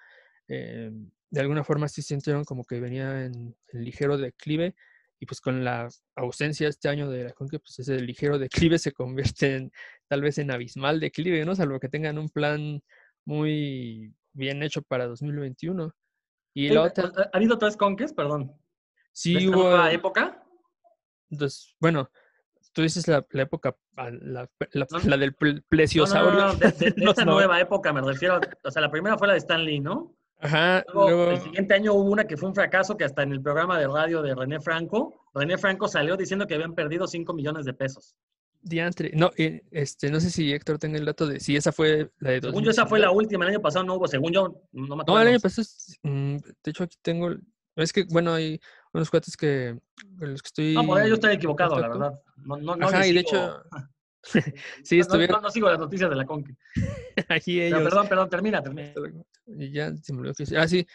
eh, 0.47 0.93
de 1.31 1.41
alguna 1.41 1.65
forma 1.65 1.89
sí 1.89 2.01
sintieron 2.01 2.45
como 2.45 2.65
que 2.65 2.79
venía 2.81 3.25
en, 3.25 3.57
ligero 3.73 4.19
declive 4.19 4.77
y 5.19 5.27
pues 5.27 5.41
con 5.41 5.65
la 5.65 5.89
ausencia 6.15 6.69
este 6.69 6.89
año 6.89 7.11
de 7.11 7.25
la 7.25 7.33
Conque, 7.33 7.59
pues 7.59 7.77
ese 7.81 8.01
ligero 8.01 8.39
declive 8.39 8.79
se 8.79 8.93
convierte 8.93 9.57
en 9.57 9.73
tal 10.07 10.23
vez 10.23 10.39
en 10.39 10.53
abismal 10.53 11.01
declive, 11.01 11.45
¿no? 11.45 11.57
Salvo 11.57 11.81
que 11.81 11.89
tengan 11.89 12.19
un 12.19 12.29
plan 12.29 12.81
muy 13.25 14.15
bien 14.33 14.63
hecho 14.63 14.83
para 14.83 15.07
2021. 15.07 15.93
Y 16.55 16.69
la 16.69 16.83
otra... 16.83 17.11
¿Ha 17.33 17.37
habido 17.37 17.59
tres 17.59 17.77
conques? 17.77 18.13
Perdón. 18.13 18.57
Sí 19.19 19.49
hubo... 19.49 19.65
Nueva 19.65 19.91
época? 19.91 20.45
Entonces, 21.29 21.75
bueno, 21.81 22.09
tú 22.73 22.83
dices 22.83 23.09
la, 23.09 23.27
la 23.31 23.43
época, 23.43 23.77
ah, 23.97 24.11
la, 24.13 24.49
la, 24.71 25.17
del 25.17 25.35
plesiosaurio. 25.69 26.39
No, 26.39 26.53
no, 26.53 26.55
de, 26.55 26.95
esta 26.97 27.25
nueva 27.25 27.61
época 27.61 27.93
me 27.93 28.01
refiero, 28.01 28.39
o 28.63 28.71
sea, 28.71 28.81
la 28.81 28.93
primera 28.93 29.19
fue 29.19 29.27
la 29.27 29.33
de 29.33 29.41
Stan 29.41 29.65
Lee, 29.65 29.81
¿no? 29.81 30.15
Ajá. 30.39 30.85
Luego, 30.95 31.33
El 31.33 31.41
siguiente 31.41 31.75
año 31.75 31.95
hubo 31.95 32.09
una 32.09 32.29
que 32.29 32.37
fue 32.37 32.49
un 32.49 32.55
fracaso 32.55 32.97
que 32.97 33.03
hasta 33.03 33.25
en 33.25 33.33
el 33.33 33.43
programa 33.43 33.77
de 33.81 33.89
radio 33.89 34.23
de 34.23 34.37
René 34.37 34.61
Franco, 34.61 35.29
René 35.35 35.59
Franco 35.59 35.89
salió 35.89 36.17
diciendo 36.17 36.47
que 36.47 36.55
habían 36.55 36.77
perdido 36.77 37.09
5 37.09 37.35
millones 37.35 37.65
de 37.65 37.75
pesos. 37.75 38.15
Diantre. 38.63 39.11
No, 39.15 39.33
este, 39.37 40.13
no 40.13 40.21
sé 40.21 40.31
si 40.31 40.53
Héctor 40.53 40.79
tenga 40.79 40.97
el 40.97 41.07
dato 41.07 41.27
de 41.27 41.41
si 41.41 41.57
esa 41.57 41.73
fue 41.73 42.13
la 42.21 42.31
de 42.31 42.41
Según 42.43 42.63
yo, 42.63 42.71
esa 42.71 42.87
fue 42.87 43.01
la 43.01 43.11
última. 43.11 43.45
El 43.45 43.51
año 43.51 43.61
pasado 43.61 43.85
no 43.85 43.97
hubo, 43.97 44.07
según 44.07 44.33
yo, 44.33 44.63
no 44.71 44.95
me 44.95 45.03
acuerdo. 45.03 45.15
No, 45.15 45.21
el 45.23 45.29
año 45.29 45.41
pasado, 45.41 45.67
mm, 46.05 46.37
de 46.37 46.71
hecho, 46.71 46.85
aquí 46.85 46.97
tengo, 47.03 47.35
es 47.75 47.93
que, 47.93 48.05
bueno, 48.05 48.35
hay 48.35 48.61
unos 48.93 49.11
cuates 49.11 49.37
que, 49.37 49.79
los 50.19 50.43
que 50.43 50.47
estoy... 50.47 50.75
No, 50.75 50.87
por 50.87 51.07
yo 51.07 51.15
estoy 51.15 51.35
equivocado, 51.35 51.79
la 51.79 51.89
verdad. 51.89 52.21
No, 52.37 52.57
no, 52.57 52.77
no 52.77 52.89
Ajá, 52.89 53.07
y 53.07 53.13
de 53.13 53.21
hecho... 53.21 53.63
sí, 54.83 54.99
estuvieron... 54.99 55.43
No, 55.43 55.51
sigo 55.51 55.69
las 55.69 55.79
noticias 55.79 56.11
de 56.11 56.17
la 56.17 56.25
Conque. 56.25 56.55
Aquí 57.29 57.61
ellos... 57.61 57.79
Pero, 57.79 57.91
perdón, 57.91 58.09
perdón, 58.09 58.31
termina, 58.31 58.63
termina. 58.63 58.93
Y 59.47 59.71
ya 59.73 59.95
se 59.97 60.13
me 60.13 60.21
olvidó 60.21 60.35
que... 60.35 60.57
Ah, 60.57 60.69
sí, 60.69 60.87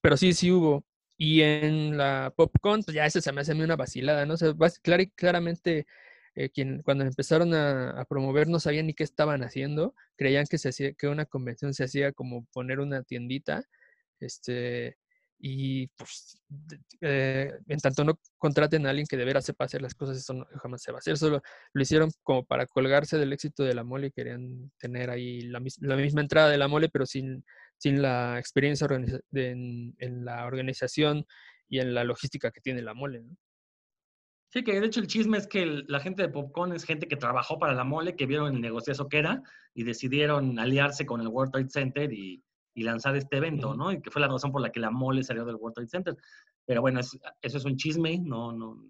pero 0.00 0.16
sí, 0.16 0.32
sí 0.32 0.50
hubo. 0.50 0.84
Y 1.16 1.42
en 1.42 1.96
la 1.96 2.32
PopCon, 2.36 2.82
pues 2.84 2.94
ya 2.94 3.04
eso 3.04 3.20
se 3.20 3.32
me 3.32 3.40
hace 3.40 3.52
a 3.52 3.54
mí 3.54 3.62
una 3.62 3.76
vacilada, 3.76 4.24
¿no? 4.26 4.34
O 4.34 4.36
sea, 4.36 4.54
clar 4.82 5.10
claramente... 5.12 5.86
Eh, 6.34 6.50
quien, 6.50 6.82
cuando 6.82 7.02
empezaron 7.02 7.52
a, 7.52 7.90
a, 8.00 8.04
promover 8.04 8.46
no 8.46 8.60
sabían 8.60 8.86
ni 8.86 8.94
qué 8.94 9.02
estaban 9.02 9.42
haciendo, 9.42 9.96
creían 10.14 10.46
que 10.46 10.56
se 10.56 10.68
hacía, 10.68 10.92
que 10.92 11.08
una 11.08 11.24
convención 11.24 11.74
se 11.74 11.82
hacía 11.82 12.12
como 12.12 12.46
poner 12.52 12.78
una 12.78 13.02
tiendita, 13.02 13.64
este, 14.20 14.98
y 15.40 15.86
pues 15.88 16.40
eh, 17.00 17.52
en 17.68 17.78
tanto 17.78 18.04
no 18.04 18.18
contraten 18.38 18.86
a 18.86 18.90
alguien 18.90 19.06
que 19.06 19.16
de 19.16 19.24
veras 19.24 19.44
sepa 19.44 19.64
hacer 19.64 19.80
las 19.80 19.94
cosas, 19.94 20.16
eso 20.16 20.46
jamás 20.60 20.82
se 20.82 20.90
va 20.90 20.98
a 20.98 21.00
hacer. 21.00 21.16
Solo 21.16 21.42
lo 21.72 21.82
hicieron 21.82 22.10
como 22.22 22.44
para 22.44 22.66
colgarse 22.66 23.18
del 23.18 23.32
éxito 23.32 23.62
de 23.62 23.74
la 23.74 23.84
mole, 23.84 24.10
querían 24.10 24.72
tener 24.78 25.10
ahí 25.10 25.42
la, 25.42 25.60
misma 25.60 26.20
entrada 26.20 26.50
de 26.50 26.58
la 26.58 26.68
mole, 26.68 26.88
pero 26.88 27.06
sin, 27.06 27.44
sin 27.76 28.02
la 28.02 28.38
experiencia 28.38 28.88
en, 29.32 30.24
la 30.24 30.46
organización 30.46 31.24
y 31.68 31.78
en 31.78 31.94
la 31.94 32.02
logística 32.02 32.50
que 32.50 32.60
tiene 32.60 32.82
la 32.82 32.94
mole. 32.94 33.20
¿no? 33.20 33.36
Sí, 34.50 34.64
que 34.64 34.80
de 34.80 34.86
hecho 34.86 35.00
el 35.00 35.06
chisme 35.06 35.38
es 35.38 35.46
que 35.46 35.84
la 35.86 36.00
gente 36.00 36.22
de 36.22 36.30
Popcorn 36.30 36.72
es 36.72 36.84
gente 36.84 37.06
que 37.06 37.16
trabajó 37.16 37.58
para 37.58 37.74
la 37.74 37.84
mole, 37.84 38.16
que 38.16 38.26
vieron 38.26 38.54
el 38.54 38.60
negociazo 38.60 39.08
que 39.08 39.18
era 39.18 39.42
y 39.74 39.84
decidieron 39.84 40.58
aliarse 40.58 41.06
con 41.06 41.20
el 41.20 41.28
World 41.28 41.52
Trade 41.52 41.68
Center 41.68 42.12
y 42.12 42.42
y 42.78 42.84
lanzar 42.84 43.16
este 43.16 43.38
evento, 43.38 43.74
¿no? 43.74 43.90
Y 43.90 44.00
que 44.00 44.08
fue 44.08 44.22
la 44.22 44.28
razón 44.28 44.52
por 44.52 44.62
la 44.62 44.70
que 44.70 44.78
la 44.78 44.92
mole 44.92 45.24
salió 45.24 45.44
del 45.44 45.56
World 45.56 45.74
Trade 45.74 45.88
Center. 45.88 46.16
Pero 46.64 46.80
bueno, 46.80 47.00
eso 47.00 47.18
es 47.42 47.64
un 47.64 47.76
chisme, 47.76 48.18
no, 48.18 48.52
no, 48.52 48.88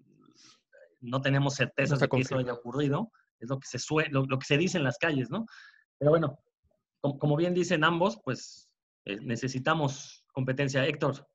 no 1.01 1.21
tenemos 1.21 1.55
certeza 1.55 1.95
de 1.95 2.07
que 2.07 2.19
eso 2.19 2.37
haya 2.37 2.53
ocurrido, 2.53 3.11
es 3.39 3.49
lo 3.49 3.59
que 3.59 3.65
se 3.65 3.79
lo, 4.11 4.27
que 4.27 4.45
se 4.45 4.57
dice 4.59 4.77
en 4.77 4.83
las 4.83 4.99
calles, 4.99 5.31
¿no? 5.31 5.47
Pero 5.97 6.11
bueno, 6.11 6.37
como, 7.01 7.35
bien 7.35 7.55
dicen 7.55 7.83
ambos, 7.83 8.19
pues 8.23 8.69
eh, 9.05 9.17
necesitamos 9.21 10.23
competencia. 10.33 10.85
Héctor. 10.85 11.27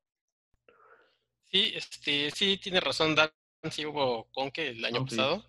Sí, 1.51 1.73
este, 1.75 2.31
sí, 2.31 2.57
tiene 2.57 2.79
razón 2.79 3.15
Dan, 3.15 3.31
sí 3.69 3.85
hubo 3.85 4.29
Conque 4.31 4.69
el 4.69 4.85
año 4.85 5.03
pasado. 5.03 5.43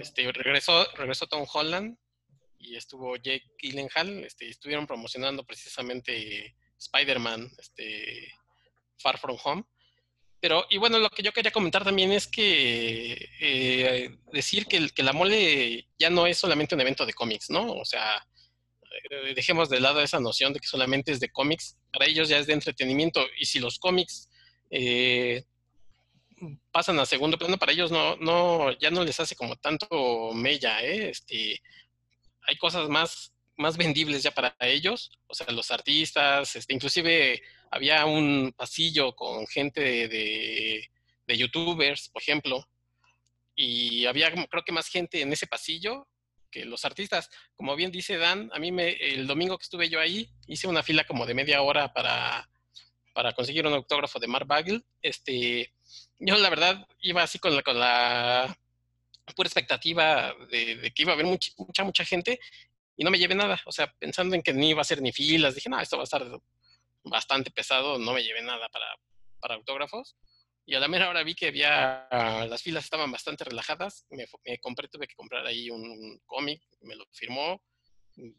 Este, 0.00 0.32
regresó, 0.32 0.86
regresó 0.96 1.26
Tom 1.26 1.44
Holland, 1.52 1.98
y 2.60 2.76
estuvo 2.76 3.16
Jake 3.16 3.50
Gyllenhaal, 3.58 4.24
este, 4.24 4.48
estuvieron 4.48 4.86
promocionando 4.86 5.44
precisamente 5.44 6.54
Spider-Man, 6.78 7.50
este, 7.58 8.32
Far 8.98 9.18
From 9.18 9.38
Home. 9.42 9.64
Pero, 10.40 10.64
y 10.70 10.78
bueno, 10.78 10.98
lo 10.98 11.10
que 11.10 11.22
yo 11.22 11.32
quería 11.32 11.50
comentar 11.50 11.84
también 11.84 12.12
es 12.12 12.26
que 12.26 13.28
eh, 13.40 14.16
decir 14.32 14.66
que, 14.66 14.88
que, 14.88 15.02
la 15.02 15.12
mole 15.12 15.88
ya 15.98 16.08
no 16.08 16.26
es 16.26 16.38
solamente 16.38 16.74
un 16.74 16.80
evento 16.80 17.04
de 17.04 17.12
cómics, 17.12 17.50
¿no? 17.50 17.72
O 17.72 17.84
sea, 17.84 18.26
eh, 19.10 19.34
dejemos 19.34 19.68
de 19.68 19.80
lado 19.80 20.00
esa 20.00 20.18
noción 20.18 20.52
de 20.52 20.60
que 20.60 20.66
solamente 20.66 21.12
es 21.12 21.20
de 21.20 21.30
cómics, 21.30 21.76
para 21.92 22.06
ellos 22.06 22.28
ya 22.28 22.38
es 22.38 22.46
de 22.46 22.54
entretenimiento 22.54 23.24
y 23.38 23.46
si 23.46 23.58
los 23.58 23.78
cómics 23.78 24.30
eh, 24.70 25.44
pasan 26.72 26.98
a 26.98 27.06
segundo 27.06 27.36
plano, 27.36 27.58
para 27.58 27.72
ellos 27.72 27.90
no, 27.90 28.16
no, 28.16 28.72
ya 28.78 28.90
no 28.90 29.04
les 29.04 29.20
hace 29.20 29.36
como 29.36 29.56
tanto 29.56 30.32
mella, 30.34 30.82
¿eh? 30.82 31.10
Este, 31.10 31.60
hay 32.50 32.56
cosas 32.56 32.88
más, 32.88 33.32
más 33.56 33.76
vendibles 33.76 34.24
ya 34.24 34.32
para 34.32 34.56
ellos, 34.60 35.12
o 35.28 35.34
sea, 35.34 35.46
los 35.50 35.70
artistas, 35.70 36.56
este, 36.56 36.74
inclusive 36.74 37.40
había 37.70 38.04
un 38.06 38.52
pasillo 38.56 39.14
con 39.14 39.46
gente 39.46 40.08
de, 40.08 40.90
de 41.28 41.38
youtubers, 41.38 42.08
por 42.08 42.20
ejemplo, 42.20 42.68
y 43.54 44.06
había 44.06 44.32
creo 44.32 44.64
que 44.64 44.72
más 44.72 44.88
gente 44.88 45.20
en 45.20 45.32
ese 45.32 45.46
pasillo 45.46 46.08
que 46.50 46.64
los 46.64 46.84
artistas. 46.84 47.30
Como 47.54 47.76
bien 47.76 47.92
dice 47.92 48.16
Dan, 48.16 48.50
a 48.52 48.58
mí 48.58 48.72
me, 48.72 48.90
el 48.90 49.28
domingo 49.28 49.56
que 49.56 49.62
estuve 49.62 49.88
yo 49.88 50.00
ahí, 50.00 50.28
hice 50.48 50.66
una 50.66 50.82
fila 50.82 51.04
como 51.04 51.24
de 51.24 51.34
media 51.34 51.62
hora 51.62 51.92
para, 51.92 52.50
para 53.14 53.32
conseguir 53.32 53.64
un 53.66 53.74
autógrafo 53.74 54.18
de 54.18 54.26
Mark 54.26 54.48
Bagel. 54.48 54.84
Este, 55.02 55.72
yo 56.18 56.36
la 56.36 56.50
verdad 56.50 56.84
iba 57.00 57.22
así 57.22 57.38
con 57.38 57.54
la, 57.54 57.62
con 57.62 57.78
la 57.78 58.58
pura 59.34 59.46
expectativa 59.46 60.34
de, 60.50 60.92
que 60.94 61.02
iba 61.02 61.12
a 61.12 61.14
haber 61.14 61.26
mucha, 61.26 61.84
mucha, 61.84 62.04
gente 62.04 62.38
y 62.96 63.04
no 63.04 63.10
me 63.10 63.18
llevé 63.18 63.34
nada. 63.34 63.60
O 63.66 63.72
sea, 63.72 63.92
pensando 63.98 64.34
en 64.34 64.42
que 64.42 64.52
ni 64.52 64.70
iba 64.70 64.80
a 64.80 64.84
ser 64.84 65.00
ni 65.00 65.12
filas, 65.12 65.54
dije, 65.54 65.68
no, 65.68 65.80
esto 65.80 65.96
va 65.96 66.02
a 66.02 66.04
estar 66.04 66.26
bastante 67.04 67.50
pesado, 67.50 67.98
no 67.98 68.12
me 68.12 68.22
llevé 68.22 68.42
nada 68.42 68.68
para, 68.68 68.86
para 69.40 69.54
autógrafos. 69.54 70.16
Y 70.66 70.74
a 70.74 70.78
la 70.80 70.86
mera 70.86 71.08
hora 71.08 71.24
vi 71.24 71.34
que 71.34 71.48
había, 71.48 72.06
las 72.10 72.62
filas 72.62 72.84
estaban 72.84 73.10
bastante 73.10 73.44
relajadas. 73.44 74.06
Me, 74.10 74.28
compré, 74.58 74.86
tuve 74.86 75.08
que 75.08 75.16
comprar 75.16 75.44
ahí 75.44 75.68
un, 75.68 76.20
cómic, 76.26 76.62
me 76.82 76.94
lo 76.94 77.06
firmó, 77.10 77.60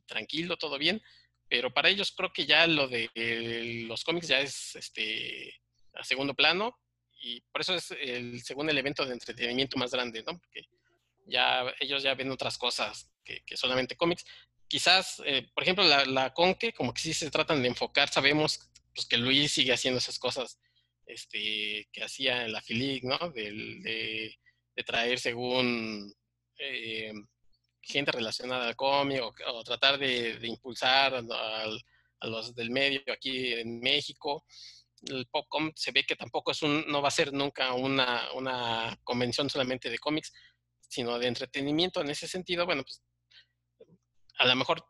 tranquilo, 0.06 0.56
todo 0.56 0.78
bien. 0.78 1.02
Pero 1.50 1.74
para 1.74 1.90
ellos 1.90 2.14
creo 2.16 2.32
que 2.32 2.46
ya 2.46 2.66
lo 2.68 2.88
de 2.88 3.84
los 3.86 4.06
cómics 4.06 4.30
ya 4.30 4.40
es 4.40 4.76
este, 4.78 5.60
a 5.94 6.06
segundo 6.06 6.34
plano. 6.34 6.78
Y 7.22 7.42
por 7.52 7.60
eso 7.60 7.76
es 7.76 7.92
el 7.92 8.42
segundo 8.42 8.72
evento 8.72 9.06
de 9.06 9.14
entretenimiento 9.14 9.78
más 9.78 9.92
grande, 9.92 10.24
¿no? 10.24 10.40
Porque 10.40 10.70
ya 11.26 11.66
ellos 11.80 12.04
ya 12.04 12.16
ven 12.16 12.32
otras 12.32 12.58
cosas 12.58 13.10
que, 13.24 13.44
solamente 13.56 13.96
cómics. 13.96 14.26
Quizás, 14.68 15.22
eh, 15.26 15.50
por 15.54 15.64
ejemplo, 15.64 15.84
la, 15.84 16.06
la 16.06 16.34
Conque, 16.34 16.74
como 16.74 16.94
que 16.94 17.02
sí 17.02 17.14
se 17.14 17.30
tratan 17.30 17.62
de 17.62 17.68
enfocar, 17.68 18.10
sabemos 18.10 18.72
pues, 18.94 19.06
que 19.06 19.18
Luis 19.18 19.52
sigue 19.52 19.74
haciendo 19.74 20.00
esas 20.00 20.18
cosas 20.18 20.60
este, 21.06 21.90
que 21.92 22.04
hacía 22.04 22.46
en 22.46 22.54
la 22.54 22.62
FILIC, 22.62 23.04
¿no? 23.04 23.18
De, 23.32 24.38
traer 24.84 25.20
según 25.20 26.12
eh, 26.58 27.14
gente 27.84 28.12
relacionada 28.12 28.68
al 28.68 28.76
cómic 28.76 29.22
o, 29.22 29.64
tratar 29.64 30.00
de, 30.00 30.40
impulsar 30.42 31.14
a, 31.14 32.28
los 32.28 32.56
del 32.56 32.72
medio 32.72 33.02
aquí 33.14 33.54
en 33.54 33.80
México. 33.80 34.44
El 35.06 35.28
Popcom 35.28 35.72
se 35.76 35.92
ve 35.92 36.04
que 36.04 36.16
tampoco 36.16 36.52
es 36.52 36.64
un, 36.64 36.84
no 36.88 37.00
va 37.00 37.10
a 37.10 37.12
ser 37.12 37.32
nunca 37.32 37.74
una, 37.74 38.32
una 38.34 38.98
convención 39.04 39.52
solamente 39.52 39.92
de 39.92 40.00
cómics, 40.00 40.34
sino 40.92 41.18
de 41.18 41.28
entretenimiento 41.28 42.02
en 42.02 42.10
ese 42.10 42.28
sentido. 42.28 42.66
Bueno, 42.66 42.84
pues 42.84 43.02
a 44.38 44.46
lo 44.46 44.56
mejor 44.58 44.86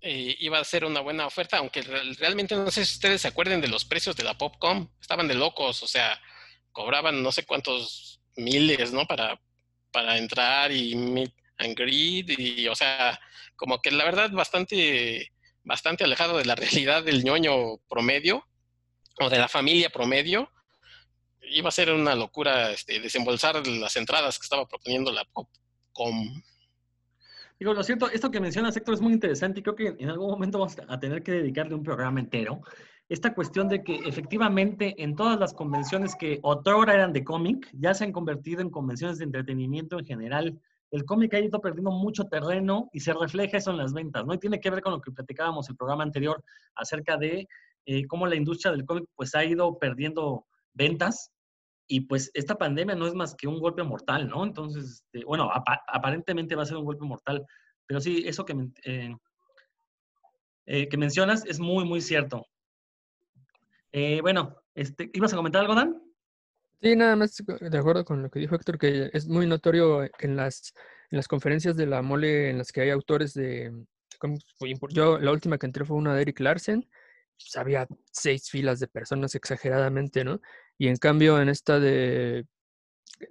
eh, 0.00 0.36
iba 0.38 0.60
a 0.60 0.64
ser 0.64 0.84
una 0.84 1.00
buena 1.00 1.26
oferta, 1.26 1.58
aunque 1.58 1.82
realmente 1.82 2.54
no 2.54 2.70
sé 2.70 2.84
si 2.84 2.94
ustedes 2.94 3.22
se 3.22 3.28
acuerden 3.28 3.60
de 3.60 3.68
los 3.68 3.84
precios 3.84 4.14
de 4.14 4.22
la 4.22 4.38
Popcom, 4.38 4.88
estaban 5.00 5.26
de 5.26 5.34
locos, 5.34 5.82
o 5.82 5.88
sea, 5.88 6.20
cobraban 6.70 7.20
no 7.20 7.32
sé 7.32 7.44
cuántos 7.44 8.20
miles, 8.36 8.92
¿no? 8.92 9.06
Para, 9.06 9.40
para 9.90 10.16
entrar 10.16 10.70
y 10.70 10.94
meet 10.94 11.34
and 11.58 11.76
greet, 11.76 12.38
y 12.38 12.68
o 12.68 12.76
sea, 12.76 13.18
como 13.56 13.82
que 13.82 13.90
la 13.90 14.04
verdad 14.04 14.30
bastante, 14.30 15.32
bastante 15.64 16.04
alejado 16.04 16.38
de 16.38 16.44
la 16.44 16.54
realidad 16.54 17.02
del 17.02 17.24
ñoño 17.24 17.78
promedio, 17.88 18.46
o 19.18 19.28
de 19.30 19.38
la 19.38 19.48
familia 19.48 19.90
promedio, 19.90 20.52
iba 21.50 21.68
a 21.68 21.72
ser 21.72 21.92
una 21.92 22.14
locura 22.14 22.70
este, 22.70 23.00
desembolsar 23.00 23.66
las 23.66 23.96
entradas 23.96 24.38
que 24.38 24.44
estaba 24.44 24.66
proponiendo 24.66 25.12
la 25.12 25.24
Popcom. 25.24 26.42
Digo, 27.58 27.72
lo 27.72 27.84
cierto, 27.84 28.10
esto 28.10 28.30
que 28.30 28.40
mencionas, 28.40 28.76
Héctor, 28.76 28.94
es 28.94 29.00
muy 29.00 29.12
interesante 29.12 29.60
y 29.60 29.62
creo 29.62 29.76
que 29.76 29.96
en 29.98 30.10
algún 30.10 30.30
momento 30.30 30.58
vamos 30.58 30.76
a 30.88 30.98
tener 30.98 31.22
que 31.22 31.32
dedicarle 31.32 31.74
un 31.74 31.84
programa 31.84 32.20
entero. 32.20 32.60
Esta 33.08 33.34
cuestión 33.34 33.68
de 33.68 33.84
que 33.84 33.96
efectivamente 34.06 35.02
en 35.02 35.14
todas 35.14 35.38
las 35.38 35.52
convenciones 35.52 36.16
que 36.16 36.40
otrora 36.42 36.94
eran 36.94 37.12
de 37.12 37.22
cómic, 37.22 37.68
ya 37.72 37.94
se 37.94 38.04
han 38.04 38.12
convertido 38.12 38.60
en 38.60 38.70
convenciones 38.70 39.18
de 39.18 39.24
entretenimiento 39.24 39.98
en 39.98 40.06
general. 40.06 40.60
El 40.90 41.04
cómic 41.04 41.34
ha 41.34 41.38
ido 41.38 41.60
perdiendo 41.60 41.90
mucho 41.90 42.24
terreno 42.24 42.88
y 42.92 43.00
se 43.00 43.12
refleja 43.12 43.58
eso 43.58 43.70
en 43.70 43.76
las 43.76 43.92
ventas, 43.92 44.24
¿no? 44.24 44.34
Y 44.34 44.38
tiene 44.38 44.58
que 44.58 44.70
ver 44.70 44.80
con 44.80 44.92
lo 44.92 45.00
que 45.00 45.12
platicábamos 45.12 45.68
el 45.68 45.76
programa 45.76 46.02
anterior 46.02 46.42
acerca 46.74 47.16
de 47.16 47.46
eh, 47.86 48.06
cómo 48.06 48.26
la 48.26 48.36
industria 48.36 48.72
del 48.72 48.86
cómic 48.86 49.04
pues 49.14 49.34
ha 49.34 49.44
ido 49.44 49.78
perdiendo 49.78 50.46
ventas 50.72 51.30
y 51.86 52.00
pues 52.02 52.30
esta 52.34 52.56
pandemia 52.56 52.94
no 52.94 53.06
es 53.06 53.14
más 53.14 53.34
que 53.34 53.46
un 53.46 53.60
golpe 53.60 53.82
mortal, 53.82 54.28
¿no? 54.28 54.44
Entonces, 54.44 54.84
este, 54.84 55.24
bueno, 55.24 55.50
aparentemente 55.88 56.54
va 56.54 56.62
a 56.62 56.66
ser 56.66 56.76
un 56.76 56.84
golpe 56.84 57.04
mortal, 57.04 57.44
pero 57.86 58.00
sí, 58.00 58.24
eso 58.26 58.44
que, 58.44 58.54
eh, 58.84 59.14
eh, 60.66 60.88
que 60.88 60.96
mencionas 60.96 61.44
es 61.44 61.60
muy, 61.60 61.84
muy 61.84 62.00
cierto. 62.00 62.46
Eh, 63.92 64.20
bueno, 64.22 64.56
este, 64.74 65.10
¿ibas 65.12 65.32
a 65.32 65.36
comentar 65.36 65.60
algo, 65.60 65.74
Dan? 65.74 66.02
Sí, 66.80 66.96
nada 66.96 67.16
más 67.16 67.36
de 67.36 67.78
acuerdo 67.78 68.04
con 68.04 68.22
lo 68.22 68.30
que 68.30 68.40
dijo 68.40 68.54
Héctor, 68.54 68.78
que 68.78 69.10
es 69.12 69.26
muy 69.26 69.46
notorio 69.46 70.02
en 70.18 70.36
las, 70.36 70.74
en 71.10 71.16
las 71.16 71.28
conferencias 71.28 71.76
de 71.76 71.86
la 71.86 72.02
mole 72.02 72.50
en 72.50 72.58
las 72.58 72.72
que 72.72 72.82
hay 72.82 72.90
autores 72.90 73.34
de... 73.34 73.72
Yo 74.90 75.18
la 75.18 75.32
última 75.32 75.58
que 75.58 75.66
entré 75.66 75.84
fue 75.84 75.96
una 75.96 76.14
de 76.14 76.22
Eric 76.22 76.40
Larsen, 76.40 76.88
pues, 77.36 77.56
había 77.56 77.86
seis 78.10 78.50
filas 78.50 78.80
de 78.80 78.88
personas 78.88 79.34
exageradamente, 79.34 80.24
¿no? 80.24 80.40
Y 80.78 80.88
en 80.88 80.96
cambio 80.96 81.40
en 81.40 81.48
esta 81.48 81.78
de 81.78 82.46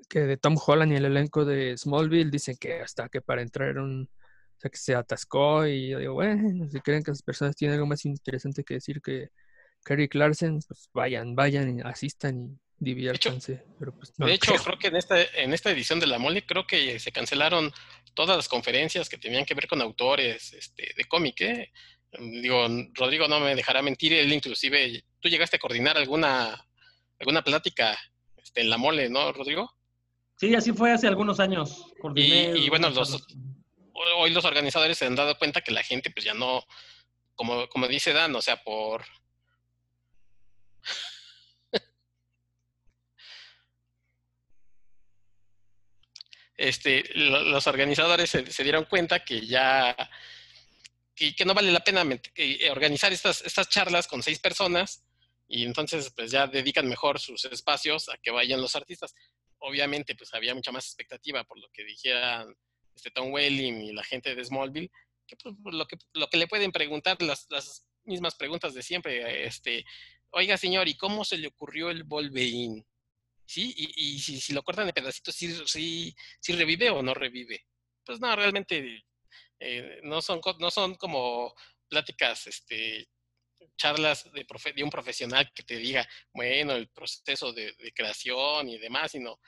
que 0.10 0.22
de 0.22 0.38
Tom 0.38 0.58
Holland 0.66 0.94
y 0.94 0.96
el 0.96 1.06
elenco 1.06 1.46
de 1.46 1.78
Smallville 1.78 2.32
dicen 2.32 2.56
que 2.58 2.82
hasta 2.82 3.10
que 3.10 3.22
para 3.22 3.42
entrar 3.42 3.78
un 3.78 4.10
o 4.10 4.60
sea 4.60 4.72
que 4.72 4.78
se 4.78 4.96
atascó 4.96 5.68
y 5.68 5.90
yo 5.90 6.00
digo, 6.00 6.14
bueno, 6.14 6.68
si 6.70 6.80
creen 6.80 7.04
que 7.04 7.12
esas 7.12 7.24
personas 7.24 7.56
tienen 7.56 7.76
algo 7.76 7.88
más 7.88 8.06
interesante 8.06 8.64
que 8.64 8.76
decir 8.76 9.02
que 9.02 9.30
Kerry 9.84 10.08
Clarkson, 10.08 10.62
pues 10.66 10.90
vayan, 10.94 11.36
vayan 11.36 11.80
y 11.80 11.82
asistan 11.82 12.40
y 12.40 12.58
diviértanse. 12.78 13.64
Pero 13.78 13.94
pues, 13.94 14.14
de 14.16 14.34
hecho, 14.34 14.54
creo. 14.56 14.80
que 14.80 14.88
en 14.88 14.96
esta, 14.96 15.22
en 15.22 15.54
esta 15.54 15.72
edición 15.72 16.00
de 16.00 16.08
la 16.08 16.20
Mole 16.20 16.46
creo 16.46 16.66
que 16.66 17.00
se 17.00 17.12
cancelaron 17.12 17.72
todas 18.14 18.38
las 18.38 18.48
conferencias 18.48 19.10
que 19.10 19.18
tenían 19.18 19.46
que 19.46 19.54
ver 19.54 19.68
con 19.68 19.82
autores 19.82 20.54
este, 20.54 20.94
de 20.96 21.04
cómic, 21.06 21.42
¿eh? 21.42 21.72
Digo, 22.20 22.68
Rodrigo 22.94 23.28
no 23.28 23.40
me 23.40 23.56
dejará 23.56 23.82
mentir, 23.82 24.14
él 24.14 24.32
inclusive, 24.32 25.04
tú 25.20 25.30
llegaste 25.30 25.56
a 25.56 25.60
coordinar 25.60 25.98
alguna 25.98 26.64
alguna 27.20 27.44
plática 27.44 27.98
este, 28.38 28.62
en 28.62 28.70
la 28.70 28.78
mole, 28.78 29.10
¿no, 29.10 29.32
Rodrigo? 29.32 29.72
Sí, 30.38 30.54
así 30.56 30.74
fue 30.74 30.92
hace 30.92 31.08
algunos 31.08 31.40
años. 31.40 31.94
y, 32.16 32.70
bueno, 32.70 32.90
los, 32.90 33.26
hoy 34.18 34.32
los 34.32 34.46
organizadores 34.46 34.98
se 34.98 35.06
han 35.06 35.16
dado 35.16 35.38
cuenta 35.38 35.62
que 35.62 35.72
la 35.72 35.84
gente 35.84 36.12
pues 36.12 36.26
ya 36.26 36.34
no, 36.34 36.64
como, 37.36 37.68
como 37.70 37.88
dice 37.88 38.14
Dan, 38.14 38.36
o 38.36 38.42
sea, 38.42 38.62
por... 38.64 39.06
este, 46.58 47.04
los 47.16 47.68
organizadores 47.68 48.30
se, 48.30 48.64
dieron 48.64 48.86
cuenta 48.86 49.24
que 49.24 49.46
ya 49.46 49.96
que, 51.16 51.36
que 51.36 51.46
no 51.46 51.54
vale 51.54 51.72
la 51.72 51.84
pena 51.84 52.04
eh, 52.36 52.70
organizar 52.72 53.14
estas, 53.14 53.42
estas 53.42 53.70
charlas 53.70 54.08
con 54.08 54.24
seis 54.24 54.40
personas 54.40 55.04
y 55.54 55.66
entonces 55.66 56.12
pues 56.16 56.32
ya 56.32 56.48
dedican 56.48 56.90
mejor 56.90 57.20
sus 57.20 57.46
espacios 57.46 58.10
a 58.10 58.18
que 58.18 58.32
vayan 58.32 58.60
los 58.60 58.76
artistas. 58.76 59.14
Obviamente 59.60 60.16
pues 60.16 60.34
había 60.34 60.56
mucha 60.56 60.72
más 60.72 60.86
expectativa 60.86 61.44
por 61.44 61.60
lo 61.60 61.70
que 61.72 61.84
dijeran 61.84 62.56
este 62.96 63.12
Tom 63.12 63.32
Welling 63.32 63.84
y 63.84 63.94
la 63.94 64.04
gente 64.04 64.34
de 64.34 64.44
Smallville, 64.44 64.90
que 65.28 65.36
pues, 65.36 65.56
lo, 65.76 65.86
que, 65.86 65.98
lo 66.14 66.28
que 66.28 66.38
le 66.38 66.48
pueden 66.48 66.72
preguntar 66.72 67.22
las, 67.22 67.46
las 67.52 67.88
mismas 68.04 68.34
preguntas 68.34 68.74
de 68.74 68.82
siempre, 68.82 69.46
este, 69.46 69.86
oiga 70.32 70.58
señor, 70.58 70.88
¿y 70.88 70.98
cómo 70.98 71.24
se 71.24 71.38
le 71.38 71.50
ocurrió 71.50 71.92
el 71.92 72.04
Wolverine? 72.04 72.84
¿Sí? 73.46 73.76
Y, 73.78 74.16
y 74.16 74.20
si, 74.20 74.54
lo 74.54 74.64
cortan 74.64 74.88
de 74.88 74.94
pedacitos, 74.94 75.36
¿sí, 75.36 75.54
sí, 75.68 76.16
sí 76.40 76.54
revive 76.54 76.90
o 76.90 77.04
no 77.04 77.14
revive? 77.14 77.64
Pues 78.04 78.20
no, 78.20 78.36
realmente 78.36 79.04
eh, 79.60 80.00
no, 80.02 80.20
son, 80.24 80.42
no 80.58 80.72
son 80.72 80.96
como 80.96 81.54
pláticas 81.88 82.48
este, 82.48 83.08
charlas 83.78 84.32
de, 84.32 84.46
de, 84.76 84.84
un 84.84 84.90
profesional 84.90 85.52
que 85.54 85.64
te 85.64 85.78
diga, 85.78 86.08
bueno, 86.34 86.74
el 86.74 86.88
proceso 86.88 87.52
de, 87.54 87.74
creación 87.94 88.70
y 88.70 88.78
demás, 88.78 89.12
sino 89.12 89.40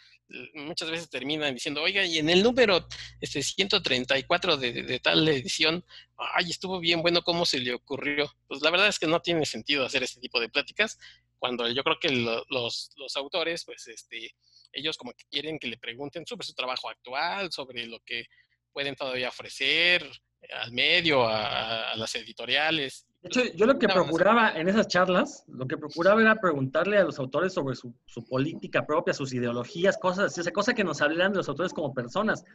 muchas 0.55 0.89
veces 0.89 1.09
terminan 1.09 1.53
diciendo, 1.53 1.81
oiga, 1.81 2.03
y 2.03 2.17
en 2.17 2.29
el 2.29 2.41
número 2.41 2.87
este, 3.21 3.43
134 3.43 4.57
de, 4.57 4.83
de, 4.83 4.99
tal 4.99 5.27
edición, 5.27 5.85
ay, 6.17 6.49
estuvo 6.49 6.79
bien 6.79 7.01
bueno, 7.01 7.21
¿cómo 7.21 7.45
se 7.45 7.59
le 7.59 7.73
ocurrió? 7.73 8.35
Pues 8.47 8.61
la 8.61 8.71
verdad 8.71 8.87
es 8.87 8.99
que 8.99 9.07
no 9.07 9.21
tiene 9.21 9.45
sentido 9.45 9.85
hacer 9.85 10.03
este 10.03 10.19
tipo 10.19 10.39
de 10.39 10.49
pláticas, 10.49 10.97
cuando 11.39 11.69
yo 11.69 11.83
creo 11.83 11.99
que 11.99 12.09
los, 12.09 12.91
los 12.95 13.15
autores, 13.17 13.65
pues, 13.65 13.87
este, 13.87 14.35
ellos 14.71 14.97
como 14.97 15.13
que 15.13 15.25
quieren 15.29 15.59
que 15.59 15.67
le 15.67 15.77
pregunten 15.77 16.25
sobre 16.25 16.45
su 16.45 16.53
trabajo 16.53 16.89
actual, 16.89 17.51
sobre 17.51 17.85
lo 17.85 17.99
que 17.99 18.27
pueden 18.71 18.95
todavía 18.95 19.29
ofrecer, 19.29 20.09
al 20.53 20.71
medio, 20.71 21.27
a, 21.27 21.95
las 21.95 22.15
editoriales. 22.15 23.05
De 23.25 23.41
hecho, 23.41 23.55
yo 23.55 23.65
lo 23.65 23.79
que 23.79 23.87
procuraba 23.87 24.51
en 24.51 24.69
esas 24.69 24.87
charlas, 24.87 25.45
lo 25.47 25.65
que 25.67 25.77
procuraba 25.77 26.21
era 26.21 26.35
preguntarle 26.35 26.99
a 26.99 27.03
los 27.03 27.17
autores 27.17 27.53
sobre 27.53 27.75
su, 27.75 27.91
política 28.29 28.85
propia, 28.85 29.15
sus 29.15 29.33
ideologías, 29.33 29.97
cosas 29.97 30.25
así, 30.25 30.41
o 30.41 30.43
sea, 30.43 30.53
cosas 30.53 30.75
que 30.75 30.83
nos 30.83 31.01
hablaran 31.01 31.31
de 31.31 31.37
los 31.37 31.49
autores 31.49 31.73
como 31.73 31.91
personas. 31.91 32.45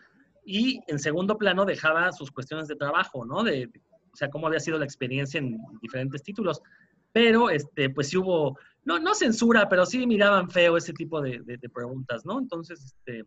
Y 0.44 0.80
en 0.86 1.00
segundo 1.00 1.36
plano 1.36 1.64
dejaba 1.64 2.12
sus 2.12 2.30
cuestiones 2.30 2.68
de 2.68 2.76
trabajo, 2.76 3.26
¿no? 3.26 3.42
De, 3.42 3.68
o 4.12 4.16
sea, 4.16 4.30
cómo 4.30 4.46
había 4.46 4.60
sido 4.60 4.78
la 4.78 4.84
experiencia 4.84 5.38
en 5.38 5.58
diferentes 5.82 6.22
títulos. 6.22 6.62
Pero, 7.10 7.50
este, 7.50 7.90
pues 7.90 8.10
sí 8.10 8.16
hubo, 8.16 8.56
no, 8.84 9.00
no 9.00 9.16
censura, 9.16 9.68
pero 9.68 9.84
sí 9.84 10.06
miraban 10.06 10.50
feo 10.50 10.76
ese 10.76 10.92
tipo 10.92 11.20
de, 11.20 11.40
de, 11.44 11.68
preguntas, 11.68 12.24
¿no? 12.24 12.38
Entonces, 12.38 12.80
este, 12.84 13.24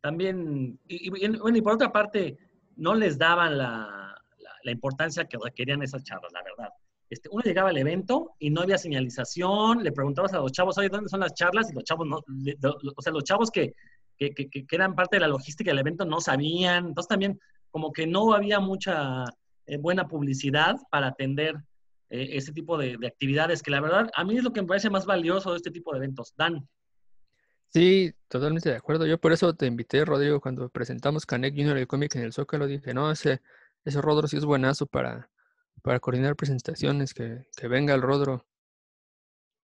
también, 0.00 0.78
y, 0.86 1.10
bueno, 1.10 1.56
y 1.56 1.60
por 1.60 1.72
otra 1.72 1.90
parte, 1.90 2.38
no 2.76 2.94
les 2.94 3.18
daban 3.18 3.58
la, 3.58 4.01
la, 4.62 4.72
importancia 4.72 5.24
que 5.24 5.38
requerían 5.42 5.82
esas 5.82 6.04
charlas, 6.04 6.32
la 6.32 6.42
verdad. 6.42 6.72
Este, 7.10 7.28
uno 7.30 7.42
llegaba 7.42 7.70
al 7.70 7.76
evento 7.76 8.34
y 8.38 8.50
no 8.50 8.62
había 8.62 8.78
señalización, 8.78 9.82
le 9.84 9.92
preguntabas 9.92 10.32
a 10.32 10.38
los 10.38 10.52
chavos, 10.52 10.78
oye, 10.78 10.88
¿dónde 10.88 11.08
son 11.08 11.20
las 11.20 11.34
charlas? 11.34 11.70
Y 11.70 11.74
los 11.74 11.84
chavos 11.84 12.06
no, 12.06 12.16
o 12.18 13.02
sea, 13.02 13.12
los 13.12 13.24
chavos 13.24 13.50
que, 13.50 13.74
que, 14.16 14.32
que, 14.32 14.48
que, 14.48 14.66
eran 14.70 14.94
parte 14.94 15.16
de 15.16 15.20
la 15.20 15.28
logística 15.28 15.70
del 15.70 15.80
evento 15.80 16.04
no 16.04 16.20
sabían. 16.20 16.86
Entonces 16.86 17.08
también 17.08 17.38
como 17.70 17.92
que 17.92 18.06
no 18.06 18.32
había 18.32 18.60
mucha 18.60 19.24
eh, 19.66 19.76
buena 19.76 20.08
publicidad 20.08 20.76
para 20.90 21.08
atender 21.08 21.56
eh, 22.10 22.30
ese 22.32 22.52
tipo 22.52 22.78
de, 22.78 22.96
de, 22.96 23.06
actividades, 23.06 23.62
que 23.62 23.70
la 23.70 23.80
verdad 23.80 24.10
a 24.14 24.24
mí 24.24 24.36
es 24.36 24.44
lo 24.44 24.52
que 24.52 24.62
me 24.62 24.68
parece 24.68 24.90
más 24.90 25.06
valioso 25.06 25.50
de 25.50 25.56
este 25.56 25.70
tipo 25.70 25.92
de 25.92 25.98
eventos. 25.98 26.34
Dan. 26.36 26.66
Sí, 27.72 28.12
totalmente 28.28 28.68
de 28.68 28.76
acuerdo. 28.76 29.06
Yo 29.06 29.18
por 29.18 29.32
eso 29.32 29.54
te 29.54 29.66
invité, 29.66 30.04
Rodrigo, 30.04 30.40
cuando 30.40 30.68
presentamos 30.68 31.24
Canek 31.24 31.54
Junior 31.54 31.78
el 31.78 31.86
cómic 31.86 32.14
en 32.16 32.22
el 32.22 32.32
Zócalo, 32.34 32.66
dije, 32.66 32.92
no, 32.92 33.10
ese, 33.10 33.40
ese 33.84 34.00
Rodro 34.00 34.28
sí 34.28 34.36
es 34.36 34.44
buenazo 34.44 34.86
para, 34.86 35.30
para 35.82 36.00
coordinar 36.00 36.36
presentaciones, 36.36 37.14
que, 37.14 37.46
que 37.56 37.68
venga 37.68 37.94
el 37.94 38.02
Rodro. 38.02 38.46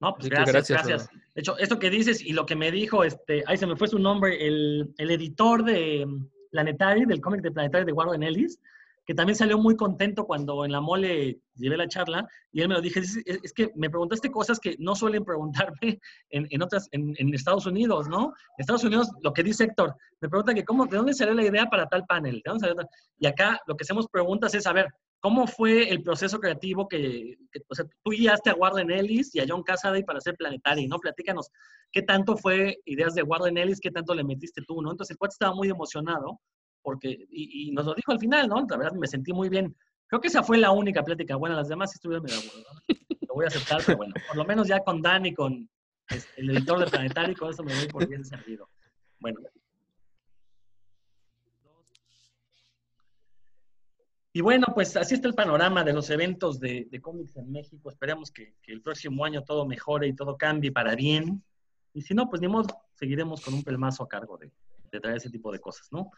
No, 0.01 0.14
pues 0.16 0.29
gracias, 0.29 0.68
gracias. 0.68 1.09
De 1.35 1.40
hecho, 1.40 1.57
esto 1.59 1.79
que 1.79 1.88
dices 1.88 2.20
y 2.22 2.33
lo 2.33 2.44
que 2.44 2.57
me 2.57 2.72
dijo, 2.72 3.05
este, 3.05 3.44
ahí 3.46 3.57
se 3.57 3.66
me 3.66 3.77
fue 3.77 3.87
su 3.87 3.98
nombre, 3.98 4.46
el, 4.46 4.92
el 4.98 5.11
editor 5.12 5.62
de 5.62 6.07
Planetary, 6.51 7.05
del 7.07 7.20
cómic 7.20 7.40
de 7.40 7.53
Planetary 7.53 7.85
de 7.85 7.92
Warren 7.92 8.22
Ellis, 8.22 8.59
que 9.05 9.15
también 9.15 9.37
salió 9.37 9.59
muy 9.59 9.77
contento 9.77 10.27
cuando 10.27 10.65
en 10.65 10.73
la 10.73 10.81
mole 10.81 11.41
llevé 11.57 11.77
la 11.77 11.88
charla 11.88 12.29
y 12.53 12.61
él 12.61 12.69
me 12.69 12.75
lo 12.75 12.81
dije, 12.81 13.01
es, 13.01 13.53
que 13.53 13.73
me 13.75 13.91
preguntaste 13.91 14.31
cosas 14.31 14.61
que 14.61 14.77
no 14.79 14.95
suelen 14.95 15.25
preguntarme 15.25 16.01
en, 16.31 16.47
en 16.51 16.62
otras, 16.62 16.88
en, 16.93 17.15
en, 17.19 17.35
Estados 17.35 17.67
Unidos, 17.67 18.09
¿no? 18.09 18.27
En 18.27 18.61
Estados 18.61 18.85
Unidos, 18.85 19.11
lo 19.23 19.33
que 19.33 19.43
dice 19.43 19.65
Héctor, 19.65 19.97
me 20.21 20.29
pregunta 20.29 20.55
que 20.55 20.65
cómo, 20.65 20.87
de 20.87 20.97
dónde 20.97 21.15
salió 21.15 21.35
la 21.35 21.45
idea 21.45 21.67
para 21.67 21.88
tal 21.88 22.05
panel, 22.07 22.37
¿De 22.37 22.43
dónde 22.45 22.69
salió 22.69 22.88
y 23.19 23.27
acá 23.27 23.61
lo 23.67 23.77
que 23.77 23.83
hacemos 23.83 24.07
preguntas 24.09 24.55
es, 24.55 24.67
a 24.67 24.73
ver, 24.73 24.87
¿cómo 25.21 25.47
fue 25.47 25.91
el 25.91 26.03
proceso 26.03 26.38
creativo 26.38 26.88
que, 26.88 27.37
o 27.69 27.75
sea, 27.75 27.85
tú 28.03 28.11
guiaste 28.11 28.51
a 28.51 28.55
Warren 28.55 28.91
Ellis 28.91 29.35
y 29.35 29.41
a 29.41 29.47
John 29.49 29.62
Cassaday 29.62 30.05
para 30.05 30.19
hacer 30.19 30.37
Planetary, 30.37 30.87
¿no? 30.87 30.99
Platícanos, 30.99 31.51
¿qué 31.91 32.03
tanto 32.03 32.37
fue 32.37 32.79
ideas 32.85 33.15
de 33.15 33.23
Warren 33.23 33.59
Ellis, 33.59 33.81
qué 33.81 33.91
tanto 33.91 34.15
le 34.15 34.25
metiste 34.25 34.62
tú, 34.67 34.81
¿no? 34.81 34.91
Entonces 34.91 35.12
el 35.12 35.19
cuate 35.19 35.35
estaba 35.35 35.55
muy 35.55 35.69
emocionado 35.69 36.41
porque, 36.83 37.27
y, 37.31 37.71
nos 37.73 37.87
lo 37.87 37.95
dijo 37.95 38.12
al 38.12 38.18
final, 38.18 38.49
¿no? 38.49 38.66
La 38.68 38.77
verdad 38.77 38.92
me 38.92 39.07
sentí 39.07 39.33
muy 39.33 39.49
bien. 39.49 39.75
Creo 40.07 40.21
que 40.21 40.29
esa 40.29 40.42
fue 40.42 40.59
la 40.59 40.73
única 40.73 41.03
plática 41.03 41.37
buena, 41.37 41.57
las 41.57 41.68
demás 41.68 41.95
estuvieron 41.95 42.25
medio 42.25 42.37
¿no? 42.37 42.97
Lo 43.29 43.35
voy 43.35 43.45
a 43.45 43.49
aceptar, 43.49 43.81
pero 43.87 43.99
bueno, 43.99 44.14
por 44.27 44.37
lo 44.37 44.45
menos 44.45 44.68
ya 44.68 44.81
con 44.81 45.01
Dani, 45.01 45.31
y 45.31 45.35
con 45.35 45.68
este, 46.09 46.40
el 46.40 46.51
editor 46.51 46.81
de 46.81 46.90
Planetario, 46.90 47.37
con 47.37 47.51
eso 47.51 47.62
me 47.62 47.75
doy 47.75 47.88
por 47.88 48.07
bien 48.07 48.25
servido. 48.25 48.68
Bueno. 49.18 49.40
Y 54.35 54.40
bueno, 54.40 54.66
pues 54.75 54.97
así 54.97 55.14
está 55.14 55.29
el 55.29 55.35
panorama 55.35 55.85
de 55.85 55.92
los 55.92 56.09
eventos 56.11 56.59
de, 56.59 56.88
cómics 57.03 57.37
en 57.37 57.53
México. 57.53 57.90
Esperemos 57.90 58.31
que, 58.31 58.55
que, 58.62 58.73
el 58.73 58.81
próximo 58.81 59.25
año 59.25 59.45
todo 59.45 59.66
mejore 59.66 60.09
y 60.09 60.14
todo 60.14 60.37
cambie 60.37 60.73
para 60.73 60.95
bien. 60.95 61.42
Y 61.95 62.03
si 62.03 62.14
no, 62.14 62.29
pues 62.29 62.40
ni 62.40 62.49
modo, 62.49 62.68
seguiremos 62.95 63.42
con 63.42 63.55
un 63.55 63.62
pelmazo 63.62 64.03
a 64.03 64.09
cargo 64.09 64.38
de, 64.38 64.51
de 64.90 65.01
traer 65.01 65.16
ese 65.16 65.31
tipo 65.31 65.51
de 65.51 65.59
cosas, 65.59 65.90
¿no? 65.90 66.11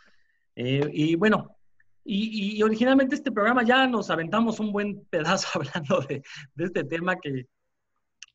Eh, 0.57 0.89
y 0.93 1.15
bueno, 1.17 1.57
y, 2.05 2.63
originalmente 2.63 3.15
este 3.15 3.33
programa 3.33 3.63
ya 3.65 3.87
nos 3.87 4.11
aventamos 4.11 4.61
un 4.61 4.73
buen 4.73 5.05
pedazo 5.07 5.49
hablando 5.55 6.01
de, 6.03 6.23
este 6.59 6.85
tema 6.85 7.17
que 7.17 7.47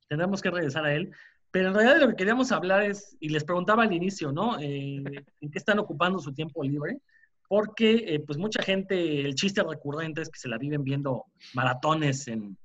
tendremos 0.07 0.41
que 0.41 0.51
regresar 0.51 0.85
a 0.85 0.93
él. 0.93 1.11
Pero 1.51 1.69
en 1.69 1.73
realidad 1.73 1.99
lo 1.99 2.09
que 2.09 2.15
queríamos 2.15 2.51
hablar 2.51 2.83
es, 2.83 3.17
y 3.19 3.29
les 3.29 3.43
preguntaba 3.43 3.83
al 3.83 3.93
inicio, 3.93 4.31
¿no? 4.31 4.59
Eh, 4.59 5.03
¿En 5.41 5.51
qué 5.51 5.57
están 5.57 5.79
ocupando 5.79 6.19
su 6.19 6.31
tiempo 6.31 6.63
libre? 6.63 6.99
Porque, 7.47 8.03
eh, 8.07 8.19
pues, 8.19 8.37
mucha 8.37 8.61
gente, 8.61 9.21
el 9.21 9.33
chiste 9.33 9.63
recurrente 9.63 10.21
es 10.21 10.29
que 10.29 10.37
se 10.37 10.47
la 10.47 10.59
viven 10.59 10.83
viendo 10.83 11.25
maratones 11.55 12.27
en, 12.27 12.55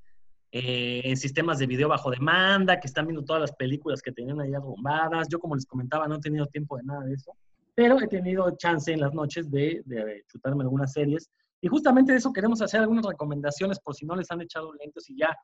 en 0.53 1.17
sistemas 1.17 1.59
de 1.59 1.67
video 1.67 1.89
bajo 1.89 2.11
demanda, 2.11 2.79
que 2.79 2.87
están 2.87 3.07
viendo 3.07 3.25
todas 3.25 3.41
las 3.41 3.53
películas 3.53 4.03
que 4.03 4.13
tenían 4.13 4.39
ahí 4.43 4.53
arrumbadas. 4.53 5.29
Yo, 5.31 5.39
como 5.39 5.55
les 5.55 5.65
comentaba, 5.65 6.07
no 6.07 6.17
he 6.17 6.21
tenido 6.21 6.45
tiempo 6.47 6.77
de 6.77 6.83
nada 6.83 7.05
de 7.05 7.15
eso 7.15 7.35
pero 7.75 8.01
he 8.01 8.07
tenido 8.07 8.57
chance 8.57 8.93
en 8.93 9.01
las 9.01 9.13
noches 9.13 9.51
de, 9.51 9.83
de, 9.85 10.25
chutarme 10.29 10.63
algunas 10.63 10.93
series. 10.93 11.31
Y 11.61 11.69
justamente 11.69 12.13
de 12.13 12.19
eso 12.19 12.33
queremos 12.33 12.61
hacer 12.63 12.81
algunas 12.81 13.07
recomendaciones 13.07 13.81
por 13.81 13.95
si 13.95 14.07
no 14.07 14.15
les 14.15 14.31
han 14.31 14.41
echado 14.41 14.73
lentes 14.75 15.09
y 15.11 15.19
ya 15.19 15.37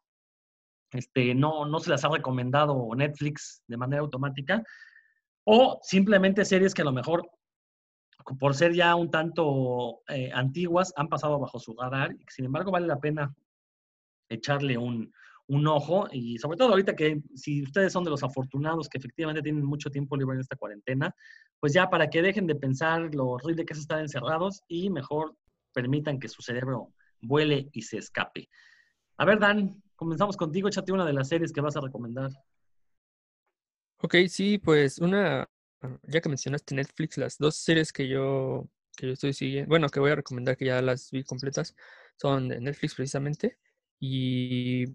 este, 0.92 1.34
no, 1.34 1.66
no 1.66 1.78
se 1.78 1.90
las 1.90 2.04
ha 2.04 2.08
recomendado 2.08 2.88
Netflix 2.94 3.62
de 3.66 3.76
manera 3.76 4.02
automática. 4.02 4.62
O 5.44 5.80
simplemente 5.82 6.44
series 6.44 6.74
que 6.74 6.82
a 6.82 6.84
lo 6.84 6.92
mejor, 6.92 7.28
por 8.38 8.54
ser 8.54 8.74
ya 8.74 8.94
un 8.94 9.10
tanto 9.10 10.02
eh, 10.08 10.30
antiguas, 10.32 10.92
han 10.96 11.08
pasado 11.08 11.38
bajo 11.38 11.58
su 11.58 11.74
radar 11.74 12.12
y 12.12 12.24
que 12.24 12.32
sin 12.32 12.44
embargo 12.44 12.70
vale 12.70 12.86
la 12.86 13.00
pena 13.00 13.34
echarle 14.28 14.76
un, 14.78 15.12
un 15.50 15.66
ojo 15.66 16.06
y 16.12 16.38
sobre 16.38 16.56
todo 16.56 16.68
ahorita 16.68 16.94
que 16.94 17.20
si 17.34 17.62
ustedes 17.64 17.92
son 17.92 18.04
de 18.04 18.10
los 18.10 18.22
afortunados 18.22 18.88
que 18.88 18.98
efectivamente 18.98 19.42
tienen 19.42 19.64
mucho 19.64 19.90
tiempo 19.90 20.16
libre 20.16 20.36
en 20.36 20.42
esta 20.42 20.54
cuarentena, 20.54 21.12
pues 21.58 21.72
ya 21.72 21.90
para 21.90 22.08
que 22.08 22.22
dejen 22.22 22.46
de 22.46 22.54
pensar 22.54 23.12
lo 23.12 23.30
horrible 23.30 23.64
que 23.64 23.72
es 23.72 23.80
estar 23.80 23.98
encerrados 23.98 24.62
y 24.68 24.90
mejor 24.90 25.36
permitan 25.72 26.20
que 26.20 26.28
su 26.28 26.40
cerebro 26.40 26.92
vuele 27.20 27.68
y 27.72 27.82
se 27.82 27.98
escape. 27.98 28.48
A 29.16 29.24
ver, 29.24 29.40
Dan, 29.40 29.82
comenzamos 29.96 30.36
contigo, 30.36 30.68
échate 30.68 30.92
una 30.92 31.04
de 31.04 31.14
las 31.14 31.28
series 31.28 31.52
que 31.52 31.60
vas 31.60 31.76
a 31.76 31.80
recomendar. 31.80 32.30
Ok, 33.98 34.14
sí, 34.28 34.58
pues 34.58 34.98
una, 34.98 35.50
ya 36.04 36.20
que 36.20 36.28
mencionaste 36.28 36.76
Netflix, 36.76 37.18
las 37.18 37.38
dos 37.38 37.56
series 37.56 37.92
que 37.92 38.06
yo, 38.06 38.68
que 38.96 39.08
yo 39.08 39.12
estoy 39.14 39.32
siguiendo, 39.32 39.68
bueno, 39.68 39.88
que 39.88 39.98
voy 39.98 40.12
a 40.12 40.16
recomendar 40.16 40.56
que 40.56 40.66
ya 40.66 40.80
las 40.80 41.10
vi 41.10 41.24
completas, 41.24 41.74
son 42.14 42.48
de 42.48 42.60
Netflix 42.60 42.94
precisamente. 42.94 43.58
Y 43.98 44.86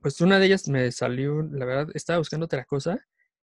pues 0.00 0.20
una 0.20 0.38
de 0.38 0.46
ellas 0.46 0.68
me 0.68 0.90
salió, 0.92 1.42
la 1.42 1.64
verdad, 1.64 1.88
estaba 1.94 2.18
buscando 2.18 2.46
otra 2.46 2.64
cosa, 2.64 3.06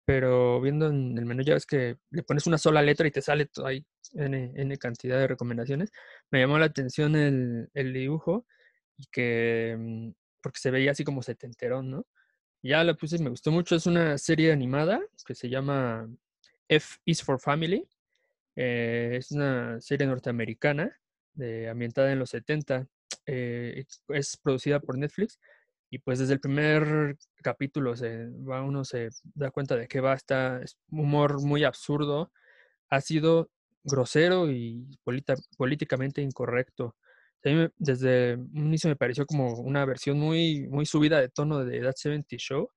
pero 0.04 0.60
viendo 0.60 0.88
en 0.88 1.16
el 1.18 1.24
menú 1.26 1.42
ya 1.42 1.54
ves 1.54 1.66
que 1.66 1.96
le 2.10 2.22
pones 2.22 2.46
una 2.46 2.58
sola 2.58 2.82
letra 2.82 3.06
y 3.06 3.10
te 3.10 3.22
sale 3.22 3.48
ahí 3.64 3.84
N, 4.14 4.78
cantidad 4.78 5.18
de 5.18 5.28
recomendaciones. 5.28 5.92
Me 6.30 6.40
llamó 6.40 6.58
la 6.58 6.66
atención 6.66 7.16
el, 7.16 7.70
el 7.74 7.92
dibujo 7.92 8.46
y 8.96 9.06
que, 9.06 9.76
mm, 9.78 10.10
porque 10.42 10.58
se 10.60 10.70
veía 10.70 10.92
así 10.92 11.04
como 11.04 11.22
setenterón, 11.22 11.90
¿no? 11.90 12.06
Ya 12.62 12.84
la 12.84 12.94
puse 12.94 13.16
y 13.16 13.22
me 13.22 13.30
gustó 13.30 13.50
mucho. 13.52 13.76
Es 13.76 13.86
una 13.86 14.18
serie 14.18 14.52
animada 14.52 15.00
que 15.26 15.34
se 15.34 15.48
llama 15.48 16.08
F 16.68 16.98
is 17.04 17.22
for 17.22 17.40
Family. 17.40 17.86
Eh, 18.56 19.16
es 19.18 19.30
una 19.32 19.80
serie 19.80 20.06
norteamericana 20.06 20.94
de, 21.34 21.68
ambientada 21.68 22.12
en 22.12 22.18
los 22.18 22.30
70. 22.30 22.86
Eh, 23.26 23.84
es 24.08 24.36
producida 24.38 24.80
por 24.80 24.98
Netflix 24.98 25.38
y 25.90 25.98
pues 25.98 26.20
desde 26.20 26.34
el 26.34 26.40
primer 26.40 27.16
capítulo 27.42 27.96
se 27.96 28.28
va, 28.48 28.62
uno 28.62 28.84
se 28.84 29.10
da 29.34 29.50
cuenta 29.50 29.76
de 29.76 29.88
que 29.88 30.00
va, 30.00 30.14
está 30.14 30.60
humor 30.88 31.42
muy 31.42 31.64
absurdo, 31.64 32.32
ha 32.90 33.00
sido 33.00 33.50
grosero 33.82 34.48
y 34.50 34.86
políticamente 35.56 36.22
incorrecto. 36.22 36.96
desde 37.76 38.36
un 38.36 38.66
inicio 38.66 38.88
me 38.88 38.96
pareció 38.96 39.26
como 39.26 39.60
una 39.60 39.84
versión 39.84 40.18
muy, 40.18 40.68
muy 40.68 40.86
subida 40.86 41.20
de 41.20 41.28
tono 41.28 41.64
de 41.64 41.80
That 41.80 41.96
70 41.96 42.36
Show, 42.36 42.70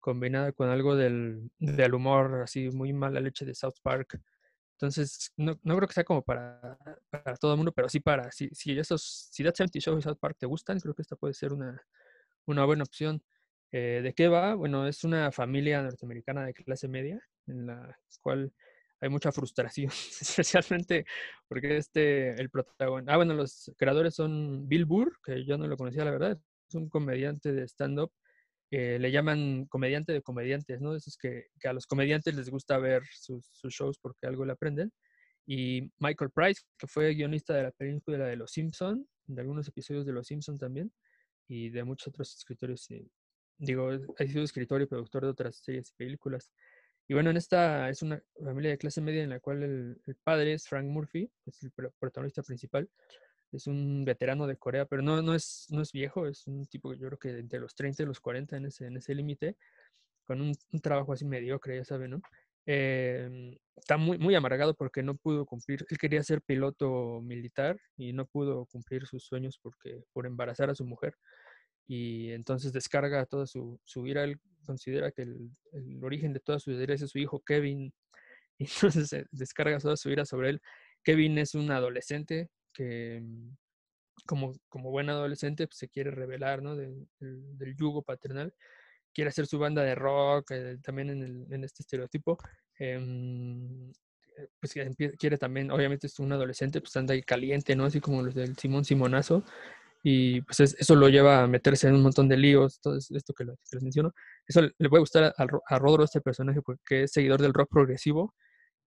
combinada 0.00 0.50
con 0.52 0.68
algo 0.68 0.96
del, 0.96 1.48
del 1.58 1.94
humor 1.94 2.42
así 2.42 2.70
muy 2.70 2.92
mala 2.92 3.20
leche 3.20 3.44
de 3.44 3.54
South 3.54 3.76
Park. 3.82 4.20
Entonces, 4.72 5.32
no, 5.36 5.58
no 5.62 5.76
creo 5.76 5.88
que 5.88 5.94
sea 5.94 6.04
como 6.04 6.22
para, 6.22 6.78
para 7.10 7.36
todo 7.36 7.52
el 7.52 7.58
mundo, 7.58 7.72
pero 7.72 7.88
sí 7.88 8.00
para, 8.00 8.30
si, 8.32 8.48
si, 8.52 8.76
esos, 8.78 9.28
si 9.30 9.44
That 9.44 9.54
70 9.54 9.78
Show 9.78 9.98
y 9.98 10.02
South 10.02 10.18
Park 10.20 10.36
te 10.38 10.46
gustan, 10.46 10.80
creo 10.80 10.94
que 10.94 11.02
esta 11.02 11.16
puede 11.16 11.32
ser 11.32 11.52
una, 11.52 11.80
una 12.46 12.64
buena 12.64 12.84
opción. 12.84 13.22
Eh, 13.72 14.00
¿De 14.02 14.14
qué 14.14 14.28
va? 14.28 14.54
Bueno, 14.54 14.86
es 14.86 15.04
una 15.04 15.32
familia 15.32 15.82
norteamericana 15.82 16.46
de 16.46 16.54
clase 16.54 16.88
media 16.88 17.20
en 17.46 17.66
la 17.66 17.98
cual 18.22 18.52
hay 19.00 19.08
mucha 19.08 19.32
frustración, 19.32 19.88
especialmente 20.20 21.04
porque 21.48 21.76
este, 21.76 22.40
el 22.40 22.50
protagonista, 22.50 23.12
ah, 23.12 23.16
bueno, 23.16 23.34
los 23.34 23.70
creadores 23.76 24.14
son 24.14 24.68
Bill 24.68 24.84
Burr, 24.84 25.18
que 25.24 25.44
yo 25.44 25.58
no 25.58 25.66
lo 25.66 25.76
conocía, 25.76 26.04
la 26.04 26.10
verdad, 26.10 26.38
es 26.68 26.74
un 26.74 26.88
comediante 26.88 27.52
de 27.52 27.64
stand-up, 27.68 28.12
eh, 28.70 28.98
le 28.98 29.12
llaman 29.12 29.66
comediante 29.66 30.12
de 30.12 30.22
comediantes, 30.22 30.80
¿no? 30.80 30.96
Esos 30.96 31.16
que, 31.16 31.46
que 31.60 31.68
a 31.68 31.72
los 31.72 31.86
comediantes 31.86 32.34
les 32.34 32.48
gusta 32.50 32.78
ver 32.78 33.02
sus, 33.12 33.46
sus, 33.52 33.72
shows 33.72 33.98
porque 33.98 34.26
algo 34.26 34.44
le 34.44 34.52
aprenden. 34.52 34.92
y 35.46 35.92
Michael 35.98 36.30
Price, 36.32 36.62
que 36.78 36.86
fue 36.88 37.14
guionista 37.14 37.54
de 37.54 37.64
la 37.64 37.70
película 37.72 38.26
de 38.26 38.36
Los 38.36 38.52
Simpson, 38.52 39.06
de 39.26 39.40
algunos 39.40 39.68
episodios 39.68 40.06
de 40.06 40.12
Los 40.12 40.26
Simpson 40.26 40.58
también, 40.58 40.92
y 41.48 41.70
de 41.70 41.84
muchos 41.84 42.08
otros 42.08 42.34
escritores. 42.36 42.90
eh, 42.90 43.06
digo, 43.58 43.90
ha 44.18 44.26
sido 44.26 44.42
escritor 44.44 44.82
y 44.82 44.86
productor 44.86 45.24
de 45.24 45.30
otras 45.30 45.56
series 45.56 45.90
y 45.90 45.94
películas. 45.94 46.52
Y 47.08 47.14
bueno, 47.14 47.30
en 47.30 47.36
esta 47.36 47.88
es 47.88 48.02
una 48.02 48.22
familia 48.42 48.70
de 48.72 48.78
clase 48.78 49.00
media 49.00 49.22
en 49.22 49.30
la 49.30 49.40
cual 49.40 49.62
el, 49.62 50.02
el 50.06 50.16
padre 50.16 50.54
es 50.54 50.68
Frank 50.68 50.86
Murphy, 50.86 51.30
es 51.46 51.62
el 51.62 51.70
pro- 51.72 51.92
protagonista 51.98 52.42
principal. 52.42 52.90
Es 53.52 53.66
un 53.68 54.04
veterano 54.04 54.46
de 54.46 54.56
Corea, 54.56 54.86
pero 54.86 55.02
no, 55.02 55.22
no, 55.22 55.34
es, 55.34 55.66
no 55.70 55.80
es 55.82 55.92
viejo, 55.92 56.26
es 56.26 56.46
un 56.46 56.66
tipo 56.66 56.90
que 56.90 56.98
yo 56.98 57.06
creo 57.08 57.18
que 57.18 57.30
entre 57.38 57.60
los 57.60 57.74
30 57.74 58.02
y 58.02 58.06
los 58.06 58.20
40 58.20 58.56
en 58.56 58.66
ese, 58.66 58.86
en 58.86 58.96
ese 58.96 59.14
límite, 59.14 59.56
con 60.26 60.40
un, 60.40 60.52
un 60.72 60.80
trabajo 60.80 61.12
así 61.12 61.24
mediocre, 61.24 61.76
ya 61.76 61.84
saben, 61.84 62.10
¿no? 62.12 62.22
Em, 62.66 63.56
está 63.76 63.96
muy, 63.96 64.18
muy 64.18 64.34
amargado 64.34 64.74
porque 64.74 65.02
no 65.02 65.14
pudo 65.14 65.46
cumplir, 65.46 65.86
él 65.88 65.98
quería 65.98 66.22
ser 66.24 66.42
piloto 66.42 67.20
militar 67.22 67.78
y 67.96 68.12
no 68.12 68.26
pudo 68.26 68.66
cumplir 68.66 69.06
sus 69.06 69.24
sueños 69.24 69.58
porque, 69.62 70.02
por 70.12 70.26
embarazar 70.26 70.70
a 70.70 70.74
su 70.74 70.84
mujer 70.84 71.14
y 71.86 72.32
entonces 72.32 72.72
descarga 72.72 73.24
toda 73.26 73.46
su, 73.46 73.80
su 73.84 74.06
ira. 74.06 74.24
Él 74.24 74.40
considera 74.64 75.10
que 75.12 75.22
el, 75.22 75.50
origen 76.02 76.32
de 76.32 76.40
toda 76.40 76.58
su 76.58 76.72
ira 76.72 76.94
es 76.94 77.08
su 77.08 77.18
hijo 77.18 77.40
Kevin, 77.40 77.92
y 78.58 78.64
entonces 79.04 79.26
descarga 79.30 79.78
toda 79.78 79.96
su 79.96 80.10
ira 80.10 80.24
sobre 80.24 80.50
él. 80.50 80.62
Kevin 81.04 81.38
es 81.38 81.54
un 81.54 81.70
adolescente 81.70 82.50
que, 82.72 83.20
mm, 83.22 83.56
como, 84.26 84.54
como 84.68 84.90
buen 84.90 85.10
adolescente, 85.10 85.66
pues, 85.68 85.78
se 85.78 85.88
quiere 85.88 86.10
rebelar 86.10 86.62
¿no? 86.62 86.76
del 86.76 87.76
yugo 87.76 88.02
paternal. 88.02 88.52
Quiere 89.16 89.30
hacer 89.30 89.46
su 89.46 89.58
banda 89.58 89.82
de 89.82 89.94
rock, 89.94 90.50
eh, 90.50 90.76
también 90.82 91.08
en, 91.08 91.22
el- 91.22 91.64
este 91.64 91.82
estereotipo. 91.82 92.36
em, 92.78 93.90
eh, 94.36 94.48
pues 94.60 94.74
quiere 95.18 95.38
también, 95.38 95.70
obviamente 95.70 96.06
es 96.06 96.18
un 96.18 96.30
adolescente, 96.32 96.82
pues 96.82 96.94
anda 96.98 97.14
ahí 97.14 97.22
caliente, 97.22 97.74
¿no? 97.74 97.86
Así 97.86 97.98
como 98.00 98.20
los 98.22 98.34
del 98.34 98.54
Simón 98.58 98.84
Simonazo 98.84 99.42
y 100.02 100.42
pues 100.42 100.60
es- 100.60 100.76
eso 100.78 100.94
lo 100.96 101.08
lleva 101.08 101.42
a 101.42 101.46
meterse 101.46 101.88
en 101.88 101.94
un 101.94 102.02
montón 102.02 102.28
de 102.28 102.36
líos, 102.36 102.78
todo 102.82 102.96
es- 102.98 103.10
esto 103.10 103.32
que, 103.32 103.44
lo- 103.44 103.56
les 103.72 103.82
menciono. 103.82 104.12
Eso 104.46 104.60
le 104.62 104.88
puede 104.90 105.00
gustar 105.00 105.24
a, 105.24 105.34
a 105.38 105.46
Ro- 105.46 105.62
a 105.66 105.78
Rodro, 105.78 106.04
este 106.04 106.20
personaje, 106.20 106.60
porque 106.62 107.04
es 107.04 107.12
seguidor 107.12 107.40
del 107.40 107.54
rock 107.54 107.70
progresivo 107.70 108.34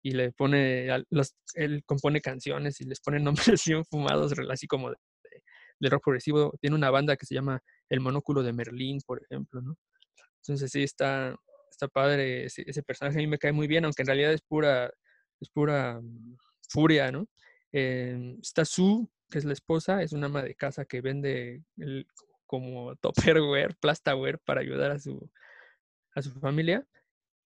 y 0.03 0.12
le 0.12 0.33
pone, 0.33 0.88
los, 1.11 1.35
él 1.55 1.83
compone 1.87 2.21
canciones 2.21 2.81
y 2.83 2.85
les 2.85 3.01
pone 3.01 3.19
nombres 3.61 3.62
bien 3.67 3.85
fumados, 3.87 4.35
así 4.51 4.67
como 4.67 4.91
de, 4.91 5.88
rock 5.91 6.03
progresivo. 6.05 6.53
Tiene 6.61 6.77
una 6.77 6.91
banda 6.91 7.17
que 7.17 7.27
se 7.27 7.35
llama 7.35 7.61
El 7.88 8.01
Monóculo 8.01 8.43
de 8.43 8.53
Merlín, 8.53 9.01
por 9.07 9.23
ejemplo, 9.23 9.62
¿no? 9.62 9.77
Entonces 10.42 10.70
sí, 10.70 10.83
está, 10.83 11.37
está 11.70 11.88
padre 11.88 12.46
ese, 12.46 12.83
personaje, 12.83 13.18
a 13.18 13.20
mí 13.20 13.27
me 13.27 13.38
cae 13.38 13.53
muy 13.53 13.66
bien, 13.66 13.85
aunque 13.85 14.03
en 14.03 14.07
realidad 14.07 14.33
es 14.33 14.42
pura, 14.42 14.92
es 15.40 15.48
pura 15.51 16.01
mm, 16.01 16.37
furia, 16.68 17.12
¿no? 17.12 17.29
Eh, 17.72 18.37
está 18.42 18.64
Sue, 18.64 19.07
que 19.31 19.38
es 19.38 19.44
la 19.44 19.53
esposa, 19.53 20.03
es 20.03 20.12
una 20.12 20.27
ama 20.27 20.42
de 20.42 20.55
casa 20.55 20.85
que 20.85 21.01
vende 21.01 21.62
el- 21.77 22.07
como 22.46 22.96
topperware, 22.96 23.77
plastaware 23.77 24.38
para 24.38 24.61
ayudar 24.62 24.92
a 24.92 24.98
su, 24.98 25.31
a 26.14 26.22
su 26.22 26.33
familia. 26.40 26.87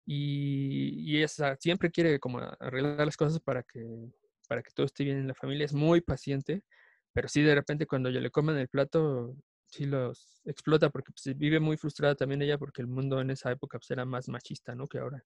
Y, 0.07 0.95
y 1.13 1.19
ella 1.19 1.29
siempre 1.61 1.91
quiere 1.91 2.19
como 2.19 2.41
arreglar 2.61 3.07
las 3.07 3.17
cosas 3.17 3.41
para 3.41 3.63
que, 3.63 3.85
para 4.49 4.63
que 4.63 4.73
todo 4.73 4.87
esté 4.87 5.05
bien 5.05 5.19
en 5.19 5.29
la 5.29 5.35
familia. 5.35 5.65
Es 5.67 5.75
muy 5.75 6.01
paciente, 6.01 6.63
pero 7.13 7.29
sí 7.29 7.43
de 7.43 7.55
repente 7.55 7.87
cuando 7.87 8.11
le 8.11 8.31
comen 8.31 8.57
el 8.57 8.69
plato, 8.69 9.37
sí 9.73 9.87
los 9.87 10.43
explota 10.45 10.91
porque 10.91 11.13
pues, 11.13 11.37
vive 11.37 11.61
muy 11.61 11.77
frustrada 11.77 12.15
también 12.15 12.43
ella 12.43 12.59
porque 12.59 12.83
el 12.83 12.89
mundo 12.89 13.21
en 13.21 13.31
esa 13.31 13.51
época 13.51 13.79
pues, 13.79 13.91
era 13.91 14.05
más 14.05 14.29
machista, 14.29 14.75
¿no? 14.75 14.87
Que 14.87 14.99
ahora 14.99 15.25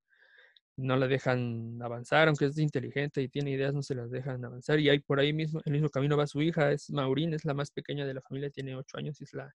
no 0.76 0.96
la 0.96 1.08
dejan 1.08 1.78
avanzar, 1.82 2.28
aunque 2.28 2.46
es 2.46 2.58
inteligente 2.58 3.22
y 3.22 3.28
tiene 3.28 3.50
ideas, 3.52 3.74
no 3.74 3.82
se 3.82 3.94
las 3.94 4.10
dejan 4.10 4.44
avanzar. 4.44 4.78
Y 4.80 4.90
ahí 4.90 4.98
por 5.00 5.20
ahí 5.20 5.32
mismo, 5.32 5.60
el 5.64 5.72
mismo 5.72 5.88
camino 5.90 6.16
va 6.16 6.26
su 6.26 6.42
hija, 6.42 6.70
es 6.72 6.90
Maureen, 6.90 7.34
es 7.34 7.44
la 7.44 7.54
más 7.54 7.70
pequeña 7.70 8.06
de 8.06 8.14
la 8.14 8.20
familia, 8.22 8.50
tiene 8.50 8.76
ocho 8.76 8.98
años 8.98 9.20
y 9.20 9.24
es 9.24 9.34
la, 9.34 9.54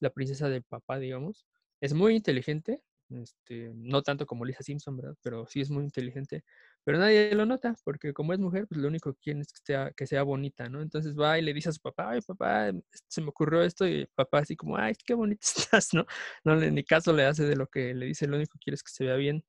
la 0.00 0.10
princesa 0.10 0.48
del 0.48 0.62
papá, 0.62 0.98
digamos. 0.98 1.46
Es 1.80 1.94
muy 1.94 2.14
inteligente, 2.16 2.82
este, 3.10 3.72
no 3.74 4.02
tanto 4.02 4.26
como 4.26 4.44
Lisa 4.44 4.62
Simpson, 4.62 4.96
¿verdad? 4.96 5.16
Pero 5.22 5.46
sí 5.46 5.60
es 5.62 5.70
muy 5.70 5.84
inteligente. 5.84 6.44
Pero 6.84 6.98
nadie 6.98 7.34
lo 7.34 7.46
nota, 7.46 7.76
porque 7.84 8.12
como 8.12 8.32
es 8.32 8.38
mujer, 8.40 8.66
pues 8.68 8.80
lo 8.80 8.88
único 8.88 9.12
que 9.14 9.20
quieren 9.20 9.42
es 9.42 9.52
que 9.52 9.60
sea, 9.64 9.92
que 9.92 10.06
sea 10.06 10.22
bonita, 10.22 10.68
¿no? 10.68 10.82
Entonces 10.82 11.16
va 11.18 11.38
y 11.38 11.42
le 11.42 11.52
dice 11.54 11.68
a 11.70 11.72
su 11.72 11.80
papá, 11.80 12.10
ay, 12.10 12.20
papá, 12.22 12.68
este, 12.68 13.06
se 13.08 13.20
me 13.22 13.28
ocurrió 13.28 13.62
esto, 13.62 13.86
y 13.86 14.06
papá 14.14 14.38
así 14.40 14.56
como, 14.56 14.76
ay, 14.76 14.94
qué 15.06 15.14
bonita 15.14 15.40
estás, 15.74 15.94
¿no? 15.94 16.06
No 16.44 16.56
le 16.56 16.70
ni 16.70 16.84
caso 16.84 17.12
le 17.12 17.24
hace 17.26 17.44
de 17.44 17.56
lo 17.56 17.66
que 17.68 17.94
le 17.94 18.06
dice, 18.06 18.26
lo 18.26 18.36
único 18.36 18.52
que 18.54 18.64
quiere 18.64 18.74
es 18.76 18.82
que 18.82 18.92
se 18.92 19.04
vea 19.04 19.16
bien. 19.16 19.44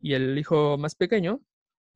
Y 0.00 0.14
el 0.14 0.36
hijo 0.38 0.76
más 0.78 0.94
pequeño, 0.94 1.40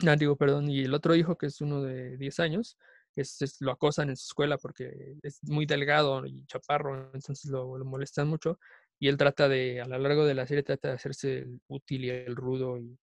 ah, 0.06 0.16
digo, 0.16 0.36
perdón, 0.36 0.68
y 0.70 0.80
el 0.84 0.94
otro 0.94 1.14
hijo, 1.14 1.36
que 1.36 1.46
es 1.46 1.60
uno 1.60 1.82
de 1.82 2.16
10 2.16 2.40
años, 2.40 2.78
es- 3.16 3.56
lo 3.60 3.72
acosan 3.72 4.10
en 4.10 4.16
su 4.16 4.26
escuela 4.28 4.58
porque 4.58 5.16
es 5.22 5.40
muy 5.42 5.66
delgado 5.66 6.24
y 6.26 6.44
chaparro, 6.46 7.10
entonces 7.14 7.50
lo, 7.50 7.76
lo 7.78 7.84
molestan 7.84 8.28
mucho. 8.28 8.58
Y 9.00 9.08
él 9.08 9.16
trata 9.16 9.48
de, 9.48 9.80
a 9.80 9.86
lo 9.86 9.98
largo 9.98 10.24
de 10.26 10.34
la 10.34 10.46
serie, 10.46 10.62
trata 10.62 10.88
de 10.88 10.94
hacerse 10.94 11.38
el 11.40 11.60
útil 11.68 12.04
y 12.04 12.10
el 12.10 12.36
rudo 12.36 12.78
y, 12.78 12.98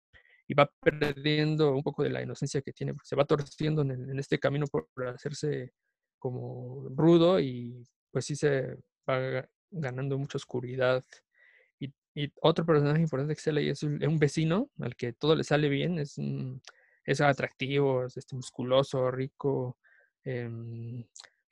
y 0.47 0.53
va 0.53 0.71
perdiendo 0.81 1.71
un 1.73 1.84
poco 1.84 2.03
de 2.03 2.10
la 2.12 2.21
inocencia 2.21 2.62
que 2.62 2.73
tiene, 2.73 2.93
se 3.03 3.15
va 3.15 3.25
torciendo 3.25 3.81
en, 3.84 3.91
el- 3.91 4.10
en 4.12 4.19
este 4.19 4.39
camino 4.39 4.67
por 4.67 4.88
hacerse 5.08 5.73
como 6.19 6.88
rudo 6.95 7.39
y 7.39 7.86
pues 8.12 8.25
sí 8.25 8.36
se 8.36 8.75
va 9.10 9.19
ga- 9.19 9.49
ganando 9.71 10.17
mucha 10.17 10.38
oscuridad. 10.38 11.03
Y, 11.79 11.93
otro 12.41 12.65
personaje 12.65 13.01
importante 13.01 13.36
que 13.36 13.41
sale 13.41 13.60
ahí 13.62 13.69
es 13.69 13.84
un, 13.84 14.01
un 14.05 14.17
vecino 14.19 14.69
al 14.79 14.95
que 14.95 15.12
todo 15.13 15.36
le 15.36 15.43
sale 15.43 15.67
bien, 15.69 15.99
es, 15.99 16.15
es 17.05 17.19
atractivo, 17.21 18.05
es 18.05 18.15
este, 18.17 18.36
musculoso, 18.38 19.12
rico, 19.12 19.77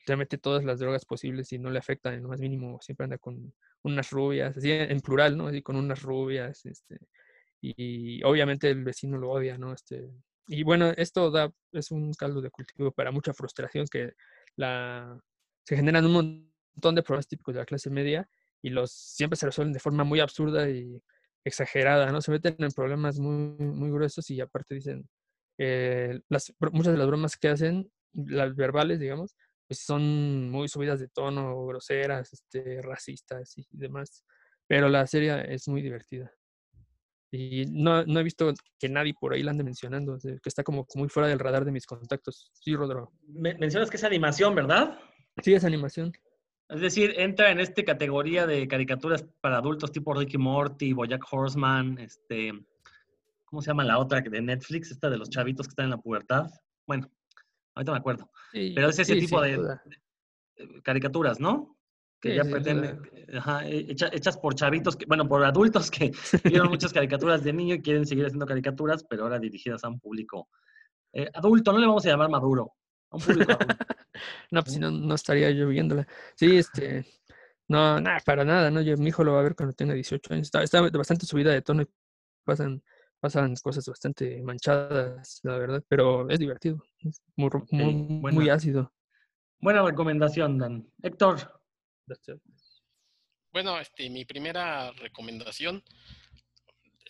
se 0.06 0.16
mete 0.16 0.38
todas 0.38 0.64
las 0.64 0.80
drogas 0.80 1.06
posibles 1.06 1.52
y 1.54 1.60
no 1.60 1.70
le 1.70 1.80
afecta 1.80 2.14
en 2.14 2.24
lo 2.24 2.30
más 2.30 2.40
mínimo, 2.40 2.80
siempre 2.82 3.06
anda 3.06 3.18
con 3.18 3.54
unas 3.84 4.10
rubias, 4.12 4.58
así 4.58 4.72
en 4.72 5.00
plural, 5.02 5.38
¿no? 5.38 5.48
Así 5.48 5.62
con 5.62 5.76
unas 5.76 6.02
rubias, 6.02 6.66
este, 6.66 7.00
y 7.64 8.22
obviamente 8.24 8.70
el 8.70 8.84
vecino 8.84 9.18
lo 9.18 9.32
odia, 9.32 9.58
¿no? 9.58 9.74
Este, 9.74 10.12
y 10.48 10.64
bueno, 10.64 10.92
esto 10.98 11.32
da, 11.32 11.50
es 11.72 11.92
un 11.92 12.14
caldo 12.14 12.42
de 12.42 12.50
cultivo 12.52 12.92
para 12.92 13.12
mucha 13.12 13.34
frustración 13.34 13.86
que 13.90 14.12
la, 14.58 15.18
se 15.66 15.78
generan 15.78 16.06
un 16.06 16.12
montón 16.74 16.96
de 16.96 17.04
problemas 17.04 17.28
típicos 17.28 17.56
de 17.56 17.62
la 17.62 17.66
clase 17.66 17.90
media 17.90 18.30
y 18.62 18.70
los 18.70 18.92
siempre 18.92 19.38
se 19.38 19.46
resuelven 19.46 19.72
de 19.72 19.80
forma 19.80 20.04
muy 20.04 20.20
absurda 20.20 20.70
y 20.70 21.02
exagerada, 21.46 22.12
¿no? 22.12 22.22
Se 22.22 22.32
meten 22.32 22.58
en 22.60 22.72
problemas 22.72 23.18
muy, 23.20 23.66
muy 23.66 23.90
gruesos 23.92 24.30
y 24.30 24.42
aparte 24.42 24.76
dicen, 24.76 25.08
eh, 25.58 26.20
las, 26.28 26.54
muchas 26.72 26.92
de 26.94 26.98
las 27.00 27.08
bromas 27.08 27.38
que 27.38 27.48
hacen, 27.48 27.90
las 28.14 28.56
verbales, 28.56 29.00
digamos, 29.00 29.38
pues 29.68 29.80
son 29.80 30.50
muy 30.50 30.68
subidas 30.68 31.00
de 31.00 31.08
tono, 31.08 31.66
groseras, 31.66 32.34
este, 32.34 32.82
racistas 32.82 33.58
y 33.58 33.66
demás, 33.72 34.26
pero 34.68 34.90
la 34.90 35.08
serie 35.08 35.54
es 35.54 35.68
muy 35.70 35.82
divertida. 35.82 36.30
Y 37.36 37.66
no, 37.66 38.06
no 38.06 38.20
he 38.20 38.24
visto 38.24 38.54
que 38.80 38.88
nadie 38.88 39.16
por 39.20 39.34
ahí 39.34 39.42
la 39.42 39.50
ande 39.50 39.64
mencionando, 39.64 40.20
que 40.22 40.38
está 40.46 40.64
como 40.64 40.86
muy 40.94 41.10
fuera 41.10 41.28
del 41.28 41.40
radar 41.40 41.66
de 41.66 41.72
mis 41.72 41.88
contactos. 41.88 42.52
Sí, 42.54 42.76
Rodro. 42.76 43.12
Me- 43.28 43.56
mencionas 43.56 43.90
que 43.90 43.98
es 43.98 44.04
animación, 44.04 44.54
¿verdad? 44.54 45.00
Sí, 45.42 45.56
es 45.56 45.64
animación. 45.66 46.12
Es 46.70 46.80
decir, 46.82 47.16
entra 47.18 47.50
en 47.50 47.60
esta 47.60 47.84
categoría 47.84 48.46
de 48.46 48.68
caricaturas 48.68 49.26
para 49.42 49.58
adultos 49.58 49.92
tipo 49.92 50.14
Ricky 50.14 50.38
Morty, 50.38 50.94
Bojack 50.94 51.24
Horseman, 51.32 51.98
este, 51.98 52.52
¿cómo 53.46 53.64
se 53.64 53.72
llama 53.72 53.84
la 53.84 53.98
otra 53.98 54.22
de 54.22 54.42
Netflix? 54.42 54.92
Esta 54.92 55.10
de 55.10 55.18
los 55.18 55.32
chavitos 55.32 55.66
que 55.68 55.72
están 55.72 55.86
en 55.86 55.92
la 55.92 55.98
pubertad. 55.98 56.46
Bueno, 56.86 57.10
ahorita 57.74 57.92
me 57.94 57.98
acuerdo. 57.98 58.30
Sí, 58.52 58.74
Pero 58.76 58.90
es 58.90 59.00
ese 59.00 59.16
sí, 59.16 59.22
tipo 59.22 59.42
de- 59.42 59.58
Caricaturas, 60.84 61.40
¿no? 61.40 61.78
Que 62.24 62.30
Sí, 62.30 62.36
ya 62.38 62.44
sin 62.44 62.52
pretenden, 62.54 63.02
ajá, 63.36 63.68
hecha- 63.68 64.10
hechas 64.14 64.38
por 64.38 64.56
chavitos, 64.56 64.96
que, 64.96 65.06
bueno, 65.06 65.28
por 65.28 65.44
adultos 65.44 65.92
que 65.92 66.10
vieron 66.66 66.70
muchas 66.70 66.94
caricaturas 66.94 67.44
de 67.44 67.52
niño 67.52 67.76
y 67.76 67.82
quieren 67.82 68.06
seguir 68.06 68.26
haciendo 68.26 68.46
caricaturas, 68.46 69.04
pero 69.04 69.24
ahora 69.24 69.40
dirigidas 69.40 69.84
a 69.84 69.90
un 69.90 70.00
público 70.00 70.48
eh, 71.12 71.30
adulto, 71.34 71.74
no 71.74 71.80
le 71.80 71.86
vamos 71.86 72.06
a 72.06 72.10
llamar 72.10 72.30
maduro, 72.30 72.72
a 73.12 73.18
un 73.18 73.22
público 73.22 73.52
adulto. 73.52 73.76
No, 74.52 74.62
pues 74.62 74.76
si 74.76 74.80
no, 74.80 74.92
no 74.92 75.16
estaría 75.16 75.50
yo 75.52 75.68
viéndola. 75.68 76.08
Sí, 76.36 76.56
este. 76.58 77.04
No, 77.68 78.00
nada, 78.00 78.20
para 78.24 78.46
nada, 78.46 78.70
¿no? 78.70 78.80
Yo, 78.80 78.96
mi 78.96 79.08
hijo 79.10 79.24
lo 79.24 79.34
va 79.34 79.40
a 79.40 79.44
ver 79.44 79.56
cuando 79.56 79.74
tenga 79.74 79.96
18 79.96 80.34
años. 80.34 80.46
Está, 80.48 80.62
está 80.62 80.82
bastante 80.92 81.26
subida 81.26 81.52
de 81.52 81.64
tono 81.64 81.82
y 81.82 81.88
pasan, 82.46 82.84
pasan 83.20 83.56
cosas 83.56 83.88
bastante 83.88 84.40
manchadas, 84.44 85.40
la 85.42 85.58
verdad, 85.58 85.84
pero 85.88 86.30
es 86.30 86.38
divertido. 86.40 86.84
Es 87.00 87.24
muy, 87.36 87.50
muy, 87.72 88.32
muy 88.32 88.50
ácido. 88.50 88.94
Buena 89.60 89.82
recomendación, 89.82 90.60
Dan. 90.60 90.88
Héctor, 91.02 91.63
Bueno, 93.52 93.80
este, 93.80 94.10
mi 94.10 94.26
primera 94.26 94.92
recomendación, 94.94 95.84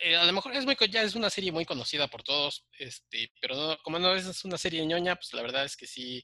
eh, 0.01 0.15
a 0.15 0.25
lo 0.25 0.33
mejor 0.33 0.53
es 0.55 0.65
muy, 0.65 0.75
ya 0.89 1.01
es 1.03 1.15
una 1.15 1.29
serie 1.29 1.51
muy 1.51 1.65
conocida 1.65 2.07
por 2.07 2.23
todos, 2.23 2.65
este, 2.77 3.31
pero 3.39 3.55
no- 3.55 3.77
como 3.83 3.99
no 3.99 4.13
es 4.13 4.43
una 4.43 4.57
serie 4.57 4.85
ñoña, 4.85 5.15
pues 5.15 5.33
la 5.33 5.41
verdad 5.41 5.63
es 5.65 5.77
que 5.77 5.87
sí, 5.87 6.23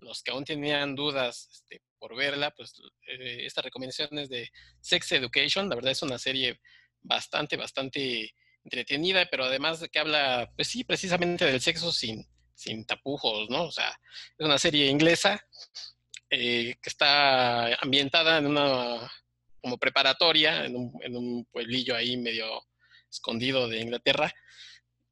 los 0.00 0.22
que 0.22 0.30
aún 0.32 0.44
tenían 0.44 0.94
dudas 0.96 1.48
este, 1.52 1.82
por 1.98 2.16
verla, 2.16 2.50
pues 2.52 2.74
eh, 3.06 3.44
esta 3.46 3.62
recomendación 3.62 4.18
es 4.18 4.28
de 4.28 4.50
Sex 4.80 5.12
Education, 5.12 5.68
la 5.68 5.76
verdad 5.76 5.92
es 5.92 6.02
una 6.02 6.18
serie 6.18 6.60
bastante, 7.02 7.56
bastante 7.56 8.34
entretenida, 8.64 9.26
pero 9.30 9.44
además 9.44 9.80
de 9.80 9.88
que 9.88 9.98
habla, 9.98 10.50
pues 10.56 10.68
sí, 10.68 10.84
precisamente 10.84 11.44
del 11.44 11.60
sexo 11.60 11.92
sin, 11.92 12.26
sin 12.54 12.84
tapujos, 12.86 13.48
¿no? 13.50 13.64
O 13.64 13.70
sea, 13.72 13.90
es 14.38 14.44
una 14.44 14.58
serie 14.58 14.86
inglesa 14.88 15.46
eh, 16.32 16.76
que 16.80 16.88
está 16.88 17.74
ambientada 17.82 18.38
en 18.38 18.46
una 18.46 19.12
como 19.60 19.78
preparatoria, 19.78 20.64
en 20.64 20.76
un, 20.76 21.44
pueblillo 21.50 21.96
ahí 21.96 22.16
medio 22.16 22.66
escondido 23.10 23.66
de 23.66 23.80
Inglaterra. 23.80 24.32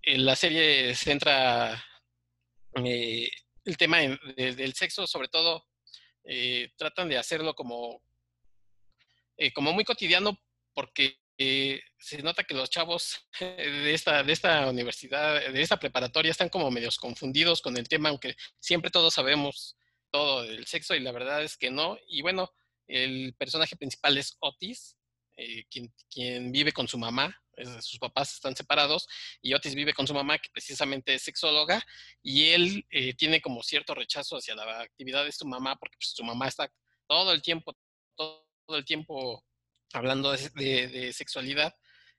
Eh, 0.01 0.17
la 0.17 0.37
serie 0.37 0.95
centra 0.95 1.85
eh, 2.85 3.29
el 3.65 3.77
tema 3.77 3.99
del 3.99 4.75
sexo, 4.75 5.07
sobre 5.07 5.29
todo, 5.29 5.67
tratan 6.77 7.09
de 7.09 7.19
hacerlo 7.19 7.55
como, 7.55 8.03
como 9.55 9.73
muy 9.73 9.85
cotidiano 9.85 10.39
porque 10.73 11.19
se 11.37 12.23
nota 12.23 12.45
que 12.45 12.55
los 12.55 12.71
chavos 12.71 13.29
de 13.41 13.93
esta, 13.93 14.23
de 14.23 14.33
esta 14.33 14.69
universidad, 14.69 15.53
de 15.53 15.61
esta 15.61 15.79
preparatoria, 15.79 16.31
están 16.31 16.49
como 16.49 16.71
medios 16.71 16.97
confundidos 16.97 17.61
con 17.61 17.77
el 17.77 17.89
tema, 17.89 18.09
aunque 18.09 18.37
siempre 18.61 18.91
todos 18.91 19.13
sabemos 19.15 19.78
todo 20.11 20.43
del 20.43 20.67
sexo 20.67 20.95
y 20.95 21.01
la 21.01 21.13
verdad 21.13 21.43
es 21.43 21.57
que 21.57 21.71
no. 21.71 21.99
Y 22.09 22.23
bueno, 22.23 22.51
el 22.87 23.35
personaje 23.39 23.77
principal 23.77 24.17
es 24.19 24.37
Otis, 24.41 24.97
eh, 25.37 25.65
quien, 26.11 26.51
vive 26.51 26.73
con 26.73 26.89
su 26.89 26.99
mamá, 26.99 27.37
sus 27.81 27.99
papás 27.99 28.35
están 28.35 28.57
separados 28.57 29.07
y 29.43 29.55
Otis 29.55 29.75
vive 29.75 29.95
con 29.95 30.07
su 30.07 30.15
mamá, 30.15 30.39
que 30.39 30.49
precisamente 30.53 31.15
es 31.15 31.23
sexóloga, 31.23 31.85
y 32.23 32.47
él 32.51 32.87
eh, 32.91 33.15
tiene 33.15 33.41
como 33.41 33.63
cierto 33.63 33.95
rechazo 33.95 34.37
hacia 34.37 34.55
la 34.55 34.81
actividad 34.81 35.25
de 35.25 35.33
su 35.33 35.47
mamá, 35.47 35.77
porque 35.77 35.97
pues, 35.97 36.11
su 36.11 36.25
mamá 36.25 36.49
está 36.49 36.73
todo 37.07 37.33
el 37.33 37.43
tiempo, 37.43 37.77
todo 38.17 38.47
el 38.71 38.85
tiempo 38.85 39.45
hablando 39.93 40.33
de, 40.33 41.13
sexualidad, 41.13 41.75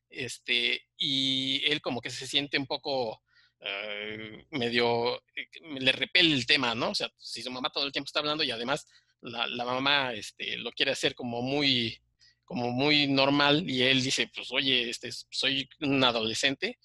este, 0.09 0.87
y 0.97 1.61
él 1.65 1.81
como 1.81 2.01
que 2.01 2.09
se 2.09 2.27
siente 2.27 2.57
un 2.57 2.67
poco 2.67 3.21
eh, 3.61 4.45
medio, 4.51 5.17
eh, 5.35 5.49
le 5.79 5.91
repele 5.91 6.33
el 6.33 6.45
tema, 6.45 6.75
¿no? 6.75 6.91
O 6.91 6.95
sea, 6.95 7.11
si 7.17 7.41
su 7.41 7.51
mamá 7.51 7.69
todo 7.69 7.85
el 7.85 7.91
tiempo 7.91 8.07
está 8.07 8.19
hablando 8.19 8.43
y 8.43 8.51
además 8.51 8.87
la, 9.21 9.65
mamá 9.65 10.13
este, 10.13 10.57
lo 10.57 10.71
quiere 10.71 10.91
hacer 10.91 11.15
como 11.15 11.41
muy, 11.41 11.99
como 12.45 12.71
muy 12.71 13.07
normal 13.07 13.69
y 13.69 13.83
él 13.83 14.01
dice, 14.01 14.29
pues 14.33 14.51
oye, 14.51 14.89
este, 14.89 15.09
soy 15.11 15.69
un 15.81 16.03
adolescente. 16.03 16.79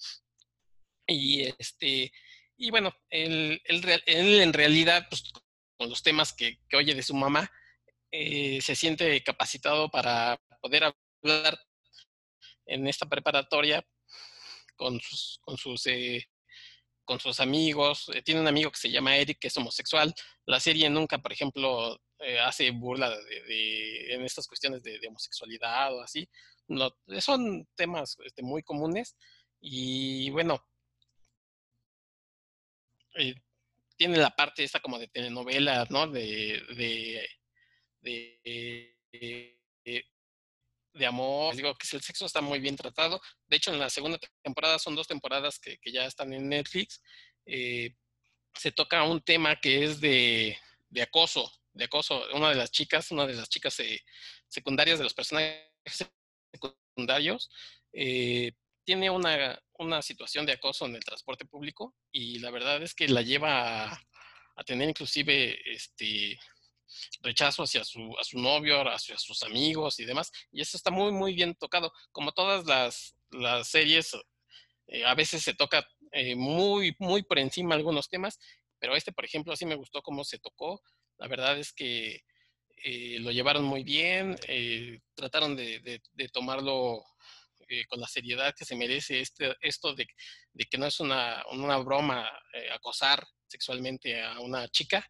Y 1.07 1.43
este, 1.59 2.11
y 2.57 2.71
bueno, 2.71 2.93
él, 3.09 3.61
en 3.65 4.53
realidad, 4.53 5.05
pues 5.09 5.31
con 5.77 5.89
los 5.89 6.03
temas 6.03 6.33
que, 6.33 6.59
oye 6.73 6.95
de 6.95 7.03
su 7.03 7.13
mamá, 7.13 7.49
eh, 8.11 8.59
se 8.61 8.75
siente 8.75 9.21
capacitado 9.23 9.89
para 9.89 10.39
poder 10.61 10.93
hablar 11.23 11.59
en 12.65 12.87
esta 12.87 13.07
preparatoria 13.07 13.85
con 14.75 14.99
sus, 14.99 15.39
con 15.41 15.57
sus, 15.57 15.85
eh, 15.87 16.27
con 17.05 17.19
sus 17.19 17.39
amigos. 17.39 18.09
Eh, 18.13 18.21
tiene 18.21 18.41
un 18.41 18.47
amigo 18.47 18.71
que 18.71 18.79
se 18.79 18.91
llama 18.91 19.15
Eric, 19.17 19.39
que 19.39 19.47
es 19.47 19.57
homosexual. 19.57 20.13
La 20.45 20.59
serie 20.59 20.89
nunca, 20.89 21.19
por 21.19 21.31
ejemplo, 21.31 21.99
eh, 22.19 22.39
hace 22.39 22.71
burla 22.71 23.09
de, 23.09 24.13
en 24.13 24.23
estas 24.23 24.47
cuestiones 24.47 24.83
de, 24.83 24.99
homosexualidad 25.07 25.95
o 25.95 26.01
así. 26.01 26.27
son 27.19 27.67
temas 27.75 28.17
este, 28.25 28.41
muy 28.43 28.63
comunes. 28.63 29.15
Y 29.61 30.29
bueno, 30.31 30.63
tiene 33.97 34.17
la 34.17 34.31
parte 34.31 34.63
esta 34.63 34.79
como 34.81 34.99
de 34.99 35.07
telenovela, 35.07 35.87
¿no? 35.89 36.07
de, 36.07 36.61
de 36.75 37.27
de 39.85 40.05
amor, 41.03 41.55
digo 41.55 41.75
que 41.75 41.87
el 41.95 42.01
sexo 42.01 42.25
está 42.25 42.41
muy 42.41 42.59
bien 42.59 42.75
tratado. 42.75 43.19
De 43.47 43.57
hecho, 43.57 43.73
en 43.73 43.79
la 43.79 43.89
segunda 43.89 44.17
temporada, 44.41 44.79
son 44.79 44.95
dos 44.95 45.07
temporadas 45.07 45.59
que, 45.59 45.77
ya 45.91 46.05
están 46.05 46.33
en 46.33 46.47
Netflix, 46.47 47.01
eh, 47.45 47.93
se 48.53 48.71
toca 48.71 49.03
un 49.03 49.21
tema 49.21 49.59
que 49.59 49.83
es 49.83 49.99
de, 49.99 50.57
acoso, 51.01 51.51
de 51.73 51.85
acoso. 51.85 52.23
Una 52.33 52.49
de 52.49 52.55
las 52.55 52.71
chicas, 52.71 53.11
una 53.11 53.25
de 53.27 53.33
las 53.33 53.49
chicas 53.49 53.79
eh, 53.79 54.01
secundarias 54.47 54.99
de 54.99 55.03
los 55.03 55.13
personajes 55.13 55.67
secundarios, 56.53 57.49
eh, 57.91 58.53
tiene 58.85 59.09
una, 59.09 59.59
situación 60.01 60.45
de 60.45 60.53
acoso 60.53 60.85
en 60.85 60.95
el 60.95 61.03
transporte 61.03 61.45
público 61.45 61.95
y 62.11 62.39
la 62.39 62.51
verdad 62.51 62.81
es 62.81 62.93
que 62.93 63.07
la 63.07 63.21
lleva 63.21 63.91
a, 63.91 64.01
a 64.55 64.63
tener 64.63 64.87
inclusive 64.87 65.59
este, 65.73 66.39
rechazo 67.21 67.63
hacia 67.63 67.83
su, 67.83 68.15
a 68.19 68.23
su 68.23 68.39
novio, 68.39 68.81
hacia 68.89 69.17
sus 69.17 69.43
amigos 69.43 69.99
y 69.99 70.05
demás. 70.05 70.31
Y 70.51 70.61
eso 70.61 70.77
está 70.77 70.91
muy, 70.91 71.11
muy 71.11 71.33
bien 71.33 71.55
tocado. 71.55 71.91
Como 72.11 72.31
todas 72.31 72.65
las, 72.65 73.15
las 73.31 73.67
series, 73.67 74.15
eh, 74.87 75.05
a 75.05 75.15
veces 75.15 75.43
se 75.43 75.53
toca 75.53 75.87
eh, 76.11 76.35
muy, 76.35 76.95
muy 76.99 77.23
por 77.23 77.39
encima 77.39 77.75
algunos 77.75 78.09
temas, 78.09 78.39
pero 78.79 78.95
este, 78.95 79.11
por 79.11 79.25
ejemplo, 79.25 79.55
sí 79.55 79.65
me 79.65 79.75
gustó 79.75 80.01
cómo 80.01 80.23
se 80.23 80.39
tocó. 80.39 80.81
La 81.17 81.27
verdad 81.27 81.57
es 81.57 81.73
que 81.73 82.23
eh, 82.83 83.17
lo 83.19 83.31
llevaron 83.31 83.63
muy 83.63 83.83
bien, 83.83 84.35
trataron 85.15 85.55
de, 85.55 85.79
de, 85.79 86.29
tomarlo 86.29 87.03
con 87.87 87.99
la 87.99 88.07
seriedad 88.07 88.53
que 88.55 88.65
se 88.65 88.75
merece 88.75 89.21
este, 89.21 89.55
esto 89.61 89.95
de, 89.95 90.05
de 90.53 90.65
que 90.65 90.77
no 90.77 90.85
es 90.85 90.99
una, 90.99 91.43
una 91.51 91.77
broma 91.77 92.29
acosar 92.71 93.25
sexualmente 93.47 94.21
a 94.21 94.39
una 94.39 94.67
chica, 94.67 95.09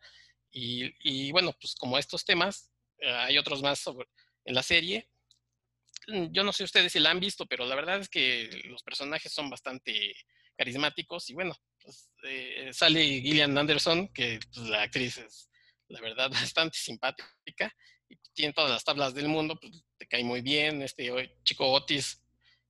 y, 0.57 1.31
bueno, 1.31 1.53
pues 1.59 1.75
como 1.75 1.97
estos 1.97 2.23
temas, 2.23 2.71
eh, 2.99 3.11
hay 3.11 3.37
otros 3.37 3.61
más 3.61 3.83
en 4.45 4.55
la 4.55 4.63
serie. 4.63 5.09
Mm, 6.07 6.31
yo 6.31 6.43
no 6.43 6.53
sé 6.53 6.63
ustedes 6.63 6.93
si 6.93 6.99
la 6.99 7.11
han 7.11 7.19
visto, 7.19 7.45
pero 7.45 7.65
la 7.65 7.75
verdad 7.75 7.99
es 7.99 8.09
que 8.09 8.49
los 8.65 8.81
personajes 8.83 9.33
son 9.33 9.49
bastante 9.49 10.15
carismáticos 10.57 11.29
y 11.29 11.33
bueno, 11.33 11.55
pues, 11.81 12.09
eh, 12.23 12.69
sale 12.71 13.03
Gillian 13.21 13.57
Anderson, 13.57 14.07
que 14.13 14.39
pues, 14.53 14.67
la 14.69 14.83
actriz 14.83 15.17
es 15.17 15.49
la 15.89 15.99
verdad 15.99 16.31
bastante 16.53 16.77
simpática 16.77 17.75
y 18.07 18.15
tiene 18.33 18.53
todas 18.53 18.71
las 18.71 18.83
tablas 18.83 19.13
del 19.13 19.27
mundo, 19.27 19.57
pues 19.59 19.83
te 19.97 20.07
cae 20.07 20.23
muy 20.23 20.41
bien. 20.41 20.81
Este 20.81 21.11
chico 21.43 21.69
Otis 21.71 22.21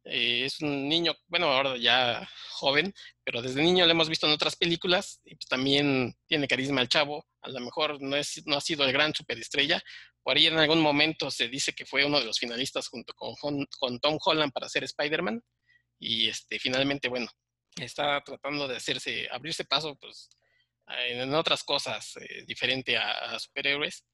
eh, 0.05 0.45
es 0.45 0.61
un 0.61 0.87
niño, 0.87 1.15
bueno, 1.27 1.47
ahora 1.47 1.77
ya 1.77 2.29
joven, 2.51 2.93
pero 3.23 3.41
desde 3.41 3.63
niño 3.63 3.85
lo 3.85 3.91
hemos 3.91 4.07
visto 4.07 4.27
en 4.27 4.33
otras 4.33 4.55
películas 4.55 5.19
y 5.25 5.35
pues 5.35 5.47
también 5.47 6.15
tiene 6.27 6.47
carisma 6.47 6.81
el 6.81 6.89
chavo. 6.89 7.25
A 7.41 7.49
lo 7.49 7.59
mejor 7.59 8.01
no, 8.01 8.15
es, 8.15 8.43
no 8.45 8.55
ha 8.55 8.61
sido 8.61 8.85
el 8.85 8.93
gran 8.93 9.13
superestrella. 9.15 9.81
Por 10.23 10.37
ahí 10.37 10.47
en 10.47 10.57
algún 10.59 10.79
momento 10.81 11.31
se 11.31 11.47
dice 11.47 11.73
que 11.73 11.85
fue 11.85 12.05
uno 12.05 12.19
de 12.19 12.25
los 12.25 12.39
finalistas 12.39 12.87
junto 12.87 13.13
con, 13.13 13.35
con 13.79 13.99
Tom 13.99 14.17
Holland 14.23 14.51
para 14.51 14.69
ser 14.69 14.83
Spider-Man. 14.83 15.41
Y 15.99 16.29
este, 16.29 16.59
finalmente, 16.59 17.09
bueno, 17.09 17.27
está 17.75 18.21
tratando 18.23 18.67
de 18.67 18.77
hacerse, 18.77 19.27
abrirse 19.31 19.65
paso 19.65 19.95
pues, 19.95 20.29
en 21.07 21.33
otras 21.33 21.63
cosas 21.63 22.15
eh, 22.17 22.43
diferente 22.45 22.97
a 22.97 23.39
superhéroes 23.39 24.05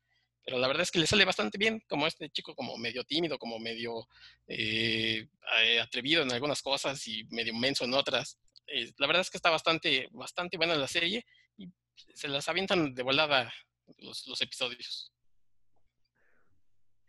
pero 0.44 0.58
la 0.58 0.68
verdad 0.68 0.84
es 0.84 0.92
que 0.92 1.00
le 1.00 1.08
sale 1.08 1.26
bastante 1.26 1.58
bien, 1.58 1.84
como 1.88 2.08
este 2.08 2.30
chico 2.30 2.56
como 2.56 2.78
medio 2.78 3.04
tímido, 3.04 3.38
como 3.38 3.60
medio 3.60 4.08
eh, 4.48 5.28
eh, 5.64 5.80
atrevido 5.80 6.24
en 6.24 6.32
algunas 6.32 6.62
cosas 6.62 7.08
y 7.08 7.26
medio 7.30 7.54
menso 7.54 7.86
en 7.86 7.94
otras. 7.94 8.40
Eh, 8.68 8.92
la 8.98 9.08
verdad 9.08 9.22
es 9.22 9.30
que 9.30 9.38
está 9.38 9.50
bastante, 9.50 10.10
bastante 10.12 10.58
buena 10.58 10.76
la 10.76 10.88
serie 10.88 11.26
y 11.58 11.70
se 12.14 12.28
las 12.28 12.50
avientan 12.50 12.96
de 12.96 13.04
volada 13.04 13.54
los, 13.98 14.42
episodios. 14.42 15.14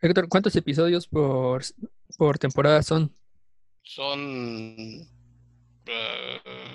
Héctor, 0.01 0.28
¿cuántos 0.28 0.55
episodios 0.57 1.07
por, 1.07 1.62
por 2.18 2.39
temporada 2.39 2.83
son? 2.83 3.16
Son... 3.83 5.09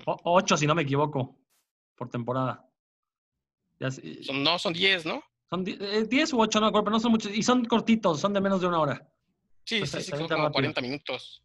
ocho, 0.05 0.58
si 0.58 0.66
no 0.66 0.74
me 0.74 0.84
equivoco, 0.84 1.38
por 1.95 2.10
temporada. 2.10 2.68
son, 4.22 4.43
no, 4.43 4.58
son 4.58 4.74
diez, 4.74 5.05
¿no? 5.05 5.22
Son 5.50 5.64
10 5.64 5.80
eh, 5.82 6.36
u 6.36 6.41
8, 6.41 6.60
no 6.60 6.72
pero 6.72 6.91
no 6.91 7.00
son 7.00 7.12
muchos. 7.12 7.36
Y 7.36 7.41
son 7.41 7.66
cortitos, 7.66 8.20
son 8.20 8.34
de 8.34 8.41
menos 8.41 8.62
de 8.62 8.68
una 8.68 8.80
hora. 8.80 9.08
Sí, 9.64 9.86
sí, 9.86 10.02
sí, 10.02 10.12
son 10.12 10.28
como 10.28 10.52
40 10.52 10.82
minutos. 10.82 11.43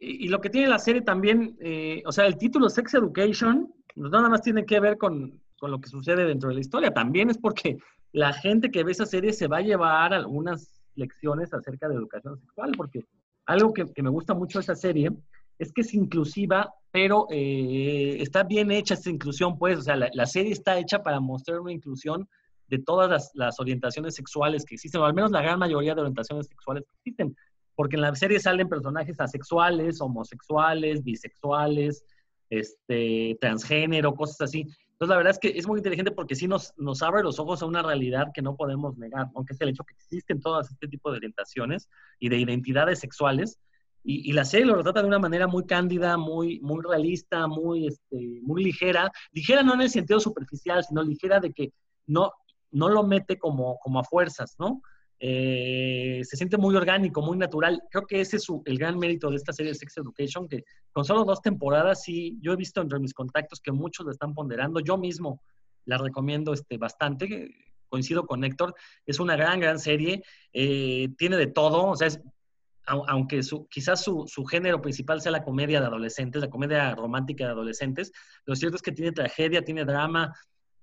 Y, 0.00 0.28
lo 0.28 0.40
que 0.40 0.50
tiene 0.50 0.68
la 0.68 0.78
serie 0.78 1.02
también, 1.02 1.56
eh, 1.60 2.02
o 2.06 2.12
sea, 2.12 2.26
el 2.26 2.36
título 2.36 2.68
Sex 2.68 2.94
Education, 2.94 3.72
no 3.96 4.08
nada 4.08 4.28
más 4.28 4.42
tiene 4.42 4.66
que 4.66 4.80
ver 4.80 4.98
con, 4.98 5.40
con, 5.58 5.70
lo 5.70 5.80
que 5.80 5.88
sucede 5.88 6.24
dentro 6.24 6.48
de 6.48 6.56
la 6.56 6.60
historia, 6.60 6.90
también 6.92 7.30
es 7.30 7.38
porque 7.38 7.78
la 8.12 8.32
gente 8.32 8.70
que 8.70 8.84
ve 8.84 8.92
esa 8.92 9.06
serie 9.06 9.32
se 9.32 9.46
va 9.46 9.58
a 9.58 9.62
llevar 9.62 10.12
algunas 10.12 10.82
lecciones 10.94 11.54
acerca 11.54 11.88
de 11.88 11.94
educación 11.94 12.38
sexual, 12.38 12.72
porque 12.76 13.04
algo 13.46 13.72
que, 13.72 13.86
que 13.86 14.02
me 14.02 14.10
gusta 14.10 14.34
mucho 14.34 14.58
de 14.58 14.64
esa 14.64 14.76
serie 14.76 15.10
es 15.58 15.72
que 15.72 15.82
es 15.82 15.94
inclusiva, 15.94 16.72
pero 16.90 17.26
eh, 17.30 18.16
está 18.20 18.42
bien 18.42 18.70
hecha 18.70 18.94
esta 18.94 19.10
inclusión, 19.10 19.56
pues, 19.58 19.78
o 19.78 19.82
sea, 19.82 19.96
la, 19.96 20.10
la 20.12 20.26
serie 20.26 20.52
está 20.52 20.78
hecha 20.78 21.02
para 21.02 21.20
mostrar 21.20 21.60
una 21.60 21.72
inclusión 21.72 22.28
de 22.76 22.82
todas 22.82 23.30
las, 23.34 23.60
orientaciones 23.60 24.14
sexuales 24.14 24.64
que 24.64 24.74
existen, 24.74 25.00
o 25.00 25.04
al 25.04 25.14
menos 25.14 25.30
la 25.30 25.42
gran 25.42 25.58
mayoría 25.58 25.94
de 25.94 26.00
orientaciones 26.00 26.46
sexuales 26.46 26.84
que 26.84 26.96
existen, 26.96 27.36
porque 27.74 27.96
en 27.96 28.02
la 28.02 28.14
serie 28.14 28.40
salen 28.40 28.68
personajes 28.68 29.20
asexuales, 29.20 30.00
homosexuales, 30.00 31.02
bisexuales, 31.02 32.04
este, 32.50 33.36
transgénero, 33.40 34.14
cosas 34.14 34.40
así. 34.42 34.60
Entonces, 34.92 35.08
la 35.08 35.16
verdad 35.16 35.32
es 35.32 35.38
que 35.38 35.58
es 35.58 35.66
muy 35.66 35.78
inteligente 35.78 36.12
porque 36.12 36.34
sí 36.34 36.46
nos, 36.46 36.72
nos 36.76 37.02
abre 37.02 37.22
los 37.22 37.38
ojos 37.38 37.62
a 37.62 37.66
una 37.66 37.82
realidad 37.82 38.28
que 38.32 38.42
no 38.42 38.56
podemos 38.56 38.96
negar, 38.96 39.28
aunque 39.34 39.54
es 39.54 39.60
el 39.60 39.70
hecho 39.70 39.84
que 39.84 39.94
existen 39.94 40.40
todas 40.40 40.70
este 40.70 40.88
tipo 40.88 41.10
de 41.10 41.18
orientaciones 41.18 41.88
y 42.18 42.28
de 42.28 42.38
identidades 42.38 43.00
sexuales, 43.00 43.58
y, 44.06 44.34
la 44.34 44.44
serie 44.44 44.66
lo 44.66 44.76
retrata 44.76 45.00
de 45.00 45.08
una 45.08 45.18
manera 45.18 45.46
muy 45.46 45.64
cándida, 45.64 46.18
muy, 46.18 46.60
muy 46.60 46.82
realista, 46.82 47.46
muy, 47.46 47.86
este, 47.86 48.40
muy 48.42 48.62
ligera. 48.62 49.10
Ligera 49.32 49.62
no 49.62 49.72
en 49.72 49.80
el 49.80 49.88
sentido 49.88 50.20
superficial, 50.20 50.84
sino 50.84 51.02
ligera 51.02 51.40
de 51.40 51.54
que 51.54 51.72
no, 52.06 52.30
no 52.74 52.88
lo 52.88 53.04
mete 53.04 53.38
como, 53.38 53.78
como 53.78 54.00
a 54.00 54.04
fuerzas, 54.04 54.56
¿no? 54.58 54.82
Eh, 55.20 56.20
se 56.24 56.36
siente 56.36 56.58
muy 56.58 56.74
orgánico, 56.76 57.22
muy 57.22 57.38
natural. 57.38 57.82
Creo 57.90 58.06
que 58.06 58.20
ese 58.20 58.36
es 58.36 58.46
el 58.64 58.78
gran 58.78 58.98
mérito 58.98 59.30
de 59.30 59.36
esta 59.36 59.52
serie 59.52 59.72
de 59.72 59.78
Sex 59.78 59.96
Education, 59.96 60.48
que 60.48 60.64
con 60.92 61.04
solo 61.04 61.24
dos 61.24 61.40
temporadas, 61.40 62.02
sí, 62.02 62.38
yo 62.42 62.52
he 62.52 62.56
visto 62.56 62.80
entre 62.82 62.98
mis 62.98 63.14
contactos 63.14 63.60
que 63.60 63.72
muchos 63.72 64.04
lo 64.04 64.12
están 64.12 64.34
ponderando. 64.34 64.80
Yo 64.80 64.98
mismo 64.98 65.40
la 65.86 65.98
recomiendo 65.98 66.52
este, 66.52 66.76
bastante. 66.76 67.54
Coincido 67.88 68.26
con 68.26 68.42
Héctor, 68.42 68.74
es 69.06 69.20
una 69.20 69.36
gran, 69.36 69.60
gran 69.60 69.78
serie. 69.78 70.22
Eh, 70.52 71.10
tiene 71.16 71.36
de 71.36 71.46
todo, 71.46 71.90
o 71.90 71.96
sea, 71.96 72.08
es 72.08 72.20
aunque 72.86 73.42
su, 73.42 73.66
quizás 73.68 74.02
su, 74.02 74.44
género 74.44 74.80
principal 74.80 75.20
sea 75.20 75.32
la 75.32 75.42
comedia 75.42 75.80
de 75.80 75.86
adolescentes, 75.86 76.42
la 76.42 76.50
comedia 76.50 76.94
romántica 76.94 77.46
de 77.46 77.52
adolescentes, 77.52 78.12
lo 78.44 78.54
cierto 78.54 78.76
es 78.76 78.82
que 78.82 78.92
tiene 78.92 79.12
tragedia, 79.12 79.64
tiene 79.64 79.84
drama, 79.84 80.34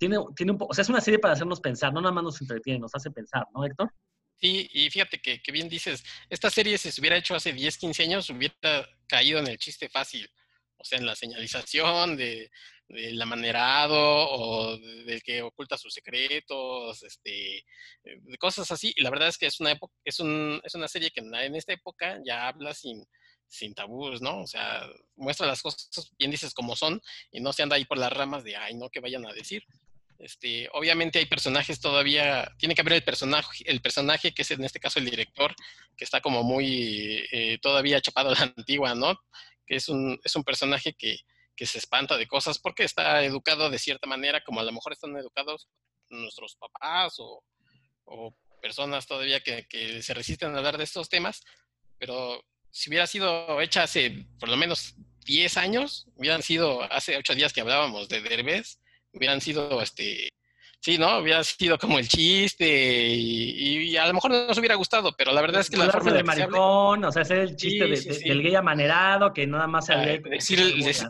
tiene, 0.02 0.18
tiene 0.36 0.54
un 0.54 0.58
o 0.60 0.74
sea, 0.74 0.82
es 0.82 0.90
una 0.90 1.00
serie 1.00 1.20
para 1.20 1.36
hacernos 1.36 1.62
pensar, 1.62 1.94
no 1.94 2.02
nada 2.02 2.12
más 2.12 2.24
nos 2.24 2.42
entretiene, 2.42 2.80
nos 2.80 2.96
hace 2.96 3.12
pensar, 3.12 3.46
¿no, 3.54 3.64
Héctor? 3.64 3.94
Sí, 4.36 4.68
y 4.74 4.90
fíjate 4.90 5.22
que, 5.22 5.40
que 5.44 5.52
bien 5.52 5.70
dices, 5.70 6.04
esta 6.28 6.50
serie 6.50 6.80
si 6.80 6.92
se 6.92 7.00
hubiera 7.00 7.18
hecho 7.18 7.36
hace 7.36 7.54
10, 7.54 7.78
15 7.78 8.04
años, 8.04 8.30
hubiera 8.32 8.90
caído 9.06 9.38
en 9.38 9.46
el 9.46 9.60
chiste 9.60 9.90
fácil, 9.90 10.28
o 10.78 10.84
sea, 10.84 10.98
en 10.98 11.06
la 11.06 11.16
señalización 11.16 12.18
de, 12.18 12.50
del 12.88 13.22
amanerado 13.22 13.96
o 14.00 14.76
del 14.80 15.22
que 15.22 15.44
oculta 15.44 15.78
sus 15.78 15.94
secretos, 15.94 17.04
este, 17.04 17.64
cosas 18.40 18.72
así. 18.72 18.92
Y 18.96 19.04
la 19.04 19.12
verdad 19.12 19.28
es 19.28 19.38
que 19.38 19.46
es 19.46 19.60
una, 19.60 19.70
época, 19.70 19.94
es, 20.04 20.20
un, 20.20 20.60
es 20.64 20.74
una 20.74 20.88
serie 20.88 21.12
que 21.12 21.22
en 21.22 21.56
esta 21.56 21.74
época 21.74 22.20
ya 22.26 22.48
habla 22.48 22.74
sin, 22.74 23.06
sin 23.48 23.76
tabús, 23.76 24.20
¿no? 24.20 24.42
O 24.42 24.48
sea, 24.48 24.90
muestra 25.16 25.46
las 25.46 25.62
cosas, 25.62 26.12
bien 26.18 26.32
dices, 26.32 26.56
como 26.56 26.76
son 26.76 27.00
y 27.32 27.40
no 27.40 27.54
se 27.54 27.62
anda 27.62 27.76
ahí 27.76 27.86
por 27.86 28.00
las 28.00 28.12
ramas 28.12 28.44
de, 28.44 28.56
ay, 28.56 28.74
no, 28.74 28.90
que 28.90 29.00
vayan 29.00 29.28
a 29.28 29.34
decir. 29.34 29.64
Este, 30.22 30.70
obviamente 30.74 31.20
hay 31.20 31.26
personajes 31.26 31.80
todavía, 31.80 32.52
tiene 32.60 32.76
que 32.76 32.82
haber 32.82 32.94
el 32.94 33.04
personaje, 33.04 33.64
el 33.66 33.82
personaje 33.82 34.34
que 34.34 34.44
es 34.44 34.52
en 34.52 34.64
este 34.64 34.80
caso 34.80 35.00
el 35.00 35.06
director, 35.06 35.56
que 35.98 36.04
está 36.04 36.22
como 36.22 36.44
muy 36.44 37.26
eh, 37.32 37.58
todavía 37.62 38.02
chapado 38.02 38.30
a 38.30 38.34
la 38.34 38.42
antigua, 38.58 38.94
¿no? 38.96 39.20
Que 39.66 39.76
es 39.78 39.90
un, 39.90 40.20
es 40.24 40.36
un 40.36 40.44
personaje 40.44 40.94
que, 40.94 41.18
que 41.56 41.66
se 41.68 41.78
espanta 41.78 42.18
de 42.18 42.28
cosas 42.28 42.58
porque 42.58 42.84
está 42.84 43.24
educado 43.24 43.70
de 43.70 43.78
cierta 43.78 44.08
manera, 44.08 44.44
como 44.44 44.60
a 44.60 44.64
lo 44.64 44.72
mejor 44.72 44.94
están 44.94 45.16
educados 45.16 45.68
nuestros 46.10 46.56
papás 46.56 47.16
o, 47.20 47.44
personas 48.62 49.08
todavía 49.08 49.42
que, 49.42 50.02
se 50.02 50.14
resisten 50.14 50.54
a 50.54 50.58
hablar 50.58 50.78
de 50.78 50.84
estos 50.84 51.08
temas, 51.08 51.44
pero 51.98 52.44
si 52.72 52.90
hubiera 52.90 53.08
sido 53.08 53.62
hecha 53.62 53.84
hace 53.84 54.26
por 54.40 54.50
lo 54.50 54.58
menos 54.58 54.96
10 55.26 55.58
años, 55.58 56.08
hubieran 56.16 56.44
sido 56.44 56.82
hace 56.92 57.18
8 57.18 57.36
días 57.36 57.54
que 57.54 57.62
hablábamos 57.62 58.10
de 58.10 58.22
Derbez, 58.22 58.80
hubieran 59.14 59.42
sido 59.42 59.82
este 59.82 60.30
Sí, 60.82 60.98
¿no? 60.98 61.20
Hubiera 61.20 61.44
sido 61.44 61.78
como 61.78 62.00
el 62.00 62.08
chiste 62.08 62.66
y, 63.14 63.96
a 63.98 64.08
lo 64.08 64.16
mejor 64.16 64.32
no 64.32 64.48
nos 64.48 64.58
hubiera 64.58 64.74
gustado, 64.74 65.16
pero 65.16 65.32
la 65.32 65.42
verdad 65.42 65.62
es 65.62 65.70
que 65.70 65.78
la 65.78 65.92
forma 65.92 66.12
de 66.12 66.24
maricón, 66.24 67.04
o 67.04 67.12
sea, 67.12 67.22
hacer 67.22 67.38
el 67.38 67.56
chiste 67.56 67.86
del 67.86 68.42
gay 68.42 68.56
amanerado 68.56 69.32
que 69.32 69.46
nada 69.46 69.68
más 69.68 69.86
sale... 69.86 70.20
decir, 70.20 70.60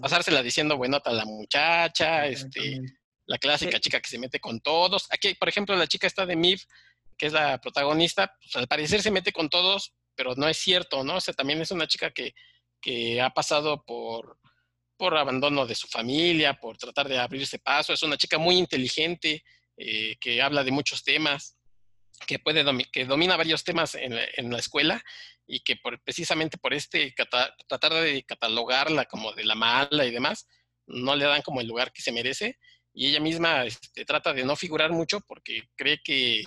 pasársela 0.02 0.44
diciendo 0.44 0.76
buenota 0.76 1.12
a 1.12 1.14
la 1.14 1.24
muchacha, 1.24 2.28
este, 2.28 2.82
la 3.26 3.38
clásica 3.38 3.80
chica 3.80 4.02
que 4.02 4.10
se 4.10 4.20
mete 4.20 4.42
con 4.42 4.60
todos. 4.60 5.08
Aquí, 5.10 5.36
por 5.36 5.48
ejemplo, 5.48 5.74
la 5.78 5.88
chica 5.88 6.06
está 6.06 6.26
de 6.26 6.36
MIF, 6.36 6.66
que 7.18 7.28
es 7.28 7.34
la 7.34 7.58
protagonista, 7.62 8.36
pues 8.42 8.54
al 8.58 8.68
parecer 8.68 9.02
se 9.02 9.12
mete 9.12 9.32
con 9.32 9.48
todos, 9.48 9.94
pero 10.16 10.36
no 10.36 10.50
es 10.50 10.58
cierto, 10.58 11.06
¿no? 11.06 11.16
O 11.16 11.22
sea, 11.22 11.34
también 11.34 11.62
es 11.62 11.72
una 11.72 11.88
chica 11.88 12.12
que, 12.12 12.34
que 12.82 13.22
ha 13.22 13.30
pasado 13.30 13.86
por, 13.86 14.38
por 15.02 15.18
abandono 15.18 15.66
de 15.66 15.74
su 15.74 15.88
familia, 15.88 16.54
por 16.54 16.78
tratar 16.78 17.10
de 17.10 17.18
abrirse 17.18 17.58
paso, 17.58 17.92
es 17.92 18.04
una 18.04 18.18
chica 18.18 18.38
muy 18.38 18.56
inteligente, 18.56 19.44
eh, 19.76 20.16
que 20.20 20.40
habla 20.44 20.64
de 20.64 20.70
muchos 20.70 21.04
temas, 21.04 21.58
que, 22.28 22.38
puede 22.38 22.64
que 22.92 23.06
domina 23.06 23.36
varios 23.36 23.64
temas 23.64 23.96
en, 23.96 24.14
la 24.52 24.60
escuela 24.60 25.04
y 25.48 25.62
que 25.62 25.76
por, 25.78 26.00
precisamente 26.04 26.60
por 26.60 26.76
este 26.76 27.16
tratar 27.68 27.94
de 27.94 28.22
catalogarla 28.22 29.06
como 29.06 29.34
de 29.34 29.44
la 29.44 29.56
mala 29.56 30.06
y 30.06 30.12
demás, 30.12 30.48
no 30.86 31.16
le 31.16 31.26
dan 31.26 31.42
como 31.42 31.62
el 31.62 31.68
lugar 31.68 31.92
que 31.92 32.04
se 32.04 32.12
merece 32.12 32.60
y 32.94 33.08
ella 33.08 33.22
misma 33.22 33.66
este, 33.66 34.06
trata 34.06 34.34
de 34.34 34.46
no 34.46 34.56
figurar 34.56 34.92
mucho 34.92 35.20
porque 35.22 35.64
cree 35.76 36.00
que, 36.04 36.44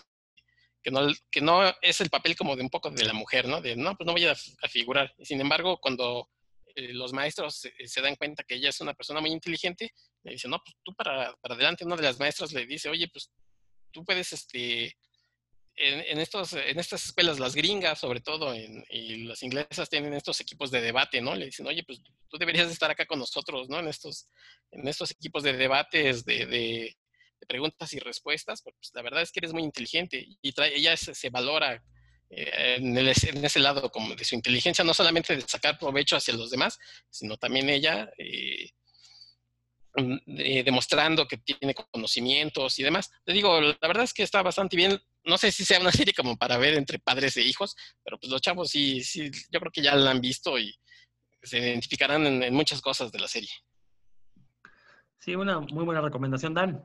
que, 0.81 0.93
no, 0.93 1.09
que 1.29 1.41
no 1.41 1.75
es 1.83 2.01
el 2.01 2.09
papel 2.09 2.37
como 2.37 2.55
de 2.55 2.63
un 2.63 2.71
poco 2.71 2.89
de 2.93 3.05
la 3.05 3.15
mujer, 3.15 3.49
¿no? 3.49 3.61
De 3.61 3.75
no, 3.75 3.97
pues 3.97 4.07
no 4.07 4.13
voy 4.13 4.27
a, 4.27 4.37
figurar. 4.69 5.13
Y 5.19 5.25
sin 5.25 5.41
embargo, 5.41 5.81
cuando 5.81 6.31
eh, 6.75 6.93
los 6.93 7.13
maestros 7.13 7.63
se, 7.85 8.01
dan 8.01 8.17
cuenta 8.17 8.45
que 8.45 8.57
ella 8.57 8.71
es 8.71 8.81
una 8.81 8.95
persona 8.95 9.21
muy 9.21 9.31
inteligente, 9.31 9.93
le 10.23 10.33
dice, 10.33 10.49
no, 10.49 10.59
pues 10.65 10.77
tú 10.83 10.95
para, 10.95 11.35
para 11.41 11.55
adelante, 11.55 11.85
una 11.85 11.97
de 11.97 12.03
las 12.03 12.19
maestras 12.19 12.53
le 12.53 12.67
dice, 12.67 12.89
oye, 12.89 13.09
pues 13.09 13.31
tú 13.91 14.05
puedes, 14.05 14.33
este, 14.33 14.97
en, 15.77 16.19
estos, 16.19 16.53
en 16.53 16.79
estas 16.79 17.07
escuelas, 17.07 17.39
las 17.39 17.55
gringas 17.55 17.99
sobre 17.99 18.21
todo, 18.21 18.55
y 18.55 19.25
las 19.25 19.43
inglesas 19.43 19.89
tienen 19.89 20.15
estos 20.15 20.41
equipos 20.41 20.71
de 20.71 20.81
debate, 20.81 21.21
¿no? 21.21 21.35
Le 21.35 21.47
dicen, 21.47 21.67
oye, 21.67 21.83
pues 21.85 22.01
tú 22.29 22.39
deberías 22.39 22.71
estar 22.71 22.91
acá 22.91 23.07
con 23.07 23.19
nosotros, 23.19 23.69
¿no? 23.69 23.81
En 23.81 23.89
estos, 23.89 24.29
en 24.71 24.87
estos 24.87 25.11
equipos 25.11 25.43
de 25.43 25.55
debates, 25.55 26.25
de, 26.25 26.95
preguntas 27.47 27.93
y 27.93 27.99
respuestas, 27.99 28.63
pues 28.63 28.91
la 28.95 29.03
verdad 29.03 29.21
es 29.21 29.31
que 29.31 29.41
eres 29.41 29.53
muy 29.53 29.63
inteligente 29.63 30.27
y 30.41 30.55
ella 30.57 30.97
se, 30.97 31.29
valora 31.29 31.85
eh, 32.31 32.77
en, 32.77 32.97
en, 32.97 33.45
ese 33.45 33.61
lado 33.61 33.91
como 33.91 34.15
de 34.15 34.25
su 34.25 34.35
inteligencia, 34.35 34.85
no 34.85 34.95
solamente 34.95 35.37
de 35.37 35.43
sacar 35.43 35.79
provecho 35.79 36.17
hacia 36.17 36.35
los 36.35 36.51
demás, 36.51 36.79
sino 37.11 37.37
también 37.37 37.69
ella... 37.69 38.11
Eh, 38.19 38.71
Mm, 39.97 40.17
eh, 40.27 40.65
demostrando 40.65 41.29
que 41.29 41.37
tiene 41.37 41.73
conocimientos 41.73 42.79
y 42.81 42.83
demás. 42.83 43.13
Te 43.25 43.33
digo, 43.33 43.61
la 43.61 43.77
verdad 43.87 44.03
es 44.03 44.13
que 44.13 44.25
está 44.25 44.43
bastante 44.43 44.77
bien. 44.77 44.99
No 45.25 45.39
sé 45.39 45.53
si 45.53 45.65
sea 45.65 45.79
una 45.81 45.93
serie 46.09 46.13
como 46.13 46.37
para 46.37 46.59
ver 46.59 46.75
entre 46.75 46.99
padres 46.99 47.37
e 47.37 47.43
hijos, 47.43 47.77
pero 48.03 48.19
pues 48.19 48.31
los 48.31 48.41
chavos 48.41 48.71
sí, 48.71 49.03
sí, 49.05 49.31
yo 49.51 49.61
creo 49.61 49.71
que 49.73 49.83
ya 49.83 49.95
la 49.95 50.11
han 50.11 50.21
visto 50.21 50.59
y 50.59 50.75
se 51.43 51.59
identificarán 51.59 52.27
en, 52.27 52.55
muchas 52.55 52.81
cosas 52.81 53.13
de 53.13 53.21
la 53.21 53.29
serie. 53.29 53.51
Sí, 55.21 55.37
una 55.37 55.61
muy 55.61 55.85
buena 55.85 56.01
recomendación, 56.01 56.55
Dan. 56.55 56.83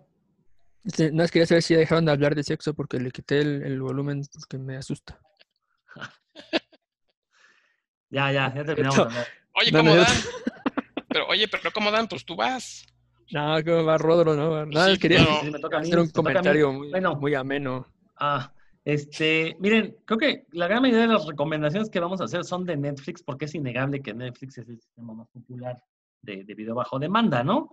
Este, 0.83 1.11
no 1.11 1.23
es 1.23 1.31
quería 1.31 1.47
saber 1.47 1.63
si 1.63 1.73
ya 1.73 1.79
dejaron 1.79 2.05
de 2.05 2.11
hablar 2.11 2.35
de 2.35 2.43
sexo 2.43 2.73
porque 2.75 2.99
le 2.99 3.11
quité 3.11 3.39
el, 3.39 3.81
volumen 3.81 4.21
porque 4.33 4.59
me 4.59 4.77
asusta. 4.77 5.19
ya, 8.09 8.31
ya, 8.31 8.53
ya 8.53 8.63
terminamos. 8.63 9.13
Oye, 9.53 9.71
¿cómo 9.71 9.95
dan? 9.95 10.07
Pero, 11.09 11.27
oye, 11.27 11.47
pero 11.47 11.71
¿cómo 11.71 11.91
dan? 11.91 12.07
Pues 12.07 12.25
tú 12.25 12.35
vas. 12.35 12.85
No, 13.31 13.63
que 13.63 13.71
va 13.71 13.97
Rodro, 13.97 14.35
¿no? 14.35 14.65
Nada, 14.65 14.97
quería 14.97 15.21
hacer 15.21 15.99
un 15.99 16.09
comentario 16.09 16.71
muy, 16.71 16.91
muy 17.19 17.35
ameno. 17.35 17.85
Ah, 18.17 18.51
este, 18.85 19.55
miren, 19.59 19.97
creo 20.05 20.17
que 20.17 20.45
la 20.51 20.67
gran 20.67 20.81
mayoría 20.81 21.07
de 21.07 21.13
las 21.13 21.27
recomendaciones 21.27 21.89
que 21.89 21.99
vamos 21.99 22.21
a 22.21 22.23
hacer 22.23 22.43
son 22.43 22.65
de 22.65 22.75
Netflix, 22.75 23.21
porque 23.21 23.45
es 23.45 23.53
innegable 23.53 24.01
que 24.01 24.13
Netflix 24.13 24.57
es 24.57 24.69
el 24.69 24.79
sistema 24.79 25.13
más 25.13 25.27
popular 25.29 25.77
de, 26.21 26.43
video 26.43 26.75
bajo 26.75 26.97
demanda, 26.97 27.43
¿no? 27.43 27.69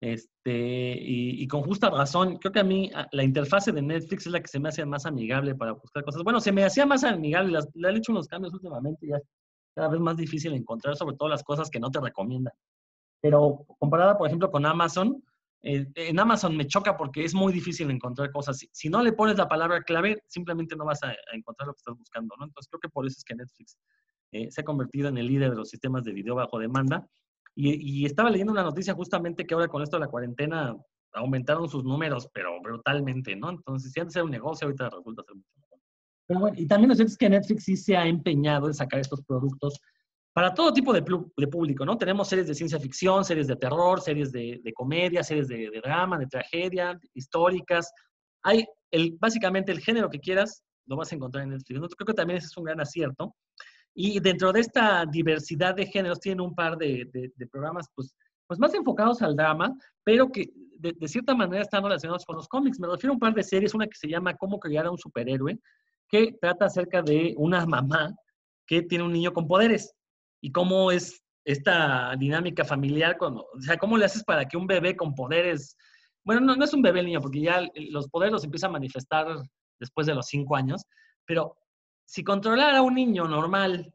Este, 0.00 0.96
y, 0.98 1.46
con 1.46 1.62
justa 1.62 1.90
razón, 1.90 2.38
creo 2.38 2.52
que 2.52 2.60
a 2.60 2.64
mí 2.64 2.90
la 3.12 3.22
interfase 3.22 3.70
de 3.70 3.82
Netflix 3.82 4.26
es 4.26 4.32
la 4.32 4.40
que 4.40 4.48
se 4.48 4.58
me 4.58 4.70
hace 4.70 4.84
más 4.86 5.04
amigable 5.04 5.54
para 5.54 5.72
buscar 5.72 6.02
cosas. 6.04 6.22
Bueno, 6.22 6.40
se 6.40 6.52
me 6.52 6.64
hacía 6.64 6.86
más 6.86 7.04
amigable, 7.04 7.58
le 7.74 7.88
han 7.88 7.96
hecho 7.96 8.12
unos 8.12 8.26
cambios 8.26 8.54
últimamente, 8.54 9.06
ya 9.06 9.16
es 9.16 9.22
cada 9.74 9.88
vez 9.88 10.00
más 10.00 10.16
difícil 10.16 10.54
encontrar, 10.54 10.96
sobre 10.96 11.16
todo 11.16 11.28
las 11.28 11.44
cosas 11.44 11.68
que 11.70 11.80
no 11.80 11.90
te 11.90 12.00
recomiendan. 12.00 12.54
Pero 13.20 13.66
comparada, 13.78 14.16
por 14.16 14.26
ejemplo, 14.26 14.50
con 14.50 14.64
Amazon, 14.64 15.22
eh, 15.62 15.86
en 15.94 16.18
Amazon 16.18 16.56
me 16.56 16.66
choca 16.66 16.96
porque 16.96 17.24
es 17.24 17.34
muy 17.34 17.52
difícil 17.52 17.90
encontrar 17.90 18.32
cosas. 18.32 18.58
Si, 18.72 18.88
no 18.88 19.02
le 19.02 19.12
pones 19.12 19.36
la 19.36 19.48
palabra 19.48 19.82
clave, 19.82 20.22
simplemente 20.26 20.74
no 20.76 20.86
vas 20.86 21.02
a, 21.02 21.14
encontrar 21.32 21.66
lo 21.66 21.74
que 21.74 21.78
estás 21.78 21.96
buscando, 21.96 22.34
¿no? 22.38 22.46
Entonces 22.46 22.68
creo 22.70 22.80
que 22.80 22.88
por 22.88 23.06
eso 23.06 23.16
es 23.18 23.24
que 23.24 23.34
Netflix 23.34 23.76
eh, 24.32 24.50
se 24.50 24.62
ha 24.62 24.64
convertido 24.64 25.08
en 25.08 25.18
el 25.18 25.26
líder 25.26 25.50
de 25.50 25.56
los 25.56 25.68
sistemas 25.68 26.04
de 26.04 26.12
video 26.12 26.34
bajo 26.34 26.58
demanda. 26.58 27.06
Y, 27.62 28.06
estaba 28.06 28.30
leyendo 28.30 28.52
una 28.52 28.62
noticia 28.62 28.94
justamente 28.94 29.46
que 29.46 29.54
ahora 29.54 29.68
con 29.68 29.82
esto 29.82 29.96
de 29.96 30.00
la 30.00 30.08
cuarentena 30.08 30.74
aumentaron 31.12 31.68
sus 31.68 31.84
números, 31.84 32.28
pero 32.32 32.60
brutalmente, 32.62 33.36
¿no? 33.36 33.50
Entonces, 33.50 33.92
si 33.92 34.00
antes 34.00 34.16
era 34.16 34.24
un 34.24 34.30
negocio, 34.30 34.66
ahorita 34.66 34.88
resulta 34.88 35.22
ser 35.22 35.34
mucho 35.34 35.50
mejor. 35.56 35.78
Pero 36.26 36.40
bueno, 36.40 36.56
y 36.58 36.66
también 36.66 36.88
lo 36.88 36.94
cierto 36.94 37.12
es 37.12 37.18
que 37.18 37.28
Netflix 37.28 37.64
sí 37.64 37.76
se 37.76 37.96
ha 37.96 38.06
empeñado 38.06 38.68
en 38.68 38.74
sacar 38.74 39.00
estos 39.00 39.22
productos 39.22 39.80
para 40.32 40.54
todo 40.54 40.72
tipo 40.72 40.92
de, 40.92 41.02
público, 41.02 41.84
¿no? 41.84 41.98
Tenemos 41.98 42.28
series 42.28 42.46
de 42.46 42.54
ciencia 42.54 42.78
ficción, 42.78 43.24
series 43.24 43.48
de 43.48 43.56
terror, 43.56 44.00
series 44.00 44.30
de, 44.30 44.72
comedia, 44.74 45.24
series 45.24 45.48
de, 45.48 45.70
drama, 45.82 46.18
de 46.18 46.26
tragedia, 46.28 46.98
históricas. 47.14 47.92
Hay 48.42 48.64
el, 48.92 49.16
básicamente 49.20 49.72
el 49.72 49.80
género 49.80 50.08
que 50.08 50.20
quieras, 50.20 50.62
lo 50.86 50.96
vas 50.96 51.10
a 51.12 51.16
encontrar 51.16 51.44
en 51.44 51.50
Netflix. 51.50 51.94
Creo 51.96 52.06
que 52.06 52.14
también 52.14 52.38
ese 52.38 52.46
es 52.46 52.56
un 52.56 52.64
gran 52.64 52.80
acierto. 52.80 53.34
Y 53.94 54.20
dentro 54.20 54.52
de 54.52 54.60
esta 54.60 55.04
diversidad 55.06 55.74
de 55.74 55.86
géneros 55.86 56.20
tiene 56.20 56.42
un 56.42 56.54
par 56.54 56.76
de, 56.76 57.32
programas, 57.50 57.86
pues, 57.94 58.14
pues 58.46 58.58
más 58.58 58.74
enfocados 58.74 59.22
al 59.22 59.36
drama, 59.36 59.74
pero 60.04 60.30
que 60.30 60.50
de, 60.78 60.92
de, 60.92 61.08
cierta 61.08 61.34
manera 61.34 61.62
están 61.62 61.82
relacionados 61.82 62.24
con 62.24 62.36
los 62.36 62.48
cómics. 62.48 62.80
Me 62.80 62.88
refiero 62.88 63.12
a 63.12 63.14
un 63.14 63.20
par 63.20 63.34
de 63.34 63.42
series, 63.42 63.74
una 63.74 63.86
que 63.86 63.96
se 63.96 64.08
llama 64.08 64.36
Cómo 64.36 64.58
crear 64.58 64.86
a 64.86 64.90
un 64.90 64.98
superhéroe, 64.98 65.58
que 66.08 66.36
trata 66.40 66.66
acerca 66.66 67.02
de 67.02 67.34
una 67.36 67.64
mamá 67.66 68.14
que 68.66 68.82
tiene 68.82 69.04
un 69.04 69.12
niño 69.12 69.32
con 69.32 69.46
poderes 69.46 69.94
y 70.40 70.52
cómo 70.52 70.90
es 70.90 71.22
esta 71.44 72.14
dinámica 72.16 72.64
familiar, 72.64 73.16
cuando, 73.18 73.46
o 73.52 73.60
sea, 73.60 73.76
cómo 73.76 73.96
le 73.96 74.04
haces 74.04 74.24
para 74.24 74.44
que 74.44 74.56
un 74.56 74.66
bebé 74.66 74.96
con 74.96 75.14
poderes, 75.14 75.76
bueno, 76.24 76.40
no, 76.40 76.54
no 76.54 76.64
es 76.64 76.72
un 76.74 76.82
bebé 76.82 77.02
niño, 77.02 77.20
porque 77.20 77.40
ya 77.40 77.66
los 77.90 78.08
poderes 78.08 78.32
los 78.32 78.44
empieza 78.44 78.66
a 78.66 78.70
manifestar 78.70 79.26
después 79.78 80.06
de 80.06 80.14
los 80.14 80.26
cinco 80.26 80.56
años, 80.56 80.82
pero 81.26 81.56
si 82.10 82.24
controlar 82.24 82.74
a 82.74 82.82
un 82.82 82.96
niño 82.96 83.28
normal 83.28 83.94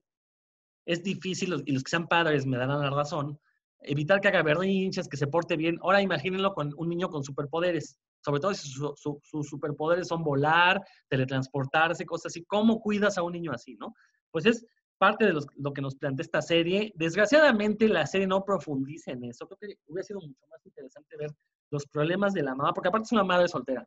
es 0.86 1.04
difícil, 1.04 1.62
y 1.66 1.74
los 1.74 1.84
que 1.84 1.90
sean 1.90 2.08
padres 2.08 2.46
me 2.46 2.56
darán 2.56 2.80
la 2.80 2.90
razón, 2.90 3.38
evitar 3.82 4.22
que 4.22 4.30
haga 4.30 4.42
berrinches, 4.42 5.10
que 5.10 5.18
se 5.18 5.28
porte 5.28 5.58
bien. 5.58 5.78
Ahora 5.82 6.02
imagínenlo 6.02 6.54
con 6.54 6.74
un 6.78 6.88
niño 6.88 7.10
con 7.10 7.26
superpoderes, 7.26 8.00
sobre 8.24 8.40
todo 8.40 8.54
si 8.54 8.70
sus 8.70 9.50
superpoderes 9.50 10.08
son 10.08 10.24
volar, 10.24 10.82
teletransportarse, 11.10 12.06
cosas 12.06 12.28
así. 12.28 12.46
¿Cómo 12.46 12.80
cuidas 12.80 13.18
a 13.18 13.22
un 13.22 13.34
niño 13.34 13.52
así, 13.52 13.76
no? 13.76 13.94
Pues 14.32 14.46
es 14.46 14.66
parte 14.98 15.26
de 15.26 15.34
lo 15.58 15.74
que 15.74 15.82
nos 15.82 15.96
plantea 15.96 16.24
esta 16.24 16.42
serie. 16.42 16.94
Desgraciadamente 16.96 17.90
la 17.90 18.08
serie 18.08 18.28
no 18.28 18.46
profundiza 18.46 19.12
en 19.12 19.26
eso. 19.26 19.46
Creo 19.46 19.58
que 19.58 19.78
hubiera 19.88 20.06
sido 20.06 20.22
mucho 20.22 20.48
más 20.50 20.66
interesante 20.66 21.18
ver 21.18 21.32
los 21.70 21.86
problemas 21.88 22.34
de 22.34 22.44
la 22.44 22.56
mamá, 22.56 22.74
porque 22.74 22.88
aparte 22.88 23.08
es 23.08 23.12
una 23.12 23.26
madre 23.26 23.50
soltera. 23.50 23.86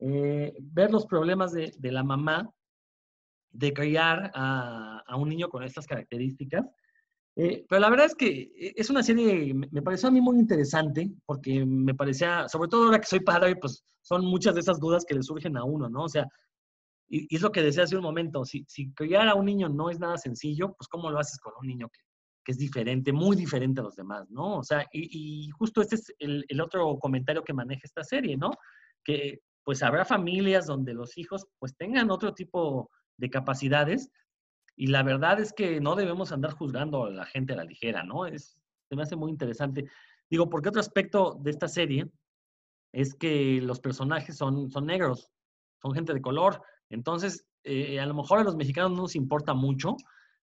Eh, 0.00 0.52
ver 0.58 0.90
los 0.90 1.06
problemas 1.06 1.52
de, 1.52 1.72
de, 1.78 1.92
la 1.92 2.02
mamá 2.02 2.52
de 3.56 3.72
criar 3.72 4.30
a, 4.34 5.02
a, 5.06 5.16
un 5.16 5.28
niño 5.28 5.48
con 5.48 5.62
estas 5.62 5.86
características. 5.86 6.64
Eh, 7.36 7.66
pero 7.68 7.80
la 7.80 7.90
verdad 7.90 8.06
es 8.06 8.14
que 8.14 8.28
eh, 8.28 8.74
es 8.76 8.88
una 8.90 9.02
serie, 9.02 9.52
me 9.54 9.82
pareció 9.82 10.08
a 10.08 10.12
mí 10.12 10.20
muy 10.20 10.38
interesante, 10.38 11.10
porque 11.26 11.64
me 11.66 11.94
parecía, 11.94 12.48
sobre 12.48 12.68
todo 12.68 12.84
ahora 12.84 13.00
que 13.00 13.06
soy 13.06 13.20
padre, 13.20 13.56
pues 13.56 13.84
son 14.02 14.24
muchas 14.24 14.54
de 14.54 14.60
esas 14.60 14.80
dudas 14.80 15.04
que 15.06 15.14
le 15.14 15.22
surgen 15.22 15.56
a 15.56 15.64
uno, 15.64 15.88
¿no? 15.88 16.04
O 16.04 16.08
sea, 16.08 16.26
y, 17.08 17.34
es 17.34 17.42
lo 17.42 17.52
que 17.52 17.62
decía 17.62 17.84
hace 17.84 17.96
un 17.96 18.02
momento, 18.02 18.44
si, 18.44 18.64
si, 18.68 18.92
criar 18.92 19.28
a 19.28 19.34
un 19.34 19.46
niño 19.46 19.68
no 19.68 19.90
es 19.90 19.98
nada 19.98 20.16
sencillo, 20.16 20.74
pues 20.78 20.88
¿cómo 20.88 21.10
lo 21.10 21.18
haces 21.18 21.38
con 21.38 21.52
un 21.60 21.66
niño 21.66 21.88
que, 21.88 22.00
que 22.44 22.52
es 22.52 22.58
diferente, 22.58 23.12
muy 23.12 23.36
diferente 23.36 23.80
a 23.80 23.84
los 23.84 23.96
demás, 23.96 24.30
¿no? 24.30 24.58
O 24.58 24.62
sea, 24.64 24.86
y, 24.92 25.46
y 25.46 25.50
justo 25.50 25.82
este 25.82 25.96
es 25.96 26.14
el, 26.18 26.44
el, 26.48 26.60
otro 26.60 26.98
comentario 26.98 27.44
que 27.44 27.52
maneja 27.52 27.82
esta 27.84 28.04
serie, 28.04 28.36
¿no? 28.36 28.50
Que 29.04 29.40
pues 29.62 29.82
habrá 29.82 30.04
familias 30.04 30.66
donde 30.66 30.94
los 30.94 31.18
hijos 31.18 31.44
pues 31.58 31.76
tengan 31.76 32.10
otro 32.10 32.32
tipo 32.32 32.88
de 33.16 33.30
capacidades 33.30 34.10
y 34.76 34.88
la 34.88 35.02
verdad 35.02 35.40
es 35.40 35.52
que 35.52 35.80
no 35.80 35.96
debemos 35.96 36.32
andar 36.32 36.52
juzgando 36.52 37.06
a 37.06 37.10
la 37.10 37.24
gente 37.24 37.54
a 37.54 37.56
la 37.56 37.64
ligera, 37.64 38.02
¿no? 38.02 38.26
Es, 38.26 38.58
se 38.88 38.94
me 38.94 39.02
hace 39.02 39.16
muy 39.16 39.30
interesante. 39.30 39.88
Digo, 40.28 40.50
porque 40.50 40.68
otro 40.68 40.80
aspecto 40.80 41.38
de 41.40 41.50
esta 41.50 41.66
serie 41.66 42.10
es 42.92 43.14
que 43.14 43.60
los 43.62 43.80
personajes 43.80 44.36
son, 44.36 44.70
son 44.70 44.86
negros, 44.86 45.30
son 45.80 45.94
gente 45.94 46.12
de 46.12 46.20
color, 46.20 46.62
entonces 46.90 47.46
eh, 47.64 47.98
a 47.98 48.06
lo 48.06 48.14
mejor 48.14 48.38
a 48.38 48.44
los 48.44 48.56
mexicanos 48.56 48.92
no 48.92 49.02
nos 49.02 49.16
importa 49.16 49.54
mucho, 49.54 49.96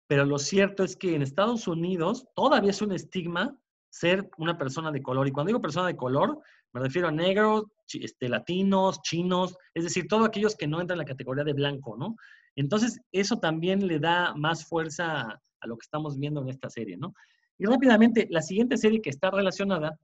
pero 0.07 0.25
lo 0.25 0.39
cierto 0.39 0.85
es 0.85 0.97
que 0.97 1.15
en 1.15 1.23
Estados 1.23 1.67
Unidos 1.67 2.27
todavía 2.35 2.71
es 2.71 2.83
un 2.83 2.93
estigma 2.93 3.59
ser 3.91 4.31
una 4.37 4.57
persona 4.59 4.91
de 4.91 5.03
color. 5.03 5.27
Y 5.27 5.33
cuando 5.33 5.49
digo 5.49 5.61
persona 5.61 5.87
de 5.87 5.97
color, 5.97 6.39
me 6.73 6.81
refiero 6.81 7.09
a 7.09 7.13
negros, 7.13 7.65
este, 7.93 8.29
latinos, 8.29 9.01
chinos, 9.03 9.57
es 9.75 9.85
decir, 9.85 10.07
todos 10.07 10.27
aquellos 10.27 10.55
que 10.55 10.67
no 10.67 10.81
entran 10.81 10.97
en 10.97 11.07
la 11.07 11.11
categoría 11.11 11.45
de 11.45 11.55
blanco, 11.55 11.97
¿no? 11.97 12.17
Entonces, 12.59 13.01
eso 13.13 13.39
también 13.39 13.87
le 13.87 14.01
da 14.01 14.35
más 14.35 14.67
fuerza 14.67 15.41
a 15.61 15.67
lo 15.67 15.77
que 15.77 15.85
estamos 15.85 16.19
viendo 16.19 16.43
en 16.43 16.49
esta 16.49 16.69
serie, 16.69 16.97
¿no? 16.97 17.15
Y 17.57 17.67
rápidamente, 17.67 18.27
la 18.31 18.43
siguiente 18.43 18.77
serie 18.77 19.01
que 19.01 19.11
está 19.11 19.31
relacionada 19.31 19.97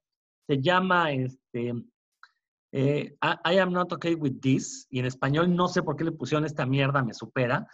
se 0.46 0.62
llama 0.62 1.10
este, 1.10 1.74
eh, 2.70 3.16
I, 3.20 3.58
Am 3.58 3.72
Not 3.72 3.92
Okay 3.94 4.14
With 4.14 4.40
This, 4.40 4.86
y 4.88 5.00
en 5.00 5.06
español 5.06 5.54
no 5.54 5.66
sé 5.66 5.82
por 5.82 5.96
qué 5.96 6.04
le 6.04 6.12
pusieron 6.12 6.44
esta 6.44 6.64
mierda, 6.64 7.02
me 7.02 7.12
supera, 7.12 7.66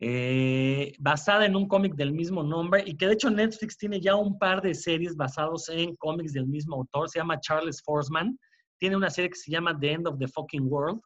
eh, 0.00 0.94
basada 0.98 1.46
en 1.46 1.54
un 1.54 1.68
cómic 1.68 1.94
del 1.94 2.12
mismo 2.12 2.42
nombre 2.42 2.82
y 2.84 2.96
que 2.96 3.06
de 3.06 3.14
hecho 3.14 3.30
Netflix 3.30 3.78
tiene 3.78 4.00
ya 4.00 4.16
un 4.16 4.38
par 4.38 4.60
de 4.60 4.74
series 4.74 5.16
basados 5.16 5.68
en 5.68 5.94
cómics 5.96 6.32
del 6.32 6.46
mismo 6.46 6.76
autor, 6.76 7.08
se 7.08 7.20
llama 7.20 7.40
Charles 7.40 7.80
Forsman, 7.82 8.36
tiene 8.78 8.96
una 8.96 9.08
serie 9.08 9.30
que 9.30 9.36
se 9.36 9.52
llama 9.52 9.78
The 9.78 9.92
End 9.92 10.08
of 10.08 10.18
the 10.18 10.26
Fucking 10.26 10.66
World 10.66 11.00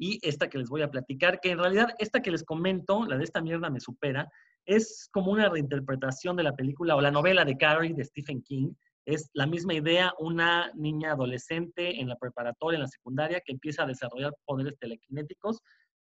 y 0.00 0.18
esta 0.22 0.48
que 0.48 0.56
les 0.56 0.70
voy 0.70 0.80
a 0.80 0.90
platicar, 0.90 1.40
que 1.40 1.50
en 1.50 1.58
realidad 1.58 1.90
esta 1.98 2.22
que 2.22 2.30
les 2.30 2.42
comento, 2.42 3.04
la 3.04 3.18
de 3.18 3.24
esta 3.24 3.42
mierda 3.42 3.68
me 3.68 3.80
supera, 3.80 4.30
es 4.64 5.10
como 5.12 5.30
una 5.30 5.50
reinterpretación 5.50 6.36
de 6.36 6.42
la 6.42 6.56
película 6.56 6.96
o 6.96 7.02
la 7.02 7.10
novela 7.10 7.44
de 7.44 7.58
Carrie 7.58 7.92
de 7.92 8.04
Stephen 8.04 8.42
King. 8.42 8.72
Es 9.04 9.28
la 9.34 9.46
misma 9.46 9.74
idea, 9.74 10.14
una 10.18 10.72
niña 10.74 11.12
adolescente 11.12 12.00
en 12.00 12.08
la 12.08 12.16
preparatoria, 12.16 12.76
en 12.76 12.82
la 12.82 12.88
secundaria, 12.88 13.42
que 13.44 13.52
empieza 13.52 13.82
a 13.82 13.86
desarrollar 13.86 14.32
poderes 14.46 14.78
telequinéticos 14.78 15.60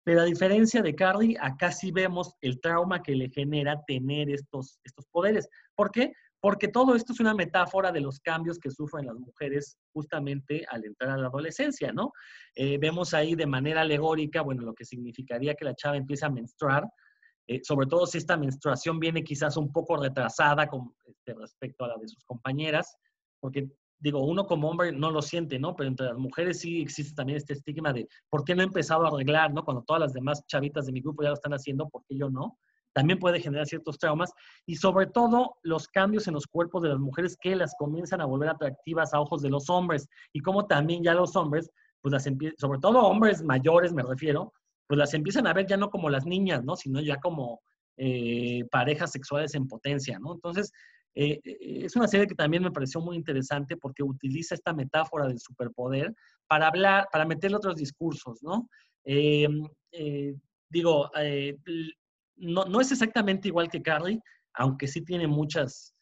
pero 0.05 0.21
a 0.21 0.25
diferencia 0.25 0.83
de 0.83 0.95
Carly, 0.95 1.35
acá 1.41 1.73
sí 1.73 1.91
vemos 1.91 2.35
el 2.43 2.61
trauma 2.61 3.03
que 3.03 3.15
le 3.15 3.31
genera 3.31 3.83
tener 3.87 4.29
estos, 4.29 4.79
estos 4.85 5.07
poderes. 5.07 5.49
¿Por 5.75 5.91
qué? 5.91 6.13
Porque 6.45 6.69
todo 6.69 6.95
esto 6.95 7.15
es 7.15 7.21
una 7.21 7.33
metáfora 7.33 7.91
de 7.91 8.03
los 8.03 8.21
cambios 8.21 8.59
que 8.59 8.71
sufren 8.71 9.07
las 9.07 9.17
mujeres 9.17 9.79
justamente 9.95 10.67
al 10.69 10.85
entrar 10.85 11.13
a 11.13 11.17
la 11.17 11.29
adolescencia, 11.29 11.91
¿no? 11.91 12.13
Eh, 12.55 12.77
vemos 12.77 13.15
ahí 13.15 13.35
de 13.35 13.47
manera 13.47 13.81
alegórica, 13.81 14.43
bueno, 14.43 14.61
lo 14.61 14.75
que 14.75 14.85
significaría 14.85 15.55
que 15.55 15.65
la 15.65 15.75
chava 15.75 15.97
empieza 15.97 16.27
a 16.27 16.31
menstruar, 16.31 16.87
eh, 17.47 17.61
sobre 17.63 17.87
todo 17.87 18.07
si 18.07 18.19
esta 18.19 18.37
menstruación 18.37 19.01
viene 19.01 19.25
quizás 19.25 19.57
un 19.57 19.73
poco 19.73 19.97
retrasada 19.97 20.67
con 20.67 20.95
este, 21.07 21.33
respecto 21.33 21.87
a 21.87 21.89
la 21.89 21.97
de 21.97 22.09
sus 22.09 22.23
compañeras, 22.25 22.95
porque 23.41 23.67
digo, 23.99 24.23
uno 24.23 24.45
como 24.45 24.69
hombre 24.69 24.93
no 24.93 25.11
lo 25.11 25.23
siente, 25.23 25.59
¿no? 25.59 25.75
Pero 25.75 25.89
entre 25.89 26.09
las 26.09 26.19
mujeres 26.19 26.61
sí 26.61 26.83
existe 26.83 27.15
también 27.15 27.39
este 27.39 27.55
estigma 27.55 27.95
de 27.95 28.07
por 28.29 28.45
qué 28.45 28.55
no 28.55 28.61
he 28.61 28.67
empezado 28.67 29.07
a 29.07 29.09
arreglar, 29.09 29.55
¿no? 29.55 29.65
Cuando 29.65 29.83
todas 29.83 30.01
las 30.01 30.13
demás 30.13 30.45
chavitas 30.47 30.85
de 30.85 30.93
mi 30.93 31.01
grupo 31.01 31.23
ya 31.23 31.31
lo 31.31 31.37
están 31.37 31.55
haciendo, 31.55 31.89
¿por 31.89 32.05
qué 32.07 32.19
yo 32.19 32.29
no? 32.29 32.59
También 32.95 33.19
puede 33.19 33.41
generar 33.41 33.67
ciertos 33.67 33.99
traumas 33.99 34.33
y 34.67 34.77
sobre 34.77 35.07
todo 35.07 35.57
los 35.63 35.89
cambios 35.89 36.29
en 36.29 36.35
los 36.35 36.47
cuerpos 36.47 36.83
de 36.83 36.91
las 36.91 36.99
mujeres 36.99 37.37
que 37.39 37.57
las 37.57 37.75
comienzan 37.77 38.21
a 38.21 38.25
volver 38.25 38.49
atractivas 38.49 39.13
a 39.13 39.21
ojos 39.21 39.43
de 39.43 39.51
los 39.51 39.69
hombres 39.69 40.09
y 40.33 40.41
como 40.41 40.67
también 40.67 41.03
ya 41.03 41.13
los 41.13 41.35
hombres, 41.35 41.71
pues 42.01 42.13
las 42.13 42.25
sobre 42.57 42.79
todo 42.79 43.01
hombres 43.01 43.43
mayores 43.43 43.93
me 43.93 44.03
refiero, 44.03 44.53
pues 44.87 44.97
las 44.97 45.13
empiezan 45.13 45.47
a 45.47 45.53
ver 45.53 45.67
ya 45.67 45.77
no 45.77 45.91
como 45.91 46.09
las 46.09 46.25
niñas, 46.25 46.63
¿no? 46.65 46.77
Sino 46.77 47.01
ya 47.01 47.19
como 47.19 47.61
eh, 47.97 48.65
parejas 48.71 49.11
sexuales 49.11 49.55
en 49.55 49.67
potencia, 49.67 50.19
¿no? 50.19 50.35
Entonces, 50.35 50.73
eh, 51.17 51.41
eh, 51.45 51.81
es 51.85 51.97
una 51.97 52.09
serie 52.09 52.27
que 52.27 52.35
también 52.35 52.63
me 52.63 52.71
pareció 52.71 53.01
muy 53.01 53.17
interesante 53.17 53.77
porque 53.77 54.03
utiliza 54.03 54.55
esta 54.55 54.73
metáfora 54.73 55.27
del 55.27 55.41
superpoder 55.41 56.15
para 56.47 56.69
hablar, 56.69 57.09
para 57.11 57.25
meterle 57.25 57.57
otros 57.57 57.77
discursos, 57.77 58.43
¿no? 58.43 58.69
Digo, 60.71 61.11
no, 62.37 62.65
no, 62.65 62.81
es 62.81 62.93
exactamente 62.93 63.49
igual 63.49 63.69
que 63.69 63.83
Carly, 63.83 64.21
aunque 64.55 64.87
sí 64.87 65.03
tiene 65.03 65.27
muchas 65.27 65.93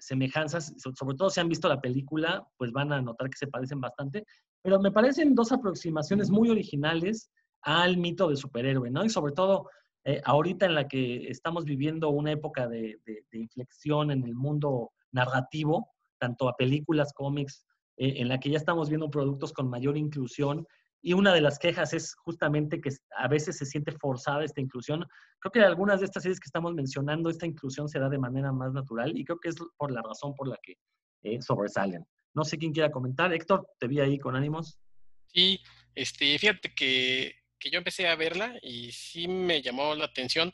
semejanzas, 0.00 0.74
sobre 0.76 1.16
todo 1.16 1.30
si 1.30 1.38
han 1.38 1.48
visto 1.48 1.68
la 1.68 1.80
película, 1.80 2.44
pues 2.56 2.72
van 2.72 2.92
a 2.92 3.00
notar 3.00 3.30
que 3.30 3.36
se 3.36 3.46
parecen 3.46 3.80
bastante, 3.80 4.24
pero 4.60 4.80
me 4.80 4.90
parecen 4.90 5.36
dos 5.36 5.52
aproximaciones 5.52 6.30
muy 6.30 6.50
originales 6.50 7.30
al 7.62 7.96
mito 7.96 8.26
del 8.28 8.36
superhéroe, 8.36 8.90
¿no? 8.90 9.04
Y 9.04 9.08
sobre 9.08 9.32
todo 9.32 9.68
eh, 10.04 10.20
ahorita 10.24 10.66
en 10.66 10.74
la 10.74 10.88
que 10.88 11.28
estamos 11.28 11.64
viviendo 11.64 12.08
una 12.08 12.32
época 12.32 12.68
de, 12.68 12.98
inflexión 13.32 14.10
en 14.10 14.24
el 14.24 14.34
mundo 14.34 14.92
narrativo, 15.12 15.90
tanto 16.18 16.48
a 16.48 16.56
películas, 16.56 17.12
cómics, 17.12 17.66
eh, 17.96 18.14
en 18.16 18.28
la 18.28 18.40
que 18.40 18.50
ya 18.50 18.56
estamos 18.56 18.88
viendo 18.88 19.10
productos 19.10 19.52
con 19.52 19.68
mayor 19.68 19.96
inclusión. 19.96 20.66
Y 21.00 21.12
una 21.12 21.32
de 21.32 21.40
las 21.40 21.58
quejas 21.58 21.92
es 21.92 22.14
justamente 22.14 22.80
que 22.80 22.90
a 23.16 23.28
veces 23.28 23.56
se 23.56 23.66
siente 23.66 23.92
forzada 23.92 24.44
esta 24.44 24.60
inclusión. 24.60 25.04
Creo 25.40 25.52
que 25.52 25.60
algunas 25.60 26.00
de 26.00 26.06
estas 26.06 26.22
series 26.22 26.40
que 26.40 26.48
estamos 26.48 26.74
mencionando, 26.74 27.30
esta 27.30 27.46
inclusión 27.46 27.88
se 27.88 28.00
da 28.00 28.08
de 28.08 28.18
manera 28.18 28.52
más 28.52 28.72
natural 28.72 29.16
y 29.16 29.24
creo 29.24 29.38
que 29.38 29.50
es 29.50 29.56
por 29.76 29.92
la 29.92 30.02
razón 30.02 30.34
por 30.34 30.48
la 30.48 30.58
que 30.62 30.74
eh, 31.22 31.40
sobresalen. 31.40 32.04
No 32.34 32.44
sé 32.44 32.58
quién 32.58 32.72
quiera 32.72 32.90
comentar. 32.90 33.32
Héctor, 33.32 33.68
te 33.78 33.86
vi 33.86 34.00
ahí 34.00 34.18
con 34.18 34.34
ánimos. 34.34 34.78
Sí, 35.26 35.60
este, 35.94 36.38
fíjate 36.38 36.74
que 36.74 37.34
que 37.58 37.70
yo 37.70 37.78
empecé 37.78 38.08
a 38.08 38.16
verla 38.16 38.58
y 38.62 38.92
sí 38.92 39.28
me 39.28 39.60
llamó 39.60 39.94
la 39.94 40.06
atención, 40.06 40.52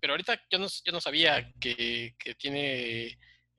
pero 0.00 0.14
ahorita 0.14 0.40
yo 0.50 0.58
no, 0.58 0.66
yo 0.84 0.92
no 0.92 1.00
sabía 1.00 1.52
que, 1.60 2.14
que 2.18 2.34
tiene, 2.34 3.18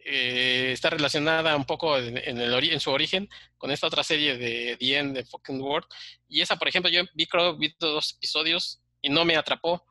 eh, 0.09 0.71
está 0.71 0.89
relacionada 0.89 1.53
un 1.57 1.65
poco 1.65 1.97
en, 1.97 2.17
el, 2.17 2.53
en 2.71 2.79
su 2.79 2.91
origen 2.91 3.27
con 3.57 3.71
esta 3.71 3.87
otra 3.87 4.03
serie 4.03 4.37
de 4.37 4.77
The 4.79 4.97
End, 4.97 5.15
de 5.17 5.25
Fucking 5.25 5.59
World. 5.59 5.85
Y 6.29 6.39
esa, 6.39 6.55
por 6.55 6.69
ejemplo, 6.69 6.89
yo 6.89 7.03
vi, 7.13 7.25
creo, 7.25 7.57
vi 7.57 7.75
dos 7.77 8.13
episodios 8.13 8.81
y 9.01 9.09
no 9.09 9.25
me 9.25 9.35
atrapó. 9.35 9.83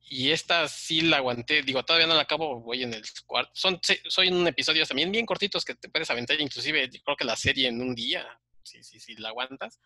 Y 0.00 0.30
esta 0.30 0.68
sí 0.68 1.00
la 1.00 1.16
aguanté, 1.16 1.62
digo, 1.62 1.82
todavía 1.84 2.06
no 2.06 2.14
la 2.14 2.22
acabo, 2.22 2.60
voy 2.60 2.84
en 2.84 2.94
el 2.94 3.02
cuarto. 3.26 3.50
Son, 3.54 3.80
son 4.08 4.32
un 4.32 4.46
episodios 4.46 4.86
también 4.86 5.10
bien 5.10 5.26
cortitos 5.26 5.64
que 5.64 5.74
te 5.74 5.88
puedes 5.88 6.10
aventar, 6.10 6.40
inclusive 6.40 6.88
creo 6.88 7.16
que 7.16 7.24
la 7.24 7.34
serie 7.34 7.68
en 7.68 7.80
un 7.80 7.94
día, 7.94 8.24
si, 8.62 8.82
si, 8.84 9.00
si 9.00 9.16
la 9.16 9.30
aguantas 9.30 9.80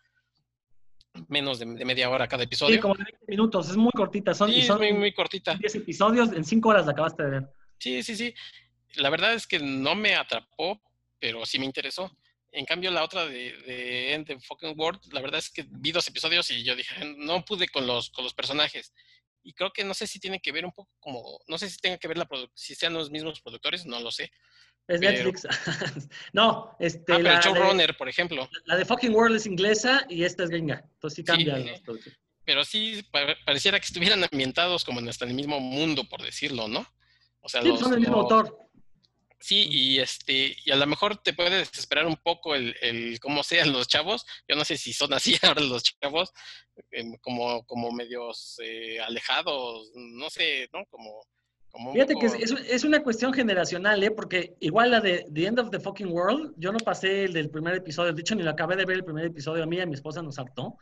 menos 1.29 1.57
de, 1.57 1.65
media 1.65 2.09
hora 2.11 2.27
cada 2.27 2.43
episodio. 2.43 2.75
Sí, 2.75 2.81
como 2.81 2.93
20 2.93 3.17
minutos, 3.27 3.69
es 3.69 3.75
muy 3.75 3.91
cortita. 3.91 4.33
Son, 4.33 4.51
sí, 4.51 4.61
son 4.61 4.77
muy, 4.77 4.93
muy 4.93 5.13
cortita. 5.13 5.55
10 5.55 5.75
episodios, 5.75 6.31
en 6.31 6.43
5 6.43 6.69
horas 6.69 6.85
la 6.85 6.91
acabaste 6.91 7.23
de 7.23 7.29
ver. 7.29 7.49
Sí, 7.79 8.03
sí, 8.03 8.15
sí. 8.15 8.33
La 8.95 9.09
verdad 9.09 9.33
es 9.33 9.47
que 9.47 9.59
no 9.59 9.95
me 9.95 10.15
atrapó, 10.15 10.81
pero 11.19 11.45
sí 11.45 11.59
me 11.59 11.65
interesó. 11.65 12.11
En 12.51 12.65
cambio, 12.65 12.89
la 12.91 13.03
otra 13.03 13.25
de, 13.25 13.57
de 13.65 14.13
End 14.13 14.41
Fucking 14.41 14.73
World, 14.79 15.13
la 15.13 15.21
verdad 15.21 15.39
es 15.39 15.49
que 15.49 15.65
vi 15.69 15.91
dos 15.91 16.07
episodios 16.07 16.49
y 16.49 16.63
yo 16.63 16.75
dije, 16.75 16.95
no 17.17 17.43
pude 17.45 17.67
con 17.67 17.85
los, 17.85 18.09
con 18.09 18.23
los 18.23 18.33
personajes. 18.33 18.93
y 19.43 19.53
creo 19.53 19.71
que 19.71 19.83
no 19.83 19.93
sé 19.93 20.07
si 20.07 20.19
tiene 20.19 20.39
que 20.39 20.51
ver 20.51 20.65
un 20.65 20.71
poco 20.71 20.89
como, 20.99 21.39
no 21.47 21.57
sé 21.57 21.69
si 21.69 21.77
tenga 21.77 21.97
que 21.97 22.07
ver 22.07 22.17
la 22.17 22.27
si 22.53 22.75
sean 22.75 22.93
los 22.93 23.11
mismos 23.11 23.41
productores, 23.41 23.85
no 23.85 23.99
lo 23.99 24.11
sé. 24.11 24.31
Es 24.87 25.01
Netflix. 25.01 25.45
no, 26.33 26.75
este. 26.79 27.13
Ah, 27.13 27.17
pero 27.17 27.31
el 27.31 27.39
showrunner, 27.39 27.97
por 27.97 28.07
ejemplo. 28.07 28.49
La 28.65 28.77
de 28.77 28.85
Fucking 28.85 29.13
World 29.13 29.35
es 29.35 29.45
inglesa 29.45 30.05
y 30.09 30.23
esta 30.23 30.43
es 30.43 30.49
gringa. 30.49 30.81
Entonces 30.93 31.17
sí 31.17 31.23
cambia 31.23 31.57
Pero 32.45 32.63
sí 32.63 33.05
pareciera 33.45 33.79
que 33.79 33.85
estuvieran 33.85 34.23
ambientados 34.23 34.85
como 34.85 35.01
en 35.01 35.09
hasta 35.09 35.25
el 35.25 35.33
mismo 35.33 35.59
mundo, 35.59 36.05
por 36.05 36.21
decirlo, 36.21 36.69
¿no? 36.69 36.87
O 37.41 37.49
sea, 37.49 37.61
sí, 37.61 37.77
son 37.77 37.93
el 37.93 37.99
mismo 37.99 38.21
autor. 38.21 38.66
Sí, 39.39 39.67
y 39.69 39.99
este, 39.99 40.55
y 40.65 40.71
a 40.71 40.75
lo 40.75 40.87
mejor 40.87 41.17
te 41.17 41.33
puede 41.33 41.57
desesperar 41.57 42.07
un 42.07 42.17
poco 42.17 42.55
el, 42.55 42.75
el 42.81 43.19
cómo 43.19 43.43
sean 43.43 43.71
los 43.71 43.87
chavos. 43.87 44.25
Yo 44.47 44.55
no 44.55 44.65
sé 44.65 44.77
si 44.77 44.93
son 44.93 45.13
así 45.13 45.35
ahora 45.43 45.61
los 45.61 45.83
chavos, 45.83 46.31
em, 46.91 47.15
como, 47.21 47.63
como 47.65 47.91
medios 47.91 48.59
eh, 48.63 48.99
alejados, 48.99 49.91
no 49.95 50.29
sé, 50.29 50.67
¿no? 50.73 50.85
Como, 50.89 51.21
como 51.69 51.93
Fíjate 51.93 52.15
que 52.15 52.25
es, 52.25 52.33
es, 52.33 52.83
una 52.83 53.03
cuestión 53.03 53.31
generacional, 53.31 54.03
¿eh? 54.03 54.09
Porque 54.09 54.55
igual 54.59 54.91
la 54.91 55.01
de 55.01 55.25
The 55.31 55.45
End 55.45 55.59
of 55.59 55.69
the 55.69 55.79
Fucking 55.79 56.11
World, 56.11 56.53
yo 56.57 56.71
no 56.71 56.79
pasé 56.79 57.25
el 57.25 57.33
del 57.33 57.51
primer 57.51 57.75
episodio, 57.75 58.13
de 58.13 58.21
hecho 58.21 58.35
ni 58.35 58.41
lo 58.41 58.49
acabé 58.49 58.75
de 58.75 58.85
ver 58.85 58.97
el 58.97 59.05
primer 59.05 59.25
episodio, 59.25 59.63
a 59.63 59.67
mí 59.67 59.77
y 59.77 59.81
a 59.81 59.85
mi 59.85 59.93
esposa 59.93 60.23
nos 60.23 60.39
hartó, 60.39 60.77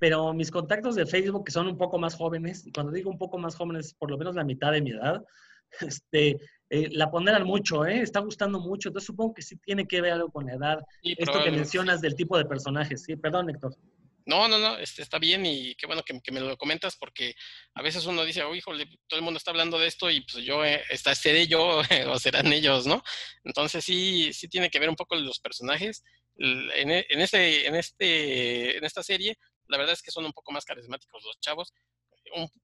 pero 0.00 0.34
mis 0.34 0.50
contactos 0.50 0.96
de 0.96 1.06
Facebook, 1.06 1.44
que 1.44 1.52
son 1.52 1.68
un 1.68 1.78
poco 1.78 1.96
más 1.98 2.16
jóvenes, 2.16 2.66
y 2.66 2.72
cuando 2.72 2.90
digo 2.90 3.08
un 3.08 3.18
poco 3.18 3.38
más 3.38 3.54
jóvenes, 3.54 3.94
por 3.94 4.10
lo 4.10 4.18
menos 4.18 4.34
la 4.34 4.42
mitad 4.42 4.72
de 4.72 4.82
mi 4.82 4.90
edad, 4.90 5.24
este, 5.80 6.38
eh, 6.70 6.88
la 6.92 7.10
ponderan 7.10 7.44
mucho, 7.44 7.84
¿eh? 7.84 8.00
Está 8.00 8.20
gustando 8.20 8.58
mucho. 8.58 8.88
Entonces 8.88 9.06
supongo 9.06 9.34
que 9.34 9.42
sí 9.42 9.56
tiene 9.58 9.86
que 9.86 10.00
ver 10.00 10.14
algo 10.14 10.30
con 10.30 10.46
la 10.46 10.54
edad. 10.54 10.78
Esto 11.02 11.44
que 11.44 11.50
mencionas 11.50 12.00
del 12.00 12.14
tipo 12.14 12.38
de 12.38 12.46
personajes. 12.46 13.02
Sí, 13.02 13.16
perdón, 13.16 13.50
Héctor. 13.50 13.76
No, 14.24 14.48
no, 14.48 14.58
no, 14.58 14.78
este, 14.78 15.02
está 15.02 15.18
bien 15.18 15.44
y 15.44 15.74
qué 15.74 15.86
bueno 15.86 16.02
que, 16.02 16.32
me 16.32 16.40
lo 16.40 16.56
comentas 16.56 16.96
porque 16.96 17.34
a 17.74 17.82
veces 17.82 18.06
uno 18.06 18.24
dice, 18.24 18.44
oh, 18.44 18.54
híjole, 18.54 18.86
todo 19.08 19.18
el 19.18 19.24
mundo 19.24 19.36
está 19.36 19.50
hablando 19.50 19.80
de 19.80 19.88
esto 19.88 20.10
y 20.10 20.20
pues 20.20 20.44
yo, 20.44 20.64
eh, 20.64 20.80
está, 20.90 21.14
seré 21.14 21.48
yo 21.48 21.80
o 22.08 22.18
serán 22.18 22.52
ellos, 22.52 22.86
¿no? 22.86 23.02
Entonces 23.44 23.84
sí, 23.84 24.32
sí 24.32 24.48
tiene 24.48 24.70
que 24.70 24.78
ver 24.78 24.88
un 24.88 24.96
poco 24.96 25.16
los 25.16 25.40
personajes. 25.40 26.04
En, 26.36 26.90
en, 26.90 27.20
este, 27.20 27.66
en, 27.66 27.74
este, 27.74 28.78
en 28.78 28.84
esta 28.84 29.02
serie, 29.02 29.36
la 29.66 29.76
verdad 29.76 29.92
es 29.92 30.02
que 30.02 30.10
son 30.10 30.24
un 30.24 30.32
poco 30.32 30.52
más 30.52 30.64
carismáticos 30.64 31.22
los 31.24 31.38
chavos 31.40 31.74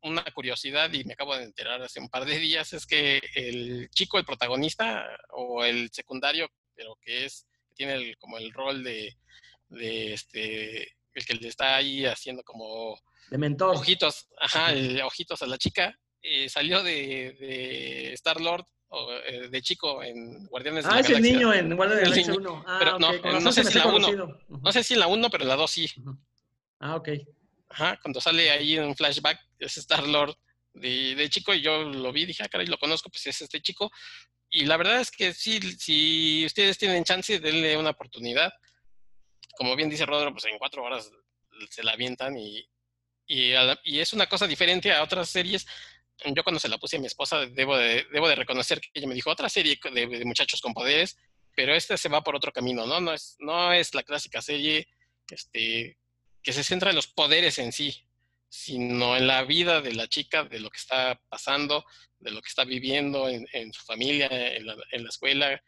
una 0.03 0.25
curiosidad 0.35 0.93
y 0.93 1.05
me 1.05 1.15
acabo 1.15 1.37
de 1.37 1.45
enterar 1.45 1.83
hace 1.83 2.01
un 2.01 2.09
par 2.09 2.25
de 2.25 2.39
días 2.39 2.73
es 2.73 2.87
que 2.87 3.21
el 3.35 3.89
chico, 3.91 4.19
el 4.19 4.25
protagonista 4.25 5.07
o 5.31 5.65
el 5.65 5.91
secundario, 5.93 6.49
pero 6.75 6.97
que 7.01 7.25
es 7.25 7.47
tiene 7.75 8.15
como 8.17 8.39
el 8.39 8.53
rol 8.53 8.83
de, 8.83 9.17
de, 9.69 10.15
este 10.15 10.83
el 11.15 11.27
que 11.27 11.35
le 11.35 11.49
está 11.49 11.77
ahí 11.77 12.05
haciendo 12.07 12.43
como 12.43 12.99
de 13.31 13.39
mentor. 13.39 13.77
Ojitos, 13.77 14.29
ajá, 14.41 14.73
ojitos 15.05 15.43
a 15.43 15.47
la 15.47 15.59
chica, 15.59 15.95
eh, 16.23 16.49
salió 16.49 16.83
de, 16.83 17.37
de 17.39 18.13
Star 18.15 18.41
Lord 18.41 18.65
eh, 19.27 19.49
de 19.51 19.63
chico 19.63 20.03
en 20.03 20.47
Guardianes 20.47 20.85
de 20.85 20.91
la 20.91 20.97
Galaxia. 20.97 21.17
Ah, 21.17 21.21
ese 21.21 21.33
niño 21.33 21.53
en 21.53 21.77
Guardianes 21.77 22.05
de 22.05 22.11
la 22.11 22.17
Galaxia 22.17 22.35
1. 22.35 22.65
Ah, 22.67 22.77
pero 22.79 22.99
no, 22.99 23.41
no 23.41 23.53
sé 23.53 23.65
si 23.65 23.79
en 23.79 23.85
la 23.85 23.93
1. 23.93 24.39
No 24.49 24.73
sé 24.73 24.83
si 24.83 24.95
en 24.95 25.01
la 25.01 25.07
1, 25.09 25.31
pero 25.31 25.45
en 25.45 25.49
la 25.49 25.57
2 25.57 25.71
sí. 25.71 25.91
Ah, 26.81 26.97
ok. 26.97 27.09
Ajá, 27.71 27.99
cuando 28.03 28.21
sale 28.21 28.51
ahí 28.51 28.77
en 28.77 28.85
un 28.85 28.97
flashback, 28.97 29.39
es 29.59 29.77
Star 29.77 30.07
Lord 30.07 30.37
de, 30.73 31.15
de, 31.15 31.29
chico 31.29 31.53
y 31.53 31.61
yo 31.61 31.85
lo 31.85 32.13
vi, 32.13 32.25
dije, 32.25 32.43
ah, 32.43 32.49
caray, 32.49 32.67
lo 32.67 32.79
conozco, 32.79 33.11
pues 33.11 33.27
es 33.27 33.43
este 33.43 33.61
chico. 33.61 33.91
Y 34.51 34.65
la 34.65 34.77
verdad 34.77 35.01
es 35.01 35.11
que 35.11 35.35
sí, 35.35 35.61
si 35.79 36.47
ustedes 36.47 36.79
tienen 36.79 37.05
chance, 37.05 37.39
denle 37.39 37.77
una 37.77 37.91
oportunidad. 37.91 38.53
Como 39.57 39.77
bien 39.77 39.91
dice 39.91 40.07
Rodro, 40.07 40.33
pues 40.33 40.45
en 40.47 40.59
cuatro 40.59 40.83
horas 40.85 41.11
se 41.71 41.83
la 41.83 41.93
avientan 41.93 42.39
y, 42.39 42.67
y, 43.27 43.53
y, 43.85 43.99
es 43.99 44.13
una 44.13 44.27
cosa 44.27 44.47
diferente 44.47 44.93
a 44.93 45.03
otras 45.03 45.29
series. 45.29 45.67
Yo 46.25 46.43
cuando 46.43 46.61
se 46.61 46.69
la 46.69 46.79
puse 46.79 46.97
a 46.97 47.01
mi 47.01 47.07
esposa, 47.07 47.47
debo 47.47 47.77
de, 47.77 48.07
debo 48.13 48.29
de 48.29 48.37
reconocer 48.37 48.81
que 48.81 48.89
ella 48.95 49.07
me 49.07 49.15
dijo 49.15 49.31
otra 49.31 49.49
serie 49.49 49.79
de, 49.93 50.07
de 50.07 50.25
muchachos 50.25 50.61
con 50.61 50.73
poderes, 50.73 51.17
pero 51.55 51.75
esta 51.75 51.97
se 51.97 52.09
va 52.09 52.23
por 52.23 52.35
otro 52.35 52.53
camino, 52.53 52.87
¿no? 52.87 53.01
No 53.01 53.13
es, 53.13 53.37
no 53.41 53.73
es 53.73 53.95
la 53.95 54.03
clásica 54.03 54.41
serie 54.41 54.89
este, 55.31 55.99
que 56.43 56.53
se 56.53 56.65
centra 56.65 56.91
en 56.91 56.97
los 56.97 57.07
poderes 57.07 57.59
en 57.59 57.73
sí, 57.73 58.07
sino 58.49 59.17
en 59.17 59.27
la 59.27 59.45
vida 59.45 59.81
de 59.81 59.95
la 59.95 60.09
chica, 60.09 60.45
de 60.45 60.61
lo 60.61 60.71
que 60.71 60.79
está 60.79 61.21
pasando, 61.29 61.85
de 62.19 62.31
lo 62.31 62.41
que 62.41 62.49
está 62.49 62.65
viviendo 62.65 63.29
en, 63.29 63.73
su 63.73 63.85
familia, 63.85 64.29
en 64.31 64.67
la, 64.67 65.09
escuela, 65.09 65.61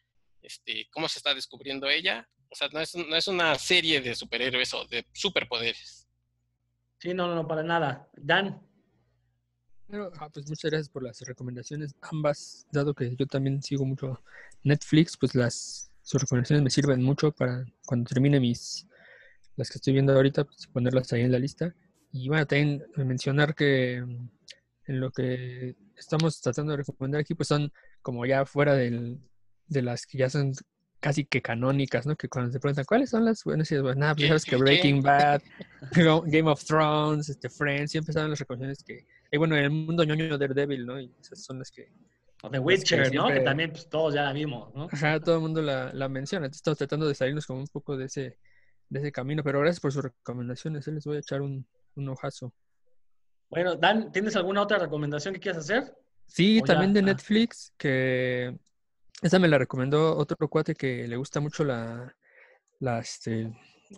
este, 0.43 0.89
cómo 0.91 1.09
se 1.09 1.19
está 1.19 1.35
descubriendo 1.35 1.89
ella. 1.89 2.29
O 2.49 2.55
sea, 2.55 2.69
no 2.73 2.81
es, 2.81 2.95
no 2.97 3.15
es 3.15 3.29
una 3.29 3.55
serie 3.57 4.01
de 4.01 4.15
superhéroes 4.15 4.73
o 4.75 4.85
de 4.87 5.07
superpoderes. 5.13 6.09
Sí, 6.99 7.15
no, 7.15 7.35
no, 7.35 7.47
para 7.47 7.63
nada. 7.63 8.09
Dan. 8.15 8.61
Ah, 9.93 10.29
pues 10.33 10.49
muchas 10.49 10.71
gracias 10.71 10.89
por 10.89 11.03
las 11.03 11.21
recomendaciones, 11.21 11.95
ambas, 12.01 12.67
dado 12.71 12.95
que 12.95 13.15
yo 13.17 13.27
también 13.27 13.61
sigo 13.61 13.85
mucho 13.85 14.23
Netflix, 14.63 15.17
pues 15.17 15.35
las 15.35 15.91
sus 16.03 16.23
recomendaciones 16.23 16.63
me 16.63 16.71
sirven 16.71 17.03
mucho 17.03 17.33
para 17.33 17.65
cuando 17.87 18.09
termine 18.09 18.41
mis 18.41 18.87
las 19.61 19.69
que 19.69 19.77
estoy 19.77 19.93
viendo 19.93 20.15
ahorita, 20.15 20.45
pues 20.45 20.67
ponerlas 20.69 21.13
ahí 21.13 21.21
en 21.21 21.33
la 21.33 21.39
lista. 21.39 21.75
Y 22.13 22.29
bueno, 22.29 22.47
también 22.47 22.83
mencionar 22.97 23.55
que 23.55 24.03
mm, 24.05 24.29
en 24.87 25.01
lo 25.01 25.11
que 25.11 25.77
estamos 25.97 26.41
tratando 26.41 26.73
de 26.73 26.79
recomendar 26.79 27.21
aquí, 27.21 27.35
pues 27.35 27.49
son 27.49 27.71
como 28.01 28.25
ya 28.25 28.47
fuera 28.47 28.75
del, 28.75 29.21
de 29.67 29.83
las 29.83 30.07
que 30.07 30.17
ya 30.17 30.31
son 30.31 30.55
casi 30.99 31.27
que 31.27 31.43
canónicas, 31.43 32.07
¿no? 32.07 32.17
Que 32.17 32.29
cuando 32.29 32.51
te 32.51 32.59
preguntan 32.59 32.87
cuáles 32.87 33.11
son 33.11 33.27
las 33.27 33.45
buenas, 33.45 33.69
pues 33.69 33.97
nada, 33.97 34.15
pues 34.15 34.29
sabes 34.29 34.45
que 34.47 34.57
Breaking 34.57 35.03
Bad, 35.03 35.43
Game 36.27 36.51
of 36.51 36.65
Thrones, 36.65 37.29
este 37.29 37.51
Friends, 37.51 37.91
siempre 37.91 38.15
saben 38.15 38.31
las 38.31 38.39
recomendaciones 38.39 38.83
que, 38.83 39.07
y 39.31 39.37
bueno, 39.37 39.57
en 39.57 39.65
el 39.65 39.71
mundo 39.71 40.05
ñoño 40.05 40.39
Daredevil, 40.39 40.87
¿no? 40.87 40.99
Y 40.99 41.13
esas 41.21 41.45
son 41.45 41.59
las 41.59 41.71
que... 41.71 41.93
The 42.51 42.59
Witcher, 42.59 43.15
¿no? 43.15 43.29
Que 43.29 43.41
también 43.41 43.71
pues, 43.71 43.87
todos 43.91 44.15
ya 44.15 44.23
la 44.23 44.33
vimos, 44.33 44.75
¿no? 44.75 44.89
Ajá, 44.91 45.21
todo 45.21 45.35
el 45.35 45.41
mundo 45.43 45.61
la, 45.61 45.93
la 45.93 46.09
menciona. 46.09 46.47
Entonces 46.47 46.61
estamos 46.61 46.79
tratando 46.79 47.07
de 47.07 47.15
salirnos 47.15 47.45
como 47.45 47.61
un 47.61 47.67
poco 47.67 47.99
de 47.99 48.07
ese, 48.07 48.39
de 48.91 49.01
ese 49.01 49.13
camino. 49.13 49.43
Pero 49.43 49.61
gracias 49.61 49.81
por 49.81 49.93
sus 49.93 50.05
recomendaciones. 50.05 50.87
¿eh? 50.87 50.93
Les 50.93 51.05
voy 51.05 51.17
a 51.17 51.21
echar 51.21 51.41
un, 51.41 51.67
un 51.95 52.09
ojazo. 52.09 52.53
Bueno, 53.49 53.75
Dan, 53.77 54.13
¿tienes 54.13 54.37
alguna 54.37 54.63
otra 54.63 54.79
recomendación 54.79 55.35
que 55.35 55.41
quieras 55.41 55.65
hacer? 55.65 55.97
Sí, 56.27 56.63
también 56.65 56.93
de 56.93 57.01
ah. 57.01 57.05
Netflix, 57.05 57.73
que 57.77 58.57
esa 59.23 59.39
me 59.39 59.49
la 59.49 59.59
recomendó 59.59 60.17
otro 60.17 60.49
cuate 60.49 60.75
que 60.75 61.09
le 61.09 61.17
gusta 61.17 61.41
mucho 61.41 61.65
la, 61.65 62.15
la 62.79 63.01
este, 63.01 63.53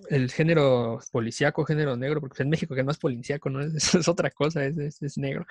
el 0.09 0.31
género 0.31 0.99
policíaco, 1.11 1.67
género 1.67 1.97
negro, 1.97 2.21
porque 2.21 2.43
en 2.43 2.49
México 2.49 2.75
que 2.75 2.83
no 2.83 2.91
es 2.91 2.99
policíaco, 2.99 3.51
no 3.51 3.61
es, 3.77 3.95
es 3.95 4.09
otra 4.09 4.31
cosa, 4.31 4.65
es, 4.65 4.79
es, 4.79 5.03
es, 5.03 5.19
negro. 5.19 5.45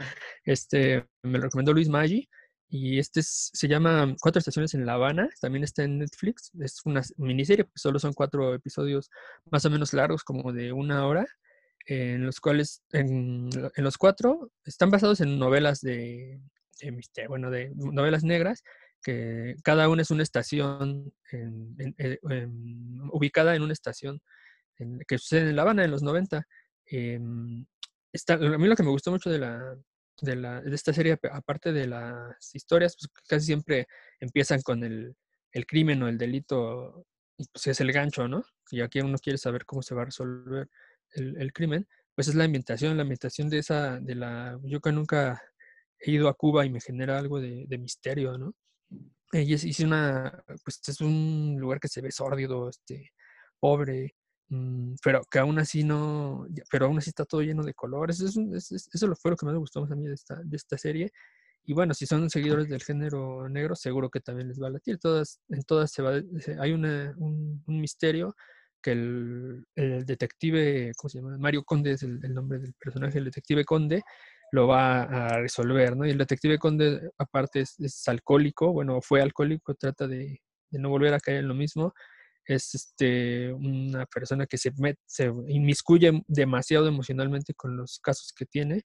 Este, 0.43 1.05
me 1.21 1.37
lo 1.37 1.45
recomendó 1.45 1.73
Luis 1.73 1.89
Maggi 1.89 2.27
y 2.73 2.99
este 2.99 3.21
se 3.21 3.67
llama 3.67 4.15
Cuatro 4.21 4.39
Estaciones 4.39 4.73
en 4.73 4.85
La 4.85 4.93
Habana, 4.93 5.29
también 5.41 5.65
está 5.65 5.83
en 5.83 5.99
Netflix, 5.99 6.51
es 6.57 6.79
una 6.85 7.01
miniserie, 7.17 7.65
pues 7.65 7.81
solo 7.81 7.99
son 7.99 8.13
cuatro 8.13 8.55
episodios 8.55 9.09
más 9.51 9.65
o 9.65 9.69
menos 9.69 9.93
largos, 9.93 10.23
como 10.23 10.53
de 10.53 10.71
una 10.71 11.05
hora, 11.05 11.27
en 11.85 12.25
los 12.25 12.39
cuales, 12.39 12.81
en, 12.93 13.49
los 13.75 13.97
cuatro, 13.97 14.53
están 14.63 14.89
basados 14.89 15.19
en 15.19 15.37
novelas 15.37 15.81
de, 15.81 16.39
misterio, 16.93 17.31
bueno, 17.31 17.51
de 17.51 17.73
novelas 17.75 18.23
negras, 18.23 18.63
que 19.03 19.57
cada 19.63 19.89
una 19.89 20.03
es 20.03 20.11
una 20.11 20.23
estación 20.23 21.13
eh, 21.33 22.17
ubicada 23.11 23.53
en 23.53 23.63
una 23.63 23.73
estación 23.73 24.21
que 25.09 25.17
sucede 25.17 25.49
en 25.49 25.57
La 25.57 25.63
Habana 25.63 25.83
en 25.83 25.91
los 25.91 26.03
90. 26.03 26.47
Em, 26.85 27.65
está, 28.13 28.35
a 28.35 28.37
mí 28.37 28.67
lo 28.67 28.75
que 28.77 28.83
me 28.83 28.91
gustó 28.91 29.11
mucho 29.11 29.29
de 29.29 29.39
la, 29.39 29.75
de, 30.21 30.35
la, 30.35 30.61
de 30.61 30.75
esta 30.75 30.93
serie, 30.93 31.19
aparte 31.31 31.71
de 31.71 31.87
las 31.87 32.53
historias, 32.53 32.95
pues 32.97 33.11
casi 33.27 33.45
siempre 33.47 33.87
empiezan 34.19 34.61
con 34.61 34.83
el, 34.83 35.15
el 35.51 35.65
crimen 35.65 36.01
o 36.03 36.07
el 36.07 36.17
delito, 36.17 37.05
pues 37.51 37.67
es 37.67 37.81
el 37.81 37.91
gancho, 37.91 38.27
¿no? 38.27 38.43
Y 38.69 38.81
aquí 38.81 38.99
uno 39.01 39.17
quiere 39.17 39.37
saber 39.37 39.65
cómo 39.65 39.81
se 39.81 39.95
va 39.95 40.03
a 40.03 40.05
resolver 40.05 40.69
el, 41.13 41.51
crimen, 41.53 41.87
pues 42.15 42.27
es 42.27 42.35
la 42.35 42.45
ambientación, 42.45 42.95
la 42.95 43.03
ambientación 43.03 43.49
de 43.49 43.59
esa, 43.59 43.99
de 43.99 44.15
la, 44.15 44.57
yo 44.63 44.79
que 44.79 44.91
nunca 44.91 45.41
he 45.99 46.11
ido 46.11 46.29
a 46.29 46.33
Cuba 46.33 46.65
y 46.65 46.69
me 46.69 46.79
genera 46.79 47.17
algo 47.17 47.39
de, 47.41 47.77
misterio, 47.77 48.37
¿no? 48.37 48.55
Y 49.33 49.53
es, 49.53 49.79
una, 49.79 50.43
pues 50.63 50.81
es 50.87 51.01
un 51.01 51.57
lugar 51.59 51.79
que 51.79 51.87
se 51.87 52.01
ve 52.01 52.11
sórdido, 52.11 52.69
este, 52.69 53.13
pobre, 53.59 54.15
pero 55.03 55.21
que 55.29 55.39
aún 55.39 55.59
así 55.59 55.83
no, 55.83 56.45
pero 56.69 56.87
aún 56.87 56.97
así 56.97 57.09
está 57.09 57.25
todo 57.25 57.41
lleno 57.41 57.63
de 57.63 57.73
colores. 57.73 58.19
Eso, 58.19 58.41
eso 58.53 59.15
fue 59.15 59.31
lo 59.31 59.37
que 59.37 59.45
más 59.45 59.53
me 59.53 59.59
gustó 59.59 59.83
a 59.83 59.95
mí 59.95 60.07
de 60.07 60.13
esta, 60.13 60.41
de 60.43 60.57
esta 60.57 60.77
serie. 60.77 61.11
Y 61.63 61.73
bueno, 61.73 61.93
si 61.93 62.05
son 62.05 62.29
seguidores 62.29 62.67
del 62.67 62.83
género 62.83 63.47
negro, 63.47 63.75
seguro 63.75 64.09
que 64.09 64.19
también 64.19 64.49
les 64.49 64.61
va 64.61 64.67
a 64.67 64.71
latir. 64.71 64.97
Todas, 64.97 65.39
en 65.49 65.63
todas 65.63 65.91
se 65.91 66.01
va, 66.01 66.19
hay 66.59 66.71
una, 66.73 67.13
un, 67.17 67.63
misterio 67.67 68.35
que 68.81 68.91
el, 68.91 69.63
el, 69.75 70.05
detective, 70.05 70.91
¿cómo 70.97 71.09
se 71.09 71.19
llama? 71.19 71.37
Mario 71.37 71.63
Conde 71.63 71.91
es 71.93 72.03
el, 72.03 72.19
nombre 72.33 72.59
del 72.59 72.73
personaje, 72.73 73.19
el 73.19 73.25
detective 73.25 73.63
Conde, 73.63 74.01
lo 74.51 74.67
va 74.67 75.03
a 75.03 75.37
resolver, 75.37 75.95
¿no? 75.95 76.05
Y 76.05 76.09
el 76.09 76.17
detective 76.17 76.57
Conde, 76.57 77.09
aparte, 77.17 77.61
es, 77.61 77.79
es 77.79 78.07
alcohólico, 78.07 78.73
bueno, 78.73 78.99
fue 79.01 79.21
alcohólico, 79.21 79.75
trata 79.75 80.07
de, 80.07 80.41
de, 80.71 80.79
no 80.79 80.89
volver 80.89 81.13
a 81.13 81.19
caer 81.19 81.37
en 81.37 81.47
lo 81.47 81.53
mismo 81.53 81.93
es 82.45 82.73
este, 82.75 83.53
una 83.53 84.05
persona 84.05 84.45
que 84.45 84.57
se, 84.57 84.71
se 85.05 85.31
inmiscuye 85.47 86.23
demasiado 86.27 86.87
emocionalmente 86.87 87.53
con 87.53 87.77
los 87.77 87.99
casos 87.99 88.33
que 88.33 88.45
tiene 88.45 88.83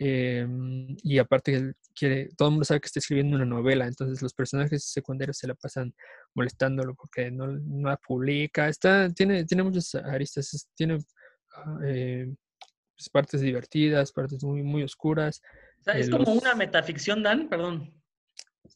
Em, 0.00 0.96
y 1.02 1.18
aparte, 1.18 1.72
quiere, 1.92 2.28
todo 2.36 2.48
el 2.48 2.52
mundo 2.52 2.64
sabe 2.64 2.80
que 2.80 2.86
está 2.86 3.00
escribiendo 3.00 3.34
una 3.34 3.44
novela, 3.44 3.84
entonces 3.86 4.22
los 4.22 4.32
personajes 4.32 4.84
secundarios 4.84 5.38
se 5.38 5.48
la 5.48 5.56
pasan 5.56 5.92
molestándolo 6.34 6.94
porque 6.94 7.32
no, 7.32 7.48
no 7.48 7.88
la 7.88 7.96
publica. 7.96 8.68
Está, 8.68 9.10
tiene, 9.10 9.44
tiene 9.44 9.64
muchas 9.64 9.96
aristas, 9.96 10.68
tiene 10.76 10.98
ah, 11.56 11.78
eh, 11.84 12.32
pues, 12.96 13.08
partes 13.10 13.40
divertidas, 13.40 14.12
partes 14.12 14.42
muy, 14.44 14.62
muy 14.62 14.84
oscuras. 14.84 15.42
es 15.86 16.06
eh, 16.06 16.10
como 16.10 16.32
los- 16.32 16.42
una 16.42 16.54
metaficción, 16.54 17.24
Dan, 17.24 17.48
perdón. 17.48 17.97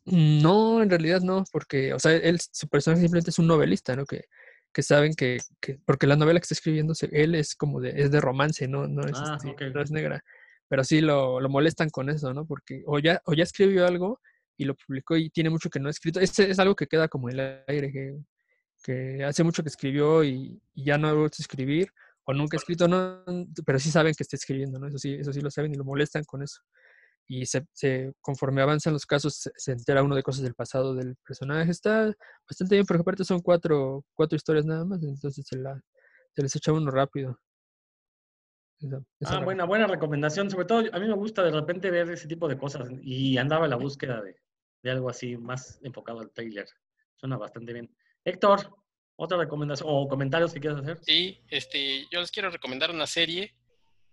No, 0.05 0.83
en 0.83 0.91
realidad 0.91 1.21
no, 1.21 1.45
porque, 1.53 1.95
o 1.95 1.99
sea, 1.99 2.13
él, 2.13 2.39
su 2.41 2.69
personaje 2.69 3.03
simplemente 3.03 3.31
es 3.31 3.39
un 3.39 3.47
novelista, 3.47 3.95
¿no? 3.95 4.05
Que, 4.05 4.25
que 4.73 4.83
saben 4.83 5.15
que, 5.15 5.39
que- 5.61 5.79
porque 5.85 6.07
la 6.09 6.17
novela 6.17 6.41
que 6.41 6.45
está 6.45 6.55
escribiendo, 6.55 6.93
él 7.13 7.35
es 7.37 7.55
como 7.55 7.81
de, 7.81 7.91
es 8.03 8.11
de 8.11 8.21
romance, 8.21 8.67
¿no? 8.67 8.89
No 8.89 9.03
es, 9.05 9.13
Ah, 9.15 9.39
este, 9.45 9.71
no 9.71 9.81
es 9.81 9.91
negra, 9.93 10.23
pero 10.69 10.83
sí 10.83 11.01
lo, 11.01 11.41
lo 11.41 11.49
molestan 11.49 11.89
con 11.91 12.09
eso, 12.11 12.35
¿no? 12.35 12.47
Porque 12.47 12.83
o 12.87 12.99
ya, 12.99 13.21
o 13.27 13.35
ya 13.35 13.45
escribió 13.45 13.87
algo 13.87 14.21
y 14.57 14.65
lo 14.65 14.75
publicó 14.75 15.17
y 15.17 15.31
tiene 15.31 15.51
mucho 15.51 15.71
que 15.71 15.79
no 15.79 15.87
ha 15.89 15.91
escrito. 15.91 16.19
Este 16.21 16.51
es 16.51 16.59
algo 16.59 16.75
que 16.75 16.87
queda 16.89 17.07
como 17.09 17.31
en 17.31 17.39
el 17.39 17.63
aire, 17.69 17.93
que, 17.93 18.17
que 18.83 19.25
hace 19.25 19.45
mucho 19.45 19.63
que 19.63 19.69
escribió 19.69 20.25
y, 20.25 20.61
y 20.75 20.85
ya 20.85 20.99
no 20.99 21.09
ha 21.09 21.13
vuelto 21.13 21.37
a 21.39 21.43
escribir, 21.43 21.93
o 22.25 22.33
nunca 22.35 22.57
ha 22.57 22.61
escrito, 22.61 22.89
no, 22.89 23.23
pero 23.65 23.79
sí 23.79 23.91
saben 23.91 24.15
que 24.17 24.23
está 24.25 24.37
escribiendo, 24.37 24.79
¿no? 24.81 24.89
Eso 24.89 24.99
sí, 24.99 25.15
eso 25.15 25.33
sí 25.33 25.41
lo 25.41 25.51
saben 25.51 25.73
y 25.75 25.77
lo 25.77 25.85
molestan 25.85 26.25
con 26.25 26.43
eso 26.43 26.61
y 27.29 27.47
se, 27.47 27.67
se- 27.73 28.13
conforme 28.21 28.63
avanzan 28.63 28.93
los 28.93 29.07
casos 29.07 29.35
se, 29.37 29.51
se 29.57 29.73
entera 29.73 30.03
uno 30.03 30.15
de 30.17 30.23
cosas 30.23 30.43
del 30.43 30.55
pasado 30.55 30.95
del 30.95 31.17
personaje. 31.27 31.71
Está 31.71 32.13
bastante 32.49 32.75
bien, 32.77 32.85
porque 32.87 33.01
aparte 33.03 33.25
son 33.25 33.41
cuatro, 33.41 34.05
cuatro 34.15 34.37
historias 34.37 34.67
nada 34.67 34.85
más, 34.85 35.03
entonces 35.03 35.47
se, 35.47 35.57
la, 35.57 35.81
se 36.35 36.43
les 36.43 36.55
echa 36.57 36.73
uno 36.73 36.91
rápido. 36.91 37.39
Esa- 38.81 39.03
esa 39.21 39.37
Ah, 39.37 39.45
buena, 39.45 39.65
buena 39.65 39.87
recomendación. 39.87 40.51
Sobre 40.51 40.65
todo, 40.67 40.81
a 40.93 40.99
mí 40.99 41.07
me 41.07 41.15
gusta 41.15 41.43
de 41.43 41.53
repente 41.53 41.91
ver 41.91 42.11
ese 42.11 42.27
tipo 42.27 42.49
de 42.49 42.59
cosas 42.59 42.89
y 43.03 43.39
andaba 43.39 43.65
en 43.67 43.71
la 43.71 43.77
búsqueda 43.77 44.21
de, 44.21 44.37
de 44.83 44.91
algo 44.91 45.09
así 45.09 45.37
más 45.37 45.79
enfocado 45.83 46.21
al 46.21 46.31
trailer. 46.33 46.67
Suena 47.17 47.37
bastante 47.37 47.73
bien. 47.73 47.95
Héctor, 48.25 48.75
otra 49.17 49.39
recomendación 49.39 49.89
o 49.91 50.09
comentarios 50.09 50.53
que 50.53 50.59
quieras 50.61 50.81
hacer. 50.81 50.99
Sí, 51.03 51.41
este, 51.49 52.07
yo 52.11 52.21
les 52.21 52.33
quiero 52.33 52.51
recomendar 52.51 52.91
una 52.91 53.07
serie 53.07 53.55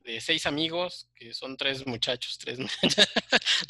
de 0.04 0.20
seis 0.22 0.46
amigos, 0.46 1.08
que 1.16 1.34
son 1.34 1.58
tres 1.58 1.86
muchachos, 1.86 2.38
tres 2.38 2.58
muchachas. 2.60 3.10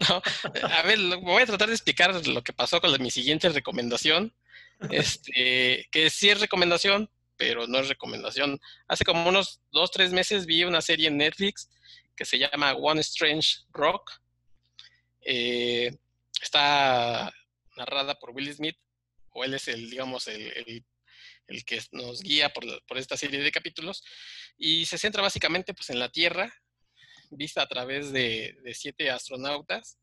No, 0.07 0.21
a 0.69 0.81
ver, 0.83 0.99
voy 1.21 1.43
a 1.43 1.45
tratar 1.45 1.67
de 1.69 1.75
explicar 1.75 2.13
lo 2.27 2.43
que 2.43 2.53
pasó 2.53 2.79
con 2.81 2.91
la- 2.91 2.97
mi 2.97 3.11
siguiente 3.11 3.49
recomendación. 3.49 4.33
Este, 4.91 5.87
que 5.91 6.09
sí 6.09 6.29
es 6.29 6.39
recomendación, 6.39 7.09
pero 7.35 7.67
no 7.67 7.79
es 7.79 7.89
recomendación. 7.89 8.59
Hace 8.87 9.03
como 9.03 9.27
unos 9.27 9.59
dos, 9.71 9.91
tres 9.91 10.11
meses 10.13 10.45
vi 10.45 10.63
una 10.63 10.81
serie 10.81 11.07
en 11.09 11.17
Netflix 11.17 11.69
que 12.15 12.23
se 12.25 12.37
llama 12.39 12.73
One 12.73 13.01
Strange 13.01 13.59
Rock. 13.71 14.11
Eh, 15.21 15.95
está 16.41 17.31
narrada 17.75 18.17
por 18.19 18.31
Will 18.31 18.53
Smith, 18.53 18.77
o 19.31 19.43
él 19.43 19.53
es 19.53 19.67
el, 19.67 19.89
digamos, 19.89 20.27
el- 20.27 20.85
el 21.49 21.65
que 21.65 21.81
nos 21.91 22.21
guía 22.21 22.49
por, 22.49 22.63
por 22.85 22.97
esta 22.97 23.17
serie 23.17 23.39
de 23.39 23.51
capítulos, 23.51 24.03
y 24.57 24.85
se 24.85 24.97
centra 24.97 25.21
básicamente 25.21 25.73
pues, 25.73 25.89
en 25.89 25.99
la 25.99 26.09
Tierra, 26.09 26.53
vista 27.31 27.61
a 27.61 27.67
través 27.67 28.11
de, 28.11 28.55
de 28.63 28.73
siete 28.73 29.09
astronautas. 29.11 29.99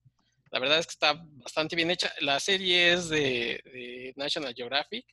La 0.50 0.60
verdad 0.60 0.78
es 0.78 0.86
que 0.86 0.92
está 0.92 1.14
bastante 1.14 1.74
bien 1.74 1.90
hecha. 1.90 2.12
La 2.20 2.38
serie 2.38 2.92
es 2.92 3.08
de, 3.08 3.60
de 3.64 4.12
National 4.16 4.54
Geographic, 4.54 5.04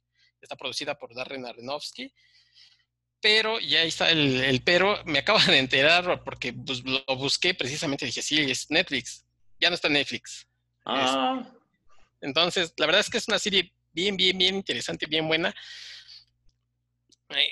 está 0.41 0.55
producida 0.55 0.95
por 0.95 1.15
Darren 1.15 1.45
Aronofsky, 1.45 2.13
pero 3.23 3.57
y 3.59 3.77
ahí 3.77 3.88
está 3.88 4.11
el, 4.11 4.43
el 4.43 4.61
pero, 4.61 5.01
me 5.05 5.19
acabo 5.19 5.39
de 5.39 5.57
enterar 5.57 6.23
porque 6.23 6.53
pues, 6.53 6.84
lo 6.84 7.15
busqué 7.15 7.53
precisamente, 7.53 8.05
dije, 8.05 8.21
sí, 8.21 8.39
es 8.39 8.69
Netflix, 8.69 9.25
ya 9.59 9.69
no 9.69 9.75
está 9.75 9.88
en 9.88 9.93
Netflix. 9.93 10.45
Ah, 10.86 11.49
Entonces, 12.19 12.73
la 12.77 12.86
verdad 12.86 12.99
es 12.99 13.09
que 13.09 13.17
es 13.17 13.27
una 13.29 13.39
serie 13.39 13.71
bien, 13.93 14.17
bien, 14.17 14.38
bien 14.38 14.55
interesante, 14.55 15.05
bien 15.05 15.27
buena. 15.27 15.55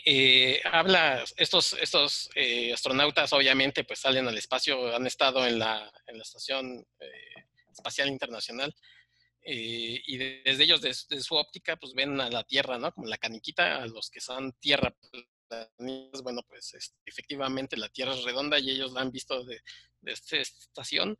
Eh, 0.05 0.61
habla, 0.65 1.23
estos, 1.37 1.73
estos 1.73 2.29
eh, 2.35 2.73
astronautas 2.73 3.33
obviamente 3.33 3.83
pues 3.83 3.99
salen 3.99 4.27
al 4.27 4.37
espacio, 4.37 4.95
han 4.95 5.07
estado 5.07 5.45
en 5.45 5.59
la, 5.59 5.91
en 6.07 6.17
la 6.17 6.23
Estación 6.23 6.85
eh, 6.99 7.45
Espacial 7.71 8.09
Internacional 8.09 8.75
eh, 9.43 10.01
y 10.05 10.17
de- 10.17 10.41
desde 10.45 10.63
ellos, 10.65 10.81
desde, 10.81 11.19
su 11.21 11.35
óptica, 11.35 11.75
pues 11.77 11.93
ven 11.93 12.19
a 12.21 12.29
la 12.29 12.43
Tierra, 12.43 12.77
¿no? 12.77 12.91
Como 12.91 13.07
la 13.07 13.17
caniquita, 13.17 13.77
a 13.81 13.87
los 13.87 14.09
que 14.09 14.19
son 14.19 14.53
Tierra, 14.59 14.95
bueno, 16.23 16.43
pues 16.47 16.73
este, 16.73 16.95
efectivamente 17.05 17.75
la 17.77 17.89
Tierra 17.89 18.13
es 18.13 18.23
redonda 18.23 18.59
y 18.59 18.69
ellos 18.69 18.93
la 18.93 19.01
han 19.01 19.11
visto 19.11 19.43
de, 19.43 19.61
de 20.01 20.11
esta 20.11 20.37
estación. 20.37 21.17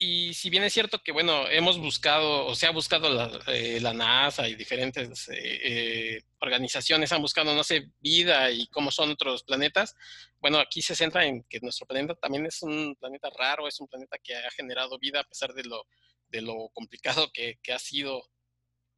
Y 0.00 0.32
si 0.34 0.48
bien 0.48 0.62
es 0.62 0.72
cierto 0.72 1.02
que, 1.02 1.10
bueno, 1.10 1.48
hemos 1.48 1.76
buscado, 1.76 2.46
o 2.46 2.54
se 2.54 2.66
ha 2.66 2.70
buscado 2.70 3.12
la, 3.12 3.40
eh, 3.48 3.80
la 3.80 3.92
NASA 3.92 4.48
y 4.48 4.54
diferentes 4.54 5.28
eh, 5.28 5.34
eh, 5.34 6.22
organizaciones 6.38 7.10
han 7.10 7.20
buscado, 7.20 7.52
no 7.52 7.64
sé, 7.64 7.90
vida 7.98 8.48
y 8.52 8.68
cómo 8.68 8.92
son 8.92 9.10
otros 9.10 9.42
planetas, 9.42 9.96
bueno, 10.40 10.58
aquí 10.58 10.82
se 10.82 10.94
centra 10.94 11.26
en 11.26 11.42
que 11.44 11.58
nuestro 11.60 11.84
planeta 11.84 12.14
también 12.14 12.46
es 12.46 12.62
un 12.62 12.94
planeta 12.94 13.28
raro, 13.36 13.66
es 13.66 13.80
un 13.80 13.88
planeta 13.88 14.18
que 14.22 14.36
ha 14.36 14.50
generado 14.52 14.98
vida 15.00 15.18
a 15.20 15.24
pesar 15.24 15.52
de 15.52 15.64
lo, 15.64 15.84
de 16.28 16.42
lo 16.42 16.68
complicado 16.72 17.32
que, 17.32 17.58
que 17.60 17.72
ha 17.72 17.78
sido 17.80 18.22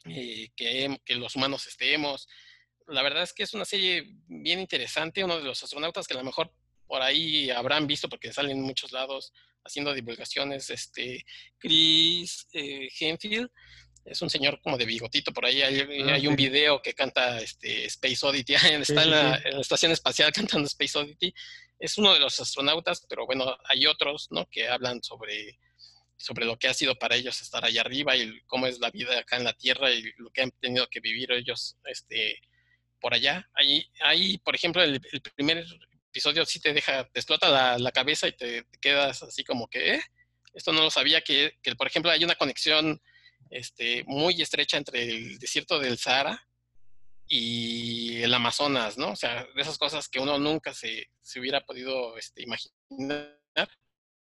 eh, 0.05 0.51
que, 0.55 1.01
que 1.05 1.15
los 1.15 1.35
humanos 1.35 1.67
estemos. 1.67 2.29
La 2.87 3.03
verdad 3.03 3.23
es 3.23 3.33
que 3.33 3.45
es 3.45 3.55
una 3.55 3.65
serie 3.65 4.05
bien 4.27 4.61
interesante, 4.61 5.25
uno 5.25 5.39
de 5.39 5.45
los 5.45 5.63
astronautas 5.63 6.07
que 6.07 6.13
a 6.13 6.19
lo 6.19 6.25
mejor 6.25 6.53
por 6.87 7.01
ahí 7.01 7.51
habrán 7.51 7.87
visto 7.87 8.09
porque 8.09 8.33
salen 8.33 8.59
en 8.59 8.63
muchos 8.63 8.93
lados 8.93 9.33
haciendo 9.65 9.93
divulgaciones, 9.95 10.71
este, 10.71 11.25
Chris 11.59 12.47
eh, 12.53 12.89
Henfield, 12.99 13.51
es 14.05 14.23
un 14.23 14.31
señor 14.31 14.61
como 14.63 14.79
de 14.79 14.87
bigotito, 14.87 15.33
por 15.33 15.45
ahí 15.45 15.63
hay, 15.63 15.81
Ah, 15.81 16.15
hay 16.15 16.27
un 16.27 16.37
video 16.37 16.81
que 16.81 16.95
canta 16.95 17.41
este, 17.41 17.85
Space 17.87 18.25
Oddity, 18.27 18.55
está 18.85 19.03
Sí, 19.03 19.09
en, 19.09 19.11
la, 19.11 19.37
sí. 19.37 19.43
en 19.49 19.55
la 19.55 19.61
estación 19.61 19.93
espacial 19.93 20.33
cantando 20.63 20.67
Space 20.67 20.99
Oddity, 20.99 21.33
es 21.79 21.99
uno 21.99 22.13
de 22.13 22.21
los 22.21 22.39
astronautas, 22.41 23.05
pero 23.09 23.27
bueno, 23.27 23.57
hay 23.65 23.87
otros, 23.87 24.29
¿no? 24.31 24.47
Que 24.51 24.69
hablan 24.69 25.03
sobre, 25.03 25.59
sobre 26.17 26.45
lo 26.45 26.59
que 26.59 26.69
ha 26.69 26.75
sido 26.75 26.95
para 26.97 27.17
ellos 27.17 27.41
estar 27.41 27.65
allá 27.65 27.81
arriba 27.81 28.17
y 28.17 28.41
cómo 28.47 28.67
es 28.67 28.79
la 28.81 28.91
vida 28.91 29.19
acá 29.19 29.37
en 29.37 29.45
la 29.45 29.55
Tierra 29.55 29.91
y 29.91 30.03
lo 30.19 30.31
que 30.31 30.43
han 30.43 30.51
tenido 30.53 30.87
que 30.89 31.01
vivir 31.01 31.33
ellos, 31.33 31.77
este, 31.85 32.39
por 33.01 33.15
allá. 33.15 33.49
Ahí, 33.55 33.87
ahí 34.01 34.39
por 34.39 34.55
ejemplo, 34.55 34.83
el, 34.83 35.01
el 35.11 35.21
primer 35.23 35.65
episodio 36.11 36.45
sí 36.45 36.61
te 36.61 36.73
deja, 36.73 37.05
te 37.05 37.21
explota 37.21 37.79
la, 37.79 37.93
cabeza 37.93 38.29
y 38.29 38.33
te, 38.33 38.67
quedas 38.81 39.23
así 39.23 39.45
como 39.45 39.69
que, 39.69 39.95
"Eh, 39.95 40.03
esto 40.55 40.73
no 40.73 40.83
lo 40.83 40.91
sabía, 40.91 41.23
que, 41.23 41.59
que, 41.63 41.75
por 41.77 41.87
ejemplo 41.87 42.11
hay 42.11 42.25
una 42.25 42.35
conexión 42.35 43.01
este, 43.51 44.05
muy 44.05 44.41
estrecha 44.43 44.77
entre 44.77 45.03
el 45.05 45.39
desierto 45.39 45.79
del 45.79 45.99
Sahara 45.99 46.47
y 47.27 48.23
el 48.23 48.35
Amazonas, 48.35 48.99
¿no? 48.99 49.13
O 49.13 49.17
sea, 49.17 49.47
de 49.55 49.63
esas 49.63 49.79
cosas 49.79 50.09
que 50.09 50.19
uno 50.19 50.39
nunca 50.39 50.75
se, 50.75 51.11
se 51.21 51.41
hubiera 51.41 51.61
podido 51.65 52.17
este, 52.19 52.43
imaginar. 52.43 53.39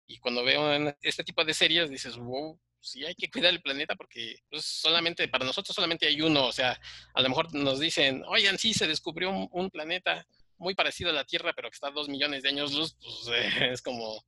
Y 0.07 0.19
cuando 0.19 0.43
veo 0.43 0.95
este 1.01 1.23
tipo 1.23 1.43
de 1.43 1.53
series 1.53 1.89
dices, 1.89 2.15
wow, 2.15 2.59
sí 2.79 3.03
hay 3.03 3.15
que 3.15 3.29
cuidar 3.29 3.51
el 3.51 3.61
planeta 3.61 3.95
porque 3.95 4.37
pues, 4.49 4.63
solamente, 4.65 5.27
para 5.27 5.45
nosotros 5.45 5.75
solamente 5.75 6.07
hay 6.07 6.21
uno. 6.21 6.45
O 6.45 6.51
sea, 6.51 6.79
a 7.13 7.21
lo 7.21 7.29
mejor 7.29 7.53
nos 7.53 7.79
dicen, 7.79 8.23
oigan, 8.27 8.57
sí, 8.57 8.73
se 8.73 8.87
descubrió 8.87 9.29
un 9.29 9.69
planeta 9.71 10.25
muy 10.57 10.75
parecido 10.75 11.09
a 11.09 11.13
la 11.13 11.25
Tierra, 11.25 11.53
pero 11.53 11.69
que 11.69 11.75
está 11.75 11.87
a 11.87 11.91
dos 11.91 12.09
millones 12.09 12.43
de 12.43 12.49
años 12.49 12.73
luz, 12.73 12.95
pues 13.01 13.27
eh, 13.35 13.49
es 13.73 13.81
como, 13.81 14.25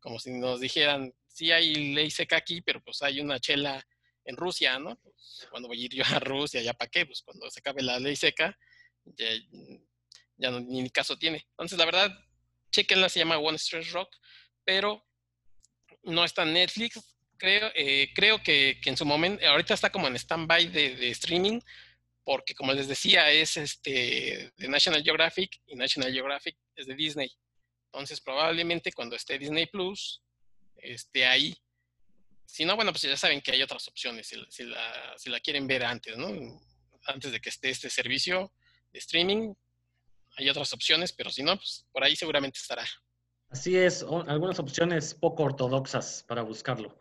como 0.00 0.18
si 0.18 0.32
nos 0.32 0.60
dijeran, 0.60 1.12
sí 1.28 1.52
hay 1.52 1.94
ley 1.94 2.10
seca 2.10 2.36
aquí, 2.36 2.60
pero 2.60 2.82
pues 2.82 3.02
hay 3.02 3.20
una 3.20 3.38
chela 3.38 3.86
en 4.24 4.36
Rusia, 4.36 4.78
¿no? 4.78 4.96
Pues, 4.96 5.46
cuando 5.50 5.68
voy 5.68 5.80
a 5.80 5.84
ir 5.84 5.94
yo 5.94 6.04
a 6.04 6.18
Rusia, 6.18 6.62
¿ya 6.62 6.74
para 6.74 6.90
qué? 6.90 7.06
Pues 7.06 7.22
cuando 7.22 7.50
se 7.50 7.60
acabe 7.60 7.82
la 7.82 7.98
ley 7.98 8.16
seca, 8.16 8.56
ya, 10.36 10.50
no, 10.50 10.60
ni 10.60 10.88
caso 10.90 11.16
tiene. 11.18 11.46
Entonces, 11.50 11.78
la 11.78 11.84
verdad, 11.84 12.10
chequenla, 12.70 13.08
se 13.08 13.20
llama 13.20 13.38
One 13.38 13.56
Strange 13.56 13.90
Rock, 13.90 14.14
pero 14.64 15.04
no 16.02 16.24
está 16.24 16.42
en 16.42 16.54
Netflix. 16.54 17.00
Creo, 17.36 17.70
eh, 17.74 18.10
creo 18.14 18.42
que, 18.42 18.78
que, 18.82 18.90
en 18.90 18.96
su 18.96 19.04
momento, 19.06 19.46
ahorita 19.46 19.74
está 19.74 19.90
como 19.90 20.06
en 20.06 20.16
stand-by 20.16 20.68
de, 20.68 20.96
de, 20.96 21.10
streaming, 21.10 21.60
porque 22.24 22.54
como 22.54 22.72
les 22.72 22.88
decía, 22.88 23.30
es 23.30 23.56
este 23.56 24.52
de 24.56 24.68
National 24.68 25.02
Geographic 25.02 25.60
y 25.66 25.76
National 25.76 26.12
Geographic 26.12 26.56
es 26.76 26.86
de 26.86 26.94
Disney. 26.94 27.30
Entonces, 27.86 28.20
probablemente 28.20 28.92
cuando 28.92 29.16
esté 29.16 29.38
Disney 29.38 29.66
Plus, 29.66 30.22
esté 30.76 31.26
ahí. 31.26 31.56
Si 32.46 32.64
no, 32.64 32.76
bueno, 32.76 32.92
pues 32.92 33.02
ya 33.02 33.16
saben 33.16 33.40
que 33.40 33.52
hay 33.52 33.62
otras 33.62 33.86
opciones, 33.88 34.28
si, 34.28 34.64
la, 34.64 35.14
si 35.16 35.30
la 35.30 35.40
quieren 35.40 35.66
ver 35.66 35.84
antes, 35.84 36.16
¿no? 36.16 36.60
Antes 37.04 37.32
de 37.32 37.40
que 37.40 37.48
esté 37.48 37.70
este 37.70 37.90
servicio 37.90 38.52
de 38.92 38.98
streaming, 38.98 39.54
hay 40.36 40.48
otras 40.48 40.72
opciones, 40.72 41.12
pero 41.12 41.30
si 41.30 41.42
no, 41.42 41.56
pues 41.56 41.86
por 41.92 42.04
ahí 42.04 42.16
seguramente 42.16 42.58
estará. 42.58 42.86
Así 43.48 43.76
es, 43.76 44.02
algunas 44.02 44.58
opciones 44.60 45.14
poco 45.14 45.44
ortodoxas 45.44 46.24
para 46.26 46.42
buscarlo. 46.42 46.96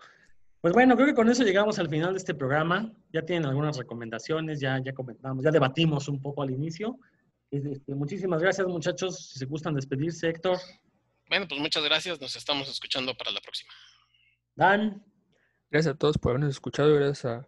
Pues 0.61 0.73
bueno, 0.73 0.95
creo 0.95 1.07
que 1.07 1.13
con 1.13 1.29
eso 1.29 1.43
llegamos 1.43 1.79
al 1.79 1.89
final 1.89 2.11
de 2.13 2.17
este 2.17 2.33
programa. 2.33 2.91
Ya 3.13 3.21
tienen 3.21 3.45
algunas 3.45 3.77
recomendaciones, 3.77 4.59
ya, 4.59 4.77
ya 4.83 4.93
comentamos, 4.93 5.43
ya 5.43 5.51
debatimos 5.51 6.07
un 6.09 6.21
poco 6.21 6.43
al 6.43 6.51
inicio. 6.51 6.99
Este, 7.49 7.95
muchísimas 7.95 8.41
gracias, 8.41 8.67
muchachos. 8.67 9.29
Si 9.29 9.39
se 9.39 9.45
gustan 9.45 9.73
despedirse, 9.73 10.27
Héctor. 10.27 10.57
Bueno, 11.29 11.47
pues 11.47 11.61
muchas 11.61 11.83
gracias. 11.83 12.19
Nos 12.19 12.35
estamos 12.35 12.67
escuchando 12.69 13.15
para 13.15 13.31
la 13.31 13.39
próxima. 13.39 13.71
Dan. 14.55 15.01
Gracias 15.71 15.95
a 15.95 15.97
todos 15.97 16.17
por 16.17 16.31
habernos 16.31 16.49
escuchado. 16.49 16.93
Gracias 16.93 17.25
a 17.25 17.47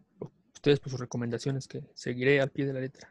ustedes 0.53 0.79
por 0.79 0.91
sus 0.91 0.99
recomendaciones 0.99 1.67
que 1.67 1.81
seguiré 1.93 2.39
al 2.39 2.51
pie 2.51 2.65
de 2.65 2.73
la 2.73 2.79
letra. 2.79 3.10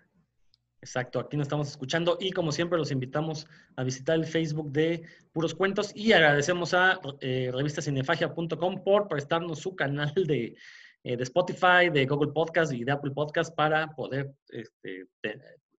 Exacto, 0.83 1.21
aquí 1.21 1.37
nos 1.37 1.45
estamos 1.45 1.69
escuchando 1.69 2.17
y 2.19 2.33
como 2.33 2.53
siempre 2.53 2.79
los 2.79 2.91
invitamos 2.91 3.47
a 3.77 3.85
visitar 3.85 4.17
el 4.17 4.25
Facebook 4.25 4.73
de 4.73 5.03
Puros 5.33 5.55
Cuentos 5.55 5.93
y 5.95 6.13
agradecemos 6.13 6.73
a 6.73 6.99
eh, 7.21 7.51
revistacinefagia.com 7.53 8.83
por 8.83 9.07
prestarnos 9.07 9.59
su 9.59 9.77
canal 9.77 10.15
de, 10.15 10.57
eh, 11.05 11.17
de, 11.19 11.23
Spotify, 11.23 11.91
de 11.93 12.07
Google 12.07 12.33
Podcast 12.33 12.73
y 12.73 12.85
de 12.85 12.93
Apple 12.93 13.11
Podcast 13.11 13.55
para 13.55 13.89
poder 13.95 14.33
este, 14.49 15.07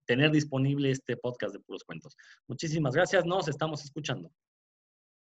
tener 0.06 0.30
disponible 0.30 0.92
este 0.92 1.18
podcast 1.18 1.54
de 1.54 1.60
Puros 1.62 1.84
Cuentos. 1.84 2.16
Muchísimas 2.48 2.94
gracias, 2.94 3.26
nos 3.26 3.48
estamos 3.48 3.84
escuchando. 3.84 4.32